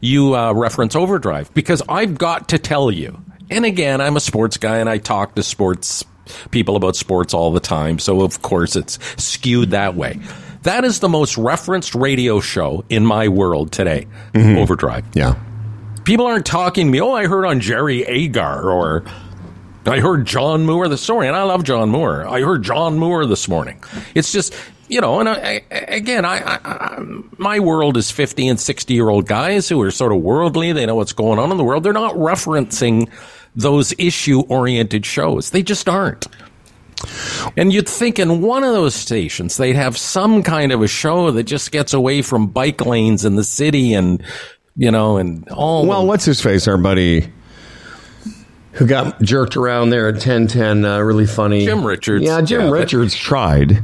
you 0.00 0.34
uh, 0.36 0.52
reference 0.52 0.94
Overdrive 0.96 1.52
because 1.54 1.82
I've 1.88 2.18
got 2.18 2.48
to 2.50 2.58
tell 2.58 2.90
you, 2.90 3.20
and 3.50 3.64
again, 3.64 4.00
I'm 4.00 4.16
a 4.16 4.20
sports 4.20 4.56
guy 4.56 4.78
and 4.78 4.88
I 4.88 4.98
talk 4.98 5.34
to 5.36 5.42
sports 5.42 6.04
people 6.50 6.76
about 6.76 6.96
sports 6.96 7.34
all 7.34 7.52
the 7.52 7.60
time, 7.60 7.98
so 7.98 8.22
of 8.22 8.42
course 8.42 8.76
it's 8.76 8.98
skewed 9.22 9.70
that 9.70 9.94
way. 9.94 10.20
That 10.62 10.84
is 10.84 11.00
the 11.00 11.08
most 11.08 11.38
referenced 11.38 11.94
radio 11.94 12.40
show 12.40 12.84
in 12.88 13.06
my 13.06 13.28
world 13.28 13.72
today. 13.72 14.06
Overdrive 14.34 15.04
yeah. 15.14 15.36
People 16.08 16.24
aren't 16.24 16.46
talking 16.46 16.86
to 16.86 16.90
me. 16.90 17.02
Oh, 17.02 17.12
I 17.12 17.26
heard 17.26 17.44
on 17.44 17.60
Jerry 17.60 18.02
Agar 18.02 18.70
or 18.70 19.04
I 19.84 20.00
heard 20.00 20.26
John 20.26 20.64
Moore 20.64 20.88
this 20.88 21.06
morning, 21.06 21.28
and 21.28 21.36
I 21.36 21.42
love 21.42 21.64
John 21.64 21.90
Moore. 21.90 22.26
I 22.26 22.40
heard 22.40 22.62
John 22.62 22.96
Moore 22.98 23.26
this 23.26 23.46
morning. 23.46 23.84
It's 24.14 24.32
just 24.32 24.54
you 24.88 25.02
know, 25.02 25.20
and 25.20 25.28
I, 25.28 25.62
I, 25.70 25.74
again, 25.76 26.24
I, 26.24 26.60
I, 26.64 26.98
my 27.36 27.60
world 27.60 27.98
is 27.98 28.10
fifty 28.10 28.48
and 28.48 28.58
sixty 28.58 28.94
year 28.94 29.10
old 29.10 29.26
guys 29.26 29.68
who 29.68 29.78
are 29.82 29.90
sort 29.90 30.12
of 30.12 30.22
worldly. 30.22 30.72
They 30.72 30.86
know 30.86 30.94
what's 30.94 31.12
going 31.12 31.38
on 31.38 31.50
in 31.50 31.58
the 31.58 31.64
world. 31.64 31.82
They're 31.82 31.92
not 31.92 32.14
referencing 32.14 33.10
those 33.54 33.92
issue 33.98 34.40
oriented 34.48 35.04
shows. 35.04 35.50
They 35.50 35.62
just 35.62 35.90
aren't. 35.90 36.26
And 37.56 37.72
you'd 37.72 37.88
think 37.88 38.18
in 38.18 38.40
one 38.40 38.64
of 38.64 38.72
those 38.72 38.94
stations 38.94 39.56
they'd 39.58 39.76
have 39.76 39.96
some 39.96 40.42
kind 40.42 40.72
of 40.72 40.82
a 40.82 40.88
show 40.88 41.30
that 41.32 41.44
just 41.44 41.70
gets 41.70 41.92
away 41.92 42.22
from 42.22 42.48
bike 42.48 42.84
lanes 42.84 43.24
in 43.24 43.36
the 43.36 43.44
city 43.44 43.92
and 43.94 44.22
you 44.78 44.90
know 44.90 45.18
and 45.18 45.46
all 45.50 45.84
Well, 45.84 46.06
what's 46.06 46.24
his 46.24 46.40
face? 46.40 46.66
Our 46.66 46.78
buddy 46.78 47.30
who 48.72 48.86
got 48.86 49.20
jerked 49.20 49.56
around 49.56 49.90
there 49.90 50.06
at 50.08 50.14
1010. 50.14 50.84
Uh, 50.84 51.00
really 51.00 51.26
funny. 51.26 51.64
Jim 51.66 51.84
Richards. 51.84 52.24
Yeah, 52.24 52.40
Jim 52.40 52.60
Yeah, 52.62 52.66
but- 52.68 52.72
Richards 52.74 53.14
tried. 53.14 53.82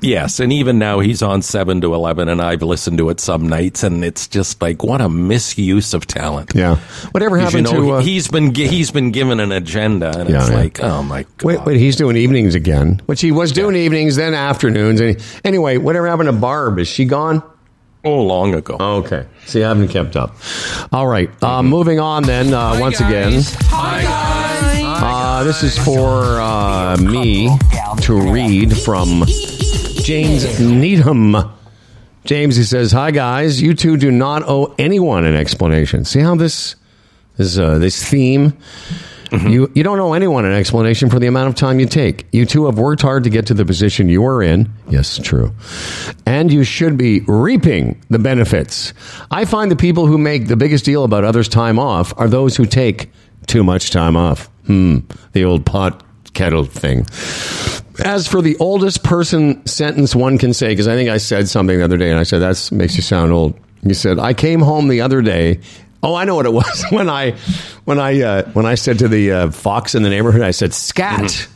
Yes, 0.00 0.38
and 0.38 0.52
even 0.52 0.78
now 0.78 1.00
he's 1.00 1.22
on 1.22 1.42
seven 1.42 1.80
to 1.80 1.92
eleven, 1.92 2.28
and 2.28 2.40
I've 2.40 2.62
listened 2.62 2.98
to 2.98 3.08
it 3.08 3.18
some 3.18 3.48
nights, 3.48 3.82
and 3.82 4.04
it's 4.04 4.28
just 4.28 4.62
like 4.62 4.84
what 4.84 5.00
a 5.00 5.08
misuse 5.08 5.92
of 5.92 6.06
talent. 6.06 6.52
Yeah. 6.54 6.76
Whatever 7.10 7.36
'Cause, 7.36 7.52
you 7.52 7.58
happened 7.64 7.76
know, 7.76 7.86
to. 7.86 7.92
Uh, 7.94 8.00
he's 8.00 8.28
been 8.28 8.54
he's 8.54 8.92
been 8.92 9.10
given 9.10 9.40
an 9.40 9.50
agenda, 9.50 10.16
and 10.16 10.30
Yeah, 10.30 10.40
it's 10.42 10.50
yeah. 10.50 10.56
like, 10.56 10.80
oh 10.84 11.02
my 11.02 11.24
god. 11.38 11.42
Wait, 11.42 11.64
wait, 11.64 11.76
he's 11.80 11.96
doing 11.96 12.16
evenings 12.16 12.54
again, 12.54 13.00
which 13.06 13.20
he 13.22 13.32
was 13.32 13.50
doing 13.50 13.74
evenings, 13.74 14.14
then 14.14 14.34
afternoons. 14.34 15.00
And 15.00 15.16
anyway, 15.44 15.78
whatever 15.78 16.06
happened 16.06 16.28
to 16.28 16.32
Barb? 16.32 16.78
Is 16.78 16.86
she 16.86 17.04
gone? 17.04 17.42
Oh, 18.04 18.22
long 18.22 18.54
ago. 18.54 18.76
Okay. 18.78 19.26
See, 19.46 19.62
I 19.62 19.68
haven't 19.68 19.88
kept 19.88 20.16
up. 20.16 20.36
All 20.92 21.06
right. 21.06 21.30
Uh, 21.42 21.62
moving 21.62 21.98
on 22.00 22.22
then, 22.22 22.54
uh, 22.54 22.76
once 22.78 23.00
again. 23.00 23.42
Uh, 23.70 25.44
this 25.44 25.62
is 25.62 25.76
for 25.78 26.40
uh, 26.40 26.96
me 26.96 27.50
to 28.02 28.32
read 28.32 28.76
from 28.76 29.24
James 29.26 30.60
Needham. 30.60 31.36
James, 32.24 32.56
he 32.56 32.62
says, 32.62 32.92
Hi, 32.92 33.10
guys. 33.10 33.60
You 33.60 33.74
two 33.74 33.96
do 33.96 34.10
not 34.10 34.42
owe 34.46 34.74
anyone 34.78 35.24
an 35.24 35.34
explanation. 35.34 36.04
See 36.04 36.20
how 36.20 36.34
this 36.34 36.76
is, 37.36 37.58
uh, 37.58 37.78
this 37.78 38.02
theme? 38.08 38.56
You, 39.30 39.70
you 39.74 39.82
don't 39.82 40.00
owe 40.00 40.14
anyone 40.14 40.44
an 40.44 40.52
explanation 40.52 41.10
for 41.10 41.18
the 41.18 41.26
amount 41.26 41.48
of 41.48 41.54
time 41.54 41.80
you 41.80 41.86
take. 41.86 42.26
You 42.32 42.46
two 42.46 42.66
have 42.66 42.78
worked 42.78 43.02
hard 43.02 43.24
to 43.24 43.30
get 43.30 43.46
to 43.46 43.54
the 43.54 43.64
position 43.64 44.08
you 44.08 44.24
are 44.24 44.42
in. 44.42 44.72
Yes, 44.88 45.18
true. 45.18 45.54
And 46.24 46.52
you 46.52 46.64
should 46.64 46.96
be 46.96 47.20
reaping 47.20 48.02
the 48.08 48.18
benefits. 48.18 48.94
I 49.30 49.44
find 49.44 49.70
the 49.70 49.76
people 49.76 50.06
who 50.06 50.18
make 50.18 50.48
the 50.48 50.56
biggest 50.56 50.84
deal 50.84 51.04
about 51.04 51.24
others' 51.24 51.48
time 51.48 51.78
off 51.78 52.14
are 52.16 52.28
those 52.28 52.56
who 52.56 52.64
take 52.64 53.10
too 53.46 53.62
much 53.62 53.90
time 53.90 54.16
off. 54.16 54.46
Hmm, 54.66 54.98
the 55.32 55.44
old 55.44 55.66
pot 55.66 56.02
kettle 56.34 56.64
thing. 56.64 57.06
As 58.04 58.28
for 58.28 58.40
the 58.40 58.56
oldest 58.58 59.02
person 59.02 59.66
sentence 59.66 60.14
one 60.14 60.38
can 60.38 60.54
say, 60.54 60.68
because 60.68 60.86
I 60.86 60.94
think 60.94 61.10
I 61.10 61.16
said 61.16 61.48
something 61.48 61.76
the 61.76 61.84
other 61.84 61.96
day 61.96 62.10
and 62.10 62.18
I 62.18 62.22
said, 62.22 62.38
that 62.38 62.70
makes 62.72 62.96
you 62.96 63.02
sound 63.02 63.32
old. 63.32 63.58
You 63.82 63.94
said, 63.94 64.18
I 64.18 64.34
came 64.34 64.60
home 64.60 64.88
the 64.88 65.00
other 65.00 65.22
day. 65.22 65.60
Oh, 66.02 66.14
I 66.14 66.24
know 66.24 66.36
what 66.36 66.46
it 66.46 66.52
was 66.52 66.84
when 66.90 67.08
I, 67.10 67.32
when 67.84 67.98
I, 67.98 68.20
uh, 68.22 68.42
when 68.52 68.66
I 68.66 68.74
said 68.76 68.98
to 69.00 69.08
the 69.08 69.32
uh, 69.32 69.50
fox 69.50 69.94
in 69.94 70.02
the 70.02 70.10
neighborhood, 70.10 70.42
I 70.42 70.52
said, 70.52 70.72
scat. 70.74 71.48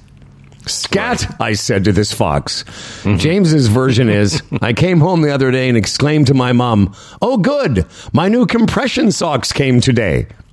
Scat, 0.67 1.37
I 1.41 1.55
said 1.55 1.85
to 1.85 1.93
this 1.93 2.13
fox. 2.13 2.65
James's 3.05 3.67
version 3.67 4.09
is 4.09 4.43
I 4.63 4.73
came 4.73 5.01
home 5.01 5.23
the 5.23 5.35
other 5.35 5.51
day 5.51 5.69
and 5.69 5.77
exclaimed 5.77 6.29
to 6.29 6.35
my 6.35 6.53
mom, 6.53 6.95
Oh, 7.21 7.37
good, 7.37 7.85
my 8.13 8.29
new 8.29 8.47
compression 8.47 9.11
socks 9.11 9.53
came 9.53 9.81
today. 9.81 10.29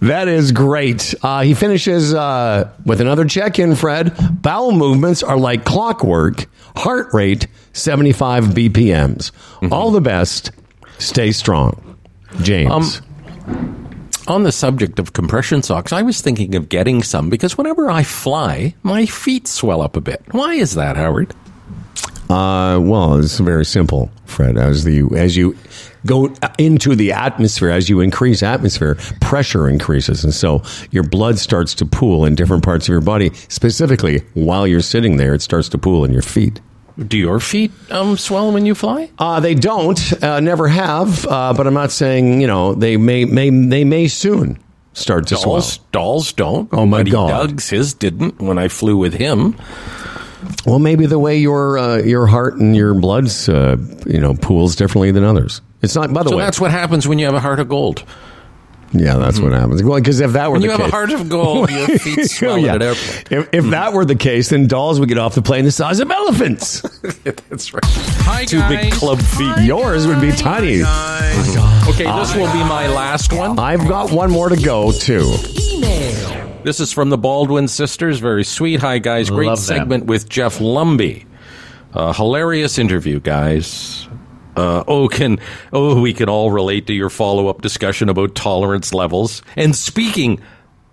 that 0.00 0.26
is 0.28 0.52
great. 0.52 1.14
Uh, 1.22 1.42
he 1.42 1.54
finishes 1.54 2.14
uh, 2.14 2.70
with 2.84 3.00
another 3.00 3.24
check 3.24 3.58
in, 3.58 3.74
Fred. 3.74 4.14
Bowel 4.42 4.70
movements 4.72 5.22
are 5.22 5.38
like 5.38 5.64
clockwork, 5.64 6.46
heart 6.76 7.12
rate 7.12 7.46
75 7.72 8.44
BPMs. 8.46 9.32
All 9.72 9.90
the 9.90 10.00
best. 10.00 10.52
Stay 11.00 11.32
strong. 11.32 11.96
James. 12.42 13.00
Um, 13.46 13.86
On 14.28 14.44
the 14.44 14.52
subject 14.52 14.98
of 15.00 15.12
compression 15.12 15.62
socks, 15.62 15.92
I 15.92 16.02
was 16.02 16.20
thinking 16.20 16.54
of 16.54 16.68
getting 16.68 17.02
some 17.02 17.30
because 17.30 17.58
whenever 17.58 17.90
I 17.90 18.04
fly, 18.04 18.74
my 18.84 19.06
feet 19.06 19.48
swell 19.48 19.82
up 19.82 19.96
a 19.96 20.00
bit. 20.00 20.22
Why 20.30 20.54
is 20.54 20.74
that, 20.76 20.96
Howard? 20.96 21.34
Uh, 22.28 22.78
well, 22.80 23.18
it's 23.18 23.40
very 23.40 23.64
simple, 23.64 24.08
Fred. 24.26 24.56
As 24.56 24.84
the 24.84 25.02
as 25.16 25.36
you 25.36 25.56
go 26.06 26.32
into 26.58 26.94
the 26.94 27.10
atmosphere, 27.10 27.70
as 27.70 27.88
you 27.88 27.98
increase 28.00 28.40
atmosphere, 28.40 28.96
pressure 29.20 29.68
increases, 29.68 30.22
and 30.22 30.32
so 30.32 30.62
your 30.92 31.02
blood 31.02 31.40
starts 31.40 31.74
to 31.74 31.84
pool 31.86 32.24
in 32.24 32.36
different 32.36 32.62
parts 32.62 32.84
of 32.88 32.92
your 32.92 33.00
body. 33.00 33.32
Specifically, 33.48 34.22
while 34.34 34.64
you're 34.64 34.80
sitting 34.80 35.16
there, 35.16 35.34
it 35.34 35.42
starts 35.42 35.68
to 35.70 35.78
pool 35.78 36.04
in 36.04 36.12
your 36.12 36.22
feet. 36.22 36.60
Do 37.06 37.16
your 37.16 37.40
feet 37.40 37.70
um, 37.90 38.16
swell 38.18 38.52
when 38.52 38.66
you 38.66 38.74
fly? 38.74 39.10
Uh, 39.18 39.40
they 39.40 39.54
don't, 39.54 39.98
uh, 40.22 40.40
never 40.40 40.68
have, 40.68 41.26
uh, 41.26 41.54
but 41.56 41.66
I'm 41.66 41.74
not 41.74 41.90
saying 41.90 42.40
you 42.40 42.46
know 42.46 42.74
they 42.74 42.96
may 42.98 43.24
may 43.24 43.48
they 43.50 43.84
may 43.84 44.06
soon 44.06 44.58
start 44.92 45.26
to 45.28 45.34
Dolls, 45.36 45.74
swell. 45.74 45.86
dolls 45.92 46.32
don't. 46.34 46.68
Oh, 46.72 46.84
my 46.84 46.98
Buddy 46.98 47.10
God. 47.12 47.28
Doug's 47.30 47.70
his 47.70 47.94
didn't 47.94 48.38
when 48.40 48.58
I 48.58 48.68
flew 48.68 48.96
with 48.98 49.14
him. 49.14 49.56
Well, 50.66 50.78
maybe 50.78 51.06
the 51.06 51.18
way 51.18 51.38
your 51.38 51.78
uh, 51.78 51.98
your 51.98 52.26
heart 52.26 52.54
and 52.56 52.76
your 52.76 52.92
blood's 52.94 53.48
uh, 53.48 53.76
you 54.06 54.20
know 54.20 54.34
pools 54.34 54.76
differently 54.76 55.10
than 55.10 55.24
others. 55.24 55.62
It's 55.82 55.94
not. 55.94 56.12
By 56.12 56.22
the 56.22 56.30
So 56.30 56.36
way, 56.36 56.42
that's 56.44 56.60
what 56.60 56.70
happens 56.70 57.08
when 57.08 57.18
you 57.18 57.24
have 57.26 57.34
a 57.34 57.40
heart 57.40 57.60
of 57.60 57.68
gold. 57.68 58.04
Yeah, 58.92 59.16
that's 59.16 59.38
what 59.40 59.52
happens. 59.52 59.82
Well, 59.82 59.98
because 59.98 60.20
if 60.20 60.32
that 60.32 60.48
were 60.48 60.52
When 60.54 60.62
the 60.62 60.66
you 60.66 60.70
have 60.72 60.80
a 60.80 60.90
heart 60.90 61.10
of 61.12 61.28
gold, 61.28 61.70
your 61.72 61.86
feet 61.98 62.28
swell 62.30 62.52
Oh, 62.52 62.56
yeah. 62.56 62.74
at 62.74 62.82
an 62.82 62.88
airplane. 62.88 63.40
If, 63.40 63.48
if 63.54 63.64
that 63.70 63.92
were 63.92 64.04
the 64.04 64.16
case, 64.16 64.48
then 64.50 64.66
dolls 64.66 64.98
would 65.00 65.08
get 65.08 65.18
off 65.18 65.34
the 65.34 65.42
plane 65.42 65.64
the 65.64 65.70
size 65.72 66.00
of 66.00 66.10
elephants. 66.10 66.80
That's 67.24 67.72
right. 67.72 67.84
Hi, 67.84 68.44
Two 68.44 68.66
big 68.68 68.92
club 68.92 69.20
feet. 69.20 69.64
Yours 69.64 70.06
would 70.06 70.20
be 70.20 70.32
tiny. 70.32 70.82
Okay, 70.82 72.04
this 72.04 72.34
will 72.34 72.52
be 72.52 72.58
my 72.64 72.88
last 72.88 73.32
one. 73.32 73.58
I've 73.58 73.86
got 73.88 74.10
one 74.12 74.30
more 74.30 74.48
to 74.48 74.56
go 74.56 74.92
too. 74.92 75.34
This 76.62 76.78
is 76.80 76.92
from 76.92 77.08
the 77.08 77.16
Baldwin 77.18 77.68
sisters. 77.68 78.18
Very 78.18 78.44
sweet. 78.44 78.80
Hi, 78.80 78.98
guys. 78.98 79.30
Great 79.30 79.46
Love 79.46 79.58
them. 79.66 79.78
segment 79.78 80.04
with 80.06 80.28
Jeff 80.28 80.58
Lumby. 80.58 81.24
Uh, 81.94 82.12
hilarious 82.12 82.78
interview, 82.78 83.18
guys. 83.18 84.06
Uh, 84.60 84.84
oh, 84.86 85.08
can 85.08 85.40
oh 85.72 85.98
we 85.98 86.12
can 86.12 86.28
all 86.28 86.50
relate 86.50 86.86
to 86.86 86.92
your 86.92 87.08
follow 87.08 87.48
up 87.48 87.62
discussion 87.62 88.10
about 88.10 88.34
tolerance 88.34 88.92
levels. 88.92 89.42
And 89.56 89.74
speaking 89.74 90.42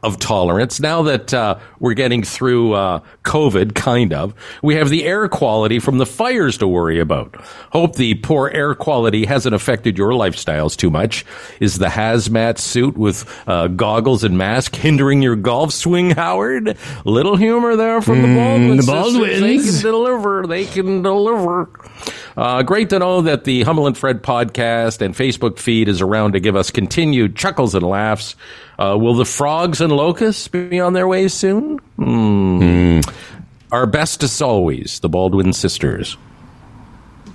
of 0.07 0.17
tolerance, 0.19 0.79
now 0.79 1.03
that 1.03 1.33
uh, 1.33 1.59
we're 1.79 1.93
getting 1.93 2.23
through 2.23 2.73
uh, 2.73 3.01
COVID, 3.23 3.75
kind 3.75 4.13
of, 4.13 4.33
we 4.63 4.75
have 4.75 4.89
the 4.89 5.03
air 5.03 5.27
quality 5.27 5.79
from 5.79 5.97
the 5.97 6.05
fires 6.05 6.57
to 6.59 6.67
worry 6.67 6.99
about. 6.99 7.35
Hope 7.71 7.97
the 7.97 8.15
poor 8.15 8.49
air 8.49 8.73
quality 8.73 9.25
hasn't 9.25 9.53
affected 9.53 9.97
your 9.97 10.11
lifestyles 10.11 10.75
too 10.77 10.89
much. 10.89 11.25
Is 11.59 11.77
the 11.77 11.87
hazmat 11.87 12.57
suit 12.57 12.97
with 12.97 13.25
uh, 13.47 13.67
goggles 13.67 14.23
and 14.23 14.37
mask 14.37 14.75
hindering 14.75 15.21
your 15.21 15.35
golf 15.35 15.73
swing, 15.73 16.11
Howard? 16.11 16.77
Little 17.03 17.35
humor 17.35 17.75
there 17.75 18.01
from 18.01 18.21
the 18.21 18.33
Baldwin 18.33 18.77
the 18.77 18.83
sisters. 18.83 19.41
They 19.41 19.57
can 19.57 19.81
deliver. 19.81 20.47
They 20.47 20.65
can 20.65 21.01
deliver. 21.01 21.69
Uh, 22.37 22.63
great 22.63 22.89
to 22.91 22.99
know 22.99 23.21
that 23.21 23.43
the 23.43 23.63
Humble 23.63 23.87
and 23.87 23.97
Fred 23.97 24.23
podcast 24.23 25.01
and 25.01 25.15
Facebook 25.15 25.59
feed 25.59 25.89
is 25.89 26.01
around 26.01 26.33
to 26.33 26.39
give 26.39 26.55
us 26.55 26.71
continued 26.71 27.35
chuckles 27.35 27.75
and 27.75 27.85
laughs. 27.85 28.35
Uh, 28.79 28.95
will 28.99 29.15
the 29.15 29.25
frogs 29.25 29.81
and 29.81 29.91
locusts 29.91 30.47
be 30.47 30.79
on 30.79 30.93
their 30.93 31.07
way 31.07 31.27
soon? 31.27 31.79
Hmm. 31.97 32.99
Our 33.71 33.85
best 33.85 34.23
as 34.23 34.41
always, 34.41 34.99
the 34.99 35.09
Baldwin 35.09 35.51
sisters. 35.51 36.15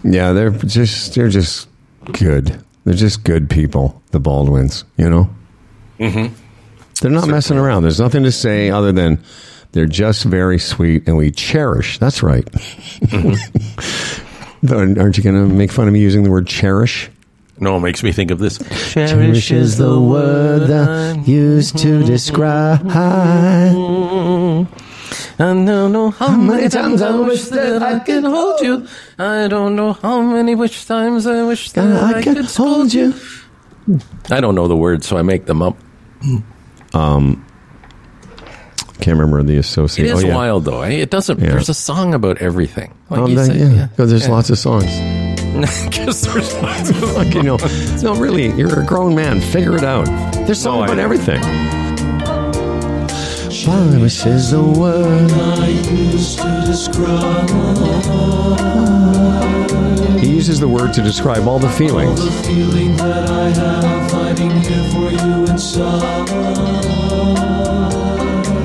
Yeah, 0.04 0.32
they're 0.32 0.50
just 0.50 1.14
they're 1.14 1.28
just 1.28 1.68
good. 2.12 2.62
They're 2.84 2.94
just 2.94 3.24
good 3.24 3.50
people. 3.50 4.00
The 4.10 4.20
Baldwins, 4.20 4.84
you 4.96 5.08
know. 5.08 5.30
Mm-hmm. 5.98 6.34
They're 7.00 7.10
not 7.10 7.28
messing 7.28 7.58
around. 7.58 7.82
There's 7.82 8.00
nothing 8.00 8.22
to 8.24 8.32
say 8.32 8.70
other 8.70 8.92
than 8.92 9.22
they're 9.72 9.86
just 9.86 10.24
very 10.24 10.58
sweet, 10.58 11.06
and 11.06 11.16
we 11.16 11.30
cherish. 11.30 11.98
That's 11.98 12.22
right. 12.22 12.48
Though, 14.62 14.78
Aren't 14.78 15.16
you 15.18 15.24
going 15.24 15.36
to 15.36 15.46
make 15.52 15.72
fun 15.72 15.88
of 15.88 15.94
me 15.94 16.00
using 16.00 16.22
the 16.22 16.30
word 16.30 16.46
cherish? 16.46 17.10
No, 17.62 17.76
it 17.76 17.80
makes 17.80 18.02
me 18.02 18.10
think 18.10 18.32
of 18.32 18.40
this. 18.40 18.58
Cherish 18.92 19.52
is 19.52 19.78
the 19.78 19.98
word 20.00 20.66
that 20.68 21.28
used 21.28 21.78
to 21.78 22.02
describe. 22.02 22.84
I 22.90 23.70
don't 25.38 25.92
know 25.92 26.10
how 26.10 26.36
many 26.36 26.68
times 26.68 27.00
I 27.02 27.16
wish 27.20 27.44
that 27.46 27.80
I 27.82 28.00
could 28.00 28.24
hold 28.24 28.60
you. 28.62 28.86
I 29.18 29.46
don't 29.48 29.76
know 29.76 29.92
how 29.92 30.20
many 30.22 30.54
which 30.56 30.86
times 30.86 31.26
I 31.26 31.44
wish 31.44 31.70
that 31.72 32.02
I, 32.02 32.20
could 32.22 32.44
hold 32.46 32.92
you. 32.92 33.14
I 34.30 34.40
don't 34.40 34.54
know 34.56 34.66
the 34.68 34.76
words, 34.76 35.06
so 35.06 35.16
I 35.16 35.22
make 35.22 35.46
them 35.46 35.62
up. 35.62 35.76
Um, 36.94 37.46
can't 39.00 39.18
remember 39.18 39.42
the 39.44 39.54
It 39.56 39.58
associate. 39.60 40.06
is 40.10 40.24
oh, 40.24 40.26
yeah. 40.26 40.34
wild, 40.34 40.64
though. 40.64 40.82
eh? 40.82 40.90
It 40.90 41.10
doesn't. 41.10 41.38
Yeah. 41.40 41.50
There's 41.50 41.68
a 41.68 41.74
song 41.74 42.12
about 42.14 42.38
everything. 42.38 42.92
Like 43.08 43.20
Um, 43.20 43.30
you 43.30 43.36
that- 43.36 43.46
said, 43.46 43.56
yeah, 43.56 43.88
'cause 43.96 44.10
there's 44.10 44.28
lots 44.28 44.50
of 44.50 44.58
songs. 44.58 44.84
Because 45.88 46.22
there's 46.22 46.54
lots 46.54 46.90
of 46.90 47.14
Like, 47.14 47.34
you 47.34 47.42
know, 47.42 47.56
no, 48.02 48.14
really, 48.20 48.52
you're 48.52 48.80
a 48.80 48.84
grown 48.84 49.14
man. 49.14 49.40
Figure 49.40 49.76
it 49.76 49.84
out. 49.84 50.06
There's 50.46 50.60
songs 50.60 50.76
No, 50.76 50.82
I 50.82 50.84
about 50.86 50.96
know. 50.96 51.04
everything. 51.04 51.42
Cherish 53.50 54.26
is 54.26 54.50
the 54.50 54.62
word. 54.62 55.30
I 55.30 55.68
used 55.68 56.38
to 56.40 56.62
describe. 56.66 57.48
He 60.18 60.28
uses 60.34 60.58
the 60.58 60.68
word 60.68 60.92
to 60.94 61.02
describe 61.02 61.46
all 61.46 61.58
the 61.60 61.70
feelings. 61.70 62.18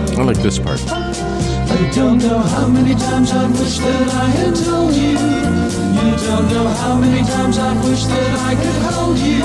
I 0.10 0.24
like 0.24 0.38
this 0.38 0.58
part. 0.60 0.82
I 0.90 1.92
don't 1.94 2.18
know 2.20 2.40
how 2.40 2.68
many 2.68 2.96
times 2.96 3.32
I 3.32 3.48
wish 3.50 3.78
that 3.80 4.10
I 4.14 4.30
had 4.30 4.56
told 4.56 4.94
you. 4.96 5.47
You 6.08 6.16
don't 6.16 6.48
know 6.48 6.68
how 6.68 6.96
many 6.96 7.22
times 7.28 7.58
I 7.58 7.74
wish 7.84 8.06
that 8.06 8.34
I 8.50 8.56
could 8.56 8.82
hold 8.88 9.18
you. 9.18 9.44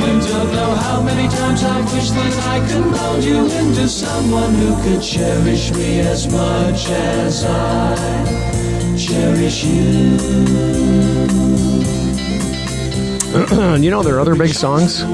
You 0.00 0.20
don't 0.32 0.50
know 0.52 0.74
how 0.86 1.02
many 1.02 1.28
times 1.28 1.62
I 1.62 1.80
wish 1.94 2.10
that 2.10 2.34
I 2.54 2.66
could 2.66 2.86
mold 2.86 3.22
you 3.22 3.44
into 3.60 3.86
someone 3.86 4.54
who 4.54 4.82
could 4.82 5.02
cherish 5.02 5.72
me 5.72 6.00
as 6.00 6.26
much 6.32 6.88
as 6.88 7.44
I 7.44 8.96
cherish 8.96 9.64
you. 9.64 10.16
you 13.82 13.90
know, 13.90 14.02
there 14.02 14.16
are 14.16 14.20
other 14.20 14.34
big 14.36 14.54
songs. 14.54 15.04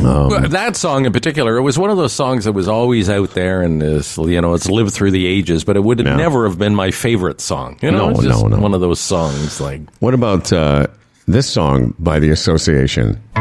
Well, 0.00 0.48
that 0.48 0.76
song 0.76 1.04
in 1.06 1.12
particular, 1.12 1.56
it 1.56 1.62
was 1.62 1.78
one 1.78 1.90
of 1.90 1.96
those 1.96 2.12
songs 2.12 2.44
that 2.44 2.52
was 2.52 2.68
always 2.68 3.08
out 3.10 3.30
there, 3.34 3.62
and 3.62 3.82
is 3.82 4.16
you 4.16 4.40
know 4.40 4.54
it's 4.54 4.68
lived 4.70 4.92
through 4.94 5.10
the 5.10 5.26
ages. 5.26 5.64
But 5.64 5.76
it 5.76 5.80
would 5.82 5.98
never 6.04 6.48
have 6.48 6.58
been 6.58 6.74
my 6.74 6.90
favorite 6.90 7.40
song. 7.40 7.78
You 7.82 7.90
know, 7.90 7.98
No, 8.06 8.10
it's 8.10 8.22
just 8.22 8.42
no, 8.42 8.48
no. 8.48 8.58
one 8.62 8.74
of 8.74 8.80
those 8.80 9.00
songs 9.00 9.60
like 9.60 9.80
What 10.00 10.14
about 10.14 10.52
uh, 10.52 10.86
this 11.26 11.48
song 11.50 11.94
by 11.98 12.18
the 12.20 12.30
Association? 12.30 13.20
oh, 13.36 13.40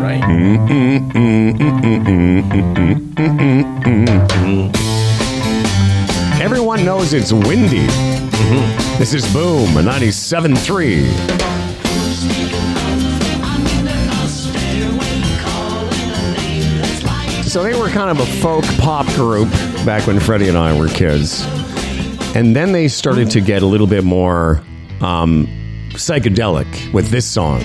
right. 0.00 0.22
Everyone 6.40 6.84
knows 6.84 7.12
it's 7.12 7.32
windy. 7.32 7.86
This 8.98 9.14
is 9.14 9.30
Boom, 9.32 9.76
a 9.76 9.82
97.3. 9.82 11.45
So 17.46 17.62
they 17.62 17.78
were 17.78 17.88
kind 17.88 18.10
of 18.10 18.18
a 18.18 18.26
folk 18.40 18.64
pop 18.78 19.06
group 19.14 19.48
back 19.86 20.06
when 20.06 20.18
Freddie 20.18 20.48
and 20.48 20.58
I 20.58 20.78
were 20.78 20.88
kids. 20.88 21.46
And 22.34 22.54
then 22.54 22.72
they 22.72 22.88
started 22.88 23.30
to 23.30 23.40
get 23.40 23.62
a 23.62 23.66
little 23.66 23.86
bit 23.86 24.04
more 24.04 24.62
um, 25.00 25.46
psychedelic 25.90 26.92
with 26.92 27.08
this 27.08 27.24
song. 27.24 27.60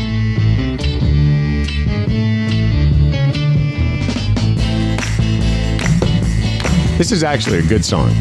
This 6.97 7.11
is 7.11 7.23
actually 7.23 7.57
a 7.57 7.63
good 7.63 7.83
song. 7.83 8.11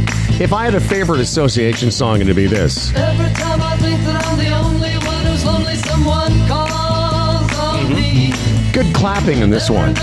If 0.41 0.55
I 0.55 0.65
had 0.65 0.75
a 0.75 0.81
favorite 0.81 1.21
association 1.21 1.91
song, 1.91 2.23
it'd 2.23 2.35
be 2.35 2.47
this. 2.47 2.93
Every 2.95 3.33
time 3.35 3.61
I 3.61 3.77
think 3.77 4.01
that 4.07 4.27
I'm 4.27 4.39
the 4.39 4.51
only 4.55 4.93
one 5.07 5.27
who's 5.27 5.45
lonely, 5.45 5.75
someone 5.75 6.33
calls 6.49 7.53
on 7.59 7.95
me. 7.95 8.33
Good 8.73 8.95
clapping 8.95 9.41
in 9.41 9.51
this 9.51 9.69
one. 9.69 9.95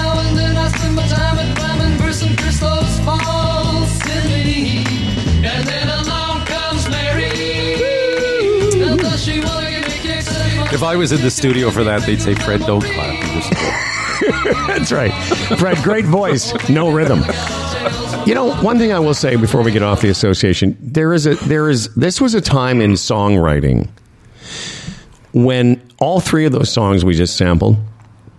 If 10.77 10.83
I 10.83 10.95
was 10.95 11.11
in 11.11 11.21
the 11.21 11.31
studio 11.31 11.71
for 11.71 11.83
that, 11.85 12.03
they'd 12.05 12.21
say, 12.21 12.35
"Fred, 12.35 12.59
don't 12.61 12.83
clap." 12.83 13.15
You 13.15 13.41
just 13.41 13.51
go. 13.51 14.63
That's 14.67 14.91
right. 14.91 15.11
Fred, 15.57 15.77
great 15.79 16.05
voice, 16.05 16.53
no 16.69 16.91
rhythm. 16.91 17.23
You 18.27 18.35
know, 18.35 18.53
one 18.61 18.77
thing 18.77 18.93
I 18.93 18.99
will 18.99 19.15
say 19.15 19.37
before 19.37 19.63
we 19.63 19.71
get 19.71 19.81
off 19.81 20.01
the 20.01 20.09
association, 20.09 20.77
there 20.79 21.13
is 21.13 21.25
a 21.25 21.33
there 21.47 21.67
is 21.71 21.91
this 21.95 22.21
was 22.21 22.35
a 22.35 22.41
time 22.41 22.79
in 22.79 22.91
songwriting 22.91 23.89
when 25.33 25.81
all 25.99 26.19
three 26.19 26.45
of 26.45 26.51
those 26.51 26.71
songs 26.71 27.03
we 27.03 27.15
just 27.15 27.37
sampled 27.37 27.77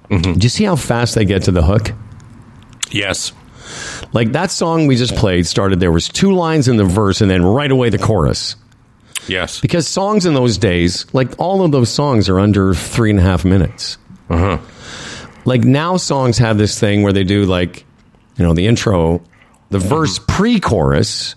mm-hmm. 0.08 0.34
Do 0.34 0.44
you 0.44 0.48
see 0.48 0.62
how 0.62 0.76
fast 0.76 1.16
they 1.16 1.24
get 1.24 1.42
to 1.42 1.50
the 1.50 1.64
hook? 1.64 1.90
Yes. 2.92 3.32
Like 4.12 4.30
that 4.30 4.52
song 4.52 4.86
we 4.86 4.94
just 4.94 5.16
played 5.16 5.44
started. 5.44 5.80
There 5.80 5.90
was 5.90 6.08
two 6.08 6.32
lines 6.32 6.68
in 6.68 6.76
the 6.76 6.84
verse, 6.84 7.20
and 7.20 7.28
then 7.28 7.44
right 7.44 7.72
away 7.72 7.90
the 7.90 7.98
chorus. 7.98 8.54
Yes. 9.28 9.60
Because 9.60 9.86
songs 9.86 10.26
in 10.26 10.34
those 10.34 10.58
days, 10.58 11.06
like 11.12 11.38
all 11.38 11.64
of 11.64 11.72
those 11.72 11.90
songs, 11.90 12.28
are 12.28 12.38
under 12.38 12.74
three 12.74 13.10
and 13.10 13.18
a 13.18 13.22
half 13.22 13.44
minutes. 13.44 13.98
Uh 14.30 14.38
huh. 14.38 14.58
Like 15.44 15.64
now, 15.64 15.96
songs 15.96 16.38
have 16.38 16.58
this 16.58 16.78
thing 16.78 17.02
where 17.02 17.12
they 17.12 17.24
do 17.24 17.44
like, 17.44 17.84
you 18.36 18.44
know, 18.44 18.54
the 18.54 18.66
intro, 18.66 19.22
the 19.70 19.78
mm-hmm. 19.78 19.88
verse 19.88 20.18
pre-chorus, 20.26 21.34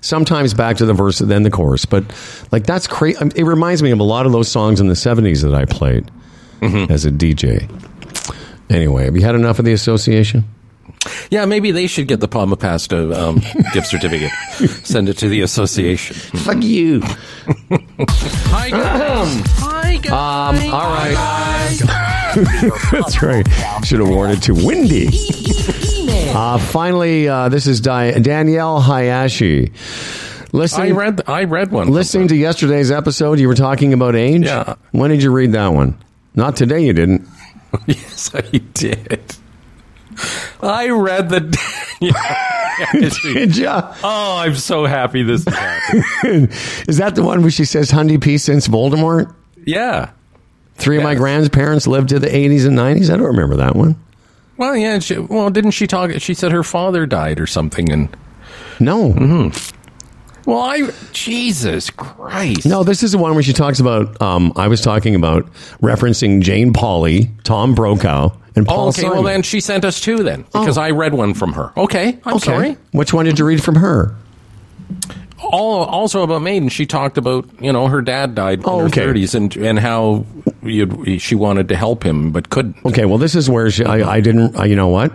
sometimes 0.00 0.54
back 0.54 0.76
to 0.76 0.86
the 0.86 0.94
verse, 0.94 1.18
then 1.18 1.42
the 1.42 1.50
chorus. 1.50 1.84
But 1.84 2.04
like 2.52 2.64
that's 2.64 2.86
crazy. 2.86 3.18
Um, 3.18 3.32
it 3.34 3.44
reminds 3.44 3.82
me 3.82 3.90
of 3.90 4.00
a 4.00 4.04
lot 4.04 4.26
of 4.26 4.32
those 4.32 4.48
songs 4.48 4.80
in 4.80 4.88
the 4.88 4.94
'70s 4.94 5.42
that 5.42 5.54
I 5.54 5.64
played 5.64 6.10
mm-hmm. 6.60 6.92
as 6.92 7.04
a 7.04 7.10
DJ. 7.10 7.68
Anyway, 8.70 9.04
have 9.04 9.16
you 9.16 9.22
had 9.22 9.34
enough 9.34 9.58
of 9.58 9.64
the 9.64 9.72
association? 9.72 10.44
Yeah, 11.30 11.44
maybe 11.44 11.70
they 11.70 11.86
should 11.86 12.08
get 12.08 12.20
the 12.20 12.28
Palma 12.28 12.56
Pasta 12.56 13.12
um, 13.28 13.36
gift 13.72 13.86
certificate. 13.88 14.30
Send 14.84 15.08
it 15.08 15.18
to 15.18 15.28
the 15.28 15.42
association. 15.42 16.16
Fuck 16.40 16.62
you. 16.62 17.00
Hi 17.02 18.70
guys. 18.70 19.42
Hi 19.58 19.96
guys. 19.96 20.10
Um, 20.10 20.72
all 20.74 20.90
right. 20.90 21.76
That's 22.92 23.22
right. 23.22 23.46
Should 23.84 24.00
have 24.00 24.08
worn 24.08 24.30
it 24.30 24.42
to 24.42 24.54
Windy. 24.54 25.08
Uh, 26.28 26.58
finally, 26.58 27.26
uh, 27.26 27.48
this 27.48 27.66
is 27.66 27.80
Di- 27.80 28.12
Danielle 28.20 28.80
Hayashi. 28.82 29.72
I 29.72 30.46
Listening, 30.52 30.94
read. 30.94 31.22
I 31.26 31.44
read 31.44 31.70
one. 31.72 31.88
listening 31.88 32.28
to 32.28 32.36
yesterday's 32.36 32.90
episode, 32.90 33.40
you 33.40 33.48
were 33.48 33.54
talking 33.54 33.94
about 33.94 34.14
age. 34.14 34.44
Yeah. 34.44 34.74
When 34.92 35.10
did 35.10 35.22
you 35.22 35.32
read 35.32 35.52
that 35.52 35.68
one? 35.68 35.96
Not 36.34 36.54
today. 36.54 36.84
You 36.84 36.92
didn't. 36.92 37.26
yes, 37.86 38.30
I 38.34 38.42
did. 38.42 39.20
I 40.62 40.88
read 40.90 41.28
the. 41.30 41.40
Did 43.22 43.56
ya? 43.56 43.94
oh, 44.04 44.36
I'm 44.38 44.54
so 44.54 44.84
happy 44.86 45.22
this 45.22 45.46
is 45.46 45.54
happening. 45.54 46.48
Is 46.88 46.98
that 46.98 47.14
the 47.14 47.22
one 47.22 47.42
where 47.42 47.50
she 47.50 47.64
says 47.64 47.90
"Hundy 47.90 48.20
P 48.20 48.38
since 48.38 48.68
Voldemort"? 48.68 49.34
Yeah. 49.64 50.10
Three 50.76 50.96
of 50.96 51.02
my 51.02 51.16
grandparents 51.16 51.86
lived 51.88 52.10
to 52.10 52.20
the 52.20 52.28
80s 52.28 52.64
and 52.64 52.78
90s. 52.78 53.12
I 53.12 53.16
don't 53.16 53.26
remember 53.26 53.56
that 53.56 53.74
one. 53.74 53.96
Well, 54.58 54.76
yeah. 54.76 55.00
She, 55.00 55.18
well, 55.18 55.50
didn't 55.50 55.72
she 55.72 55.88
talk? 55.88 56.12
She 56.18 56.34
said 56.34 56.52
her 56.52 56.62
father 56.62 57.04
died 57.04 57.40
or 57.40 57.48
something, 57.48 57.90
and 57.90 58.08
No. 58.78 59.12
Mm-hmm. 59.12 60.48
well, 60.48 60.60
I 60.60 60.88
Jesus 61.12 61.90
Christ. 61.90 62.64
No, 62.64 62.84
this 62.84 63.02
is 63.02 63.10
the 63.10 63.18
one 63.18 63.34
where 63.34 63.42
she 63.42 63.52
talks 63.52 63.80
about. 63.80 64.22
Um, 64.22 64.52
I 64.54 64.68
was 64.68 64.80
talking 64.80 65.16
about 65.16 65.46
referencing 65.82 66.42
Jane 66.42 66.72
Pauley, 66.72 67.28
Tom 67.42 67.74
Brokaw, 67.74 68.30
and 68.56 68.66
Paul 68.66 68.86
Oh, 68.86 68.88
okay. 68.88 69.02
Simon. 69.02 69.16
Well, 69.16 69.22
then 69.24 69.42
she 69.42 69.60
sent 69.60 69.84
us 69.84 70.00
two 70.00 70.22
then 70.22 70.42
because 70.52 70.78
Oh. 70.78 70.82
I 70.82 70.90
read 70.90 71.14
one 71.14 71.34
from 71.34 71.52
her. 71.54 71.72
Okay. 71.76 72.18
I'm 72.24 72.34
okay. 72.36 72.44
sorry. 72.44 72.76
Which 72.92 73.12
one 73.12 73.24
did 73.26 73.38
you 73.38 73.44
read 73.44 73.62
from 73.62 73.76
her? 73.76 74.14
all 75.40 75.84
also 75.84 76.22
about 76.22 76.42
Maiden. 76.42 76.68
She 76.68 76.84
talked 76.84 77.16
about 77.16 77.46
you 77.60 77.72
know 77.72 77.86
her 77.88 78.02
dad 78.02 78.34
died 78.34 78.60
Oh, 78.64 78.74
in 78.74 78.80
her 78.80 78.86
okay. 78.86 79.02
thirties 79.04 79.34
and 79.34 79.54
and 79.56 79.78
how 79.78 80.26
you'd, 80.62 81.20
she 81.22 81.34
wanted 81.34 81.68
to 81.68 81.76
help 81.76 82.04
him 82.04 82.32
but 82.32 82.50
couldn't. 82.50 82.76
Okay, 82.84 83.04
well, 83.04 83.18
this 83.18 83.34
is 83.34 83.48
where 83.48 83.70
she, 83.70 83.84
I, 83.84 84.16
I 84.16 84.20
didn't. 84.20 84.56
Uh, 84.58 84.64
you 84.64 84.76
know 84.76 84.88
what? 84.88 85.12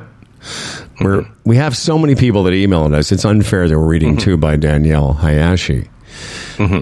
We're 1.02 1.26
we 1.44 1.58
have 1.58 1.76
so 1.76 1.98
many 1.98 2.16
people 2.16 2.44
that 2.44 2.52
emailed 2.52 2.94
us. 2.96 3.12
It's 3.12 3.26
unfair 3.26 3.68
that 3.68 3.78
we're 3.78 3.86
reading 3.86 4.18
two 4.18 4.38
by 4.38 4.56
Danielle 4.56 5.14
Hayashi. 5.14 5.90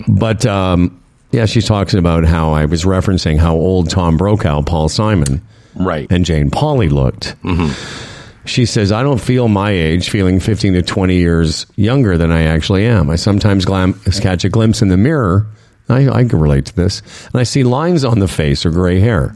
But 0.07 0.45
um, 0.45 1.01
yeah, 1.31 1.45
she 1.45 1.61
talks 1.61 1.93
about 1.93 2.25
how 2.25 2.51
I 2.53 2.65
was 2.65 2.83
referencing 2.83 3.37
how 3.37 3.55
old 3.55 3.89
Tom 3.89 4.17
Brokaw, 4.17 4.61
Paul 4.63 4.89
Simon, 4.89 5.41
Right. 5.75 6.07
and 6.11 6.25
Jane 6.25 6.49
Pauley 6.49 6.89
looked. 6.91 7.35
Mm-hmm. 7.43 8.45
She 8.45 8.65
says, 8.65 8.91
I 8.91 9.03
don't 9.03 9.21
feel 9.21 9.47
my 9.47 9.71
age, 9.71 10.09
feeling 10.09 10.39
15 10.39 10.73
to 10.73 10.81
20 10.81 11.15
years 11.15 11.65
younger 11.75 12.17
than 12.17 12.31
I 12.31 12.43
actually 12.43 12.85
am. 12.85 13.09
I 13.09 13.15
sometimes 13.15 13.65
glam- 13.65 13.93
catch 14.19 14.43
a 14.43 14.49
glimpse 14.49 14.81
in 14.81 14.87
the 14.87 14.97
mirror. 14.97 15.47
I, 15.87 16.09
I 16.09 16.23
can 16.25 16.39
relate 16.39 16.65
to 16.65 16.75
this. 16.75 17.01
And 17.27 17.39
I 17.39 17.43
see 17.43 17.63
lines 17.63 18.03
on 18.03 18.19
the 18.19 18.27
face 18.27 18.65
or 18.65 18.71
gray 18.71 18.99
hair. 18.99 19.35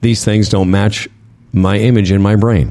These 0.00 0.24
things 0.24 0.48
don't 0.48 0.70
match 0.70 1.06
my 1.52 1.78
image 1.78 2.10
in 2.10 2.22
my 2.22 2.36
brain. 2.36 2.70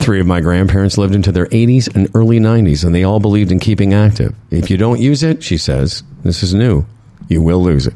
Three 0.00 0.20
of 0.20 0.26
my 0.26 0.40
grandparents 0.40 0.98
lived 0.98 1.14
into 1.14 1.30
their 1.30 1.46
80s 1.46 1.94
and 1.94 2.08
early 2.14 2.40
90s, 2.40 2.84
and 2.84 2.92
they 2.92 3.04
all 3.04 3.20
believed 3.20 3.52
in 3.52 3.60
keeping 3.60 3.94
active. 3.94 4.34
If 4.50 4.68
you 4.70 4.76
don't 4.76 5.00
use 5.00 5.22
it, 5.22 5.44
she 5.44 5.56
says, 5.56 6.02
this 6.24 6.42
is 6.42 6.52
new, 6.52 6.84
you 7.28 7.40
will 7.40 7.62
lose 7.62 7.86
it. 7.86 7.94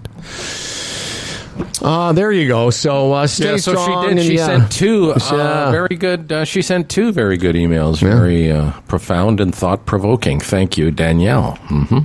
Uh, 1.83 2.13
there 2.13 2.33
you 2.33 2.49
go. 2.49 2.71
So 2.71 3.13
uh, 3.13 3.27
stay 3.27 3.53
yeah, 3.53 3.57
so 3.59 3.73
strong. 3.73 4.03
she 4.05 4.09
did. 4.09 4.19
and 4.19 4.27
She 4.27 4.35
yeah. 4.37 4.47
sent 4.47 4.73
two 4.73 5.13
uh, 5.13 5.19
Yeah. 5.33 5.71
very 5.71 5.97
good. 5.97 6.33
Uh, 6.33 6.45
she 6.45 6.63
sent 6.63 6.89
two 6.89 7.13
very 7.13 7.37
good 7.37 7.55
emails, 7.55 8.01
very 8.01 8.51
uh, 8.51 8.73
profound 8.89 9.41
and 9.41 9.55
thought 9.55 9.87
provoking. 9.87 10.41
Thank 10.41 10.77
you, 10.79 10.91
Danielle. 10.91 11.57
hmm 11.67 11.99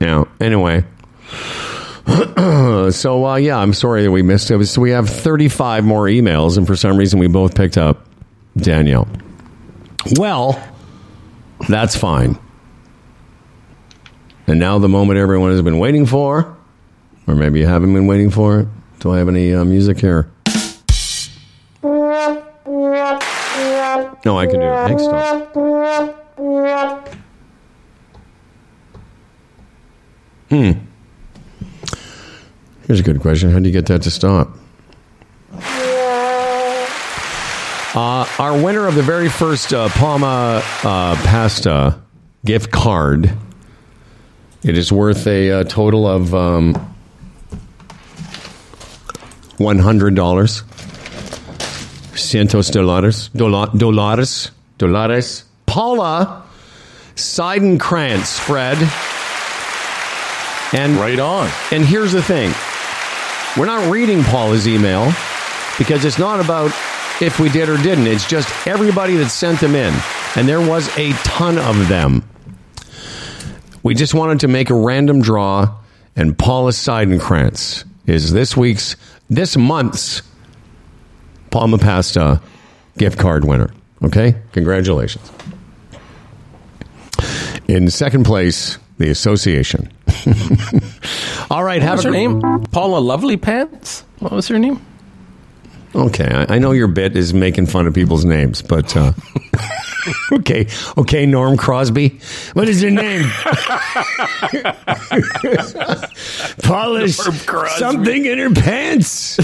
Yeah. 0.00 0.24
Anyway. 0.40 0.84
so 2.90 3.24
uh, 3.26 3.36
yeah, 3.36 3.58
I'm 3.58 3.72
sorry 3.72 4.02
that 4.02 4.10
we 4.10 4.22
missed 4.22 4.50
it. 4.50 4.66
So 4.66 4.80
we 4.80 4.90
have 4.90 5.08
35 5.08 5.84
more 5.84 6.04
emails, 6.06 6.56
and 6.58 6.66
for 6.66 6.74
some 6.76 6.96
reason 6.96 7.18
we 7.20 7.28
both 7.28 7.54
picked 7.54 7.78
up 7.78 8.06
Danielle. 8.56 9.06
Well, 10.16 10.60
that's 11.68 11.94
fine. 11.96 12.38
And 14.46 14.58
now 14.58 14.78
the 14.78 14.88
moment 14.88 15.18
everyone 15.18 15.52
has 15.52 15.62
been 15.62 15.78
waiting 15.78 16.06
for, 16.06 16.56
or 17.28 17.34
maybe 17.36 17.60
you 17.60 17.66
haven't 17.66 17.92
been 17.94 18.06
waiting 18.08 18.30
for 18.30 18.60
it. 18.60 18.68
Do 19.00 19.12
I 19.12 19.18
have 19.18 19.28
any 19.28 19.54
uh, 19.54 19.64
music 19.64 19.98
here? 19.98 20.30
No, 24.24 24.38
I 24.38 24.46
can 24.46 24.60
do 24.60 24.66
it. 24.66 24.86
Thanks, 24.88 25.02
Tom. 25.04 25.40
Here's 32.86 33.00
a 33.00 33.02
good 33.02 33.20
question. 33.20 33.50
How 33.50 33.58
do 33.58 33.66
you 33.66 33.72
get 33.72 33.86
that 33.86 34.02
to 34.02 34.10
stop? 34.10 34.50
Uh, 37.94 38.26
our 38.38 38.62
winner 38.62 38.86
of 38.86 38.94
the 38.94 39.02
very 39.02 39.30
first 39.30 39.72
uh, 39.72 39.88
Palma 39.88 40.60
uh, 40.84 41.16
pasta 41.24 41.98
gift 42.44 42.70
card. 42.70 43.32
It 44.62 44.76
is 44.76 44.92
worth 44.92 45.26
a, 45.26 45.50
uh 45.50 45.64
total 45.64 46.06
of 46.06 46.34
um, 46.34 46.74
one 49.60 49.78
hundred 49.78 50.14
dollars. 50.14 50.62
Cientos 52.14 52.70
dólares, 52.70 53.28
dola- 53.30 53.70
dólares, 53.72 54.50
dólares. 54.78 55.44
Paula 55.66 56.42
Seidenkrantz, 57.14 58.38
Fred, 58.40 58.78
and 60.72 60.96
Right 60.96 61.18
on. 61.20 61.48
and 61.70 61.84
here's 61.84 62.12
the 62.12 62.22
thing 62.22 62.52
we're 63.56 63.66
not 63.66 63.90
reading 63.92 64.22
Paula's 64.24 64.66
email 64.66 65.12
because 65.78 66.04
it's 66.04 66.18
not 66.18 66.40
about 66.40 66.70
if 67.20 67.38
we 67.38 67.48
did 67.50 67.68
or 67.68 67.76
didn't. 67.76 68.06
It's 68.06 68.26
just 68.28 68.48
everybody 68.66 69.16
that 69.16 69.28
sent 69.28 69.60
them 69.60 69.74
in. 69.74 69.92
And 70.36 70.48
there 70.48 70.60
was 70.60 70.88
a 70.96 71.12
ton 71.24 71.58
of 71.58 71.88
them. 71.88 72.24
We 73.82 73.94
just 73.94 74.14
wanted 74.14 74.40
to 74.40 74.48
make 74.48 74.70
a 74.70 74.74
random 74.74 75.20
draw, 75.20 75.74
and 76.16 76.36
Paula 76.38 76.70
Seidenkrantz 76.70 77.84
is 78.06 78.32
this 78.32 78.56
week's, 78.56 78.94
this 79.30 79.56
month's 79.56 80.22
Palma 81.50 81.78
Pasta 81.78 82.40
gift 82.98 83.18
card 83.18 83.44
winner. 83.44 83.70
Okay? 84.02 84.34
Congratulations. 84.52 85.30
In 87.68 87.88
second 87.90 88.24
place, 88.24 88.78
the 88.98 89.08
association. 89.10 89.90
All 91.50 91.64
right, 91.64 91.80
have 91.82 92.00
a 92.00 92.02
her 92.02 92.10
gr- 92.10 92.16
name? 92.16 92.40
Paula 92.72 92.98
Lovely 92.98 93.36
Pants. 93.36 94.04
What 94.18 94.32
was 94.32 94.48
her 94.48 94.58
name? 94.58 94.84
Okay, 95.94 96.28
I, 96.28 96.56
I 96.56 96.58
know 96.58 96.72
your 96.72 96.88
bit 96.88 97.16
is 97.16 97.32
making 97.34 97.66
fun 97.66 97.86
of 97.86 97.94
people's 97.94 98.24
names, 98.24 98.62
but 98.62 98.96
uh, 98.96 99.12
okay, 100.32 100.66
okay, 100.96 101.26
Norm 101.26 101.56
Crosby. 101.56 102.20
What 102.52 102.68
is 102.68 102.82
your 102.82 102.90
name? 102.90 103.22
Crosby. 107.46 107.78
something 107.78 108.24
in 108.24 108.38
her 108.38 108.50
pants. 108.50 109.38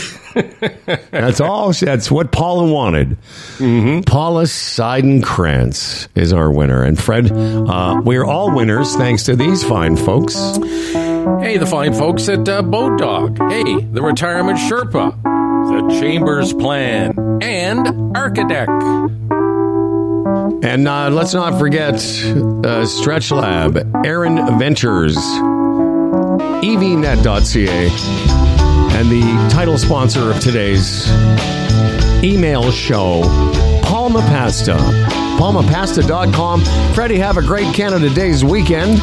That's 1.11 1.41
all. 1.41 1.73
That's 1.73 2.11
what 2.11 2.33
Paula 2.33 2.71
wanted. 2.71 3.17
Paula 3.59 4.45
Seidenkrantz 4.45 6.09
is 6.15 6.33
our 6.33 6.51
winner, 6.51 6.83
and 6.83 6.99
Fred, 6.99 7.31
uh, 7.33 8.01
we 8.05 8.17
are 8.17 8.25
all 8.25 8.55
winners 8.55 8.95
thanks 8.97 9.25
to 9.25 9.37
these 9.37 9.65
fine 9.65 9.97
folks. 9.97 10.35
Hey, 11.41 11.57
the 11.59 11.67
fine 11.67 11.95
folks 11.95 12.29
at 12.29 12.49
uh, 12.49 12.63
Bodog. 12.63 13.39
Hey, 13.51 13.85
the 13.93 14.03
Retirement 14.03 14.59
Sherpa. 14.59 15.23
The 15.67 15.99
Chambers 16.01 16.53
Plan. 16.53 17.13
And 17.43 18.17
Architect. 18.17 18.71
And 20.67 20.89
uh, 20.89 21.11
let's 21.11 21.33
not 21.33 21.61
forget 21.61 21.95
uh, 21.95 22.85
Stretch 22.85 23.31
Lab, 23.31 23.77
Aaron 24.05 24.59
Ventures, 24.59 25.17
evnet.ca, 26.65 27.89
and 28.99 29.09
the 29.09 29.49
title 29.49 29.79
sponsor 29.79 30.33
of 30.33 30.41
today's 30.41 31.09
email 32.25 32.73
show, 32.73 33.23
Palma 33.85 34.23
Pasta. 34.23 35.26
PalmaPasta.com. 35.37 36.65
Freddie, 36.95 37.19
have 37.19 37.37
a 37.37 37.43
great 37.43 37.75
Canada 37.75 38.09
Days 38.13 38.45
weekend. 38.45 38.99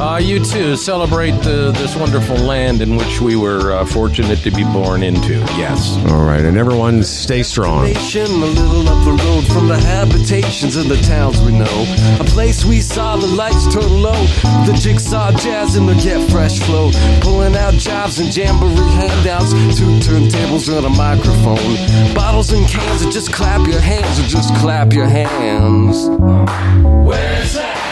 Uh, 0.00 0.18
you 0.20 0.42
too. 0.42 0.76
Celebrate 0.76 1.34
uh, 1.46 1.70
this 1.72 1.94
wonderful 1.96 2.36
land 2.36 2.80
in 2.82 2.96
which 2.96 3.20
we 3.20 3.36
were 3.36 3.72
uh, 3.72 3.84
fortunate 3.84 4.38
to 4.40 4.50
be 4.50 4.64
born 4.64 5.02
into. 5.02 5.34
Yes. 5.58 5.96
All 6.08 6.24
right, 6.24 6.44
and 6.44 6.56
everyone 6.56 7.02
stay 7.02 7.42
strong. 7.42 7.84
Nation, 7.84 8.26
a 8.26 8.46
little 8.46 8.88
up 8.88 9.04
the 9.04 9.12
road 9.24 9.46
from 9.46 9.68
the 9.68 9.78
habitations 9.78 10.76
of 10.76 10.88
the 10.88 10.96
towns 11.02 11.40
we 11.40 11.52
know. 11.52 11.94
A 12.20 12.24
place 12.24 12.64
we 12.64 12.80
saw 12.80 13.16
the 13.16 13.26
lights 13.26 13.72
turn 13.72 14.02
low. 14.02 14.20
The 14.66 14.76
jigsaw 14.80 15.32
jazz 15.32 15.76
and 15.76 15.88
the 15.88 15.94
get 15.94 16.30
fresh 16.30 16.60
flow. 16.60 16.90
Pulling 17.20 17.56
out 17.56 17.74
jobs 17.74 18.18
and 18.18 18.34
jamboree 18.34 18.74
handouts. 18.92 19.52
Two 19.78 19.98
turntables 20.00 20.74
and 20.74 20.86
a 20.86 20.90
microphone. 20.90 22.14
Bottles 22.14 22.52
and 22.52 22.66
cans, 22.68 23.02
and 23.02 23.12
just 23.12 23.32
clap 23.32 23.66
your 23.66 23.80
hands, 23.80 24.18
or 24.18 24.24
just 24.24 24.54
clap 24.56 24.92
your 24.92 25.06
hands. 25.06 25.71
Where's 25.72 27.54
that? 27.54 27.91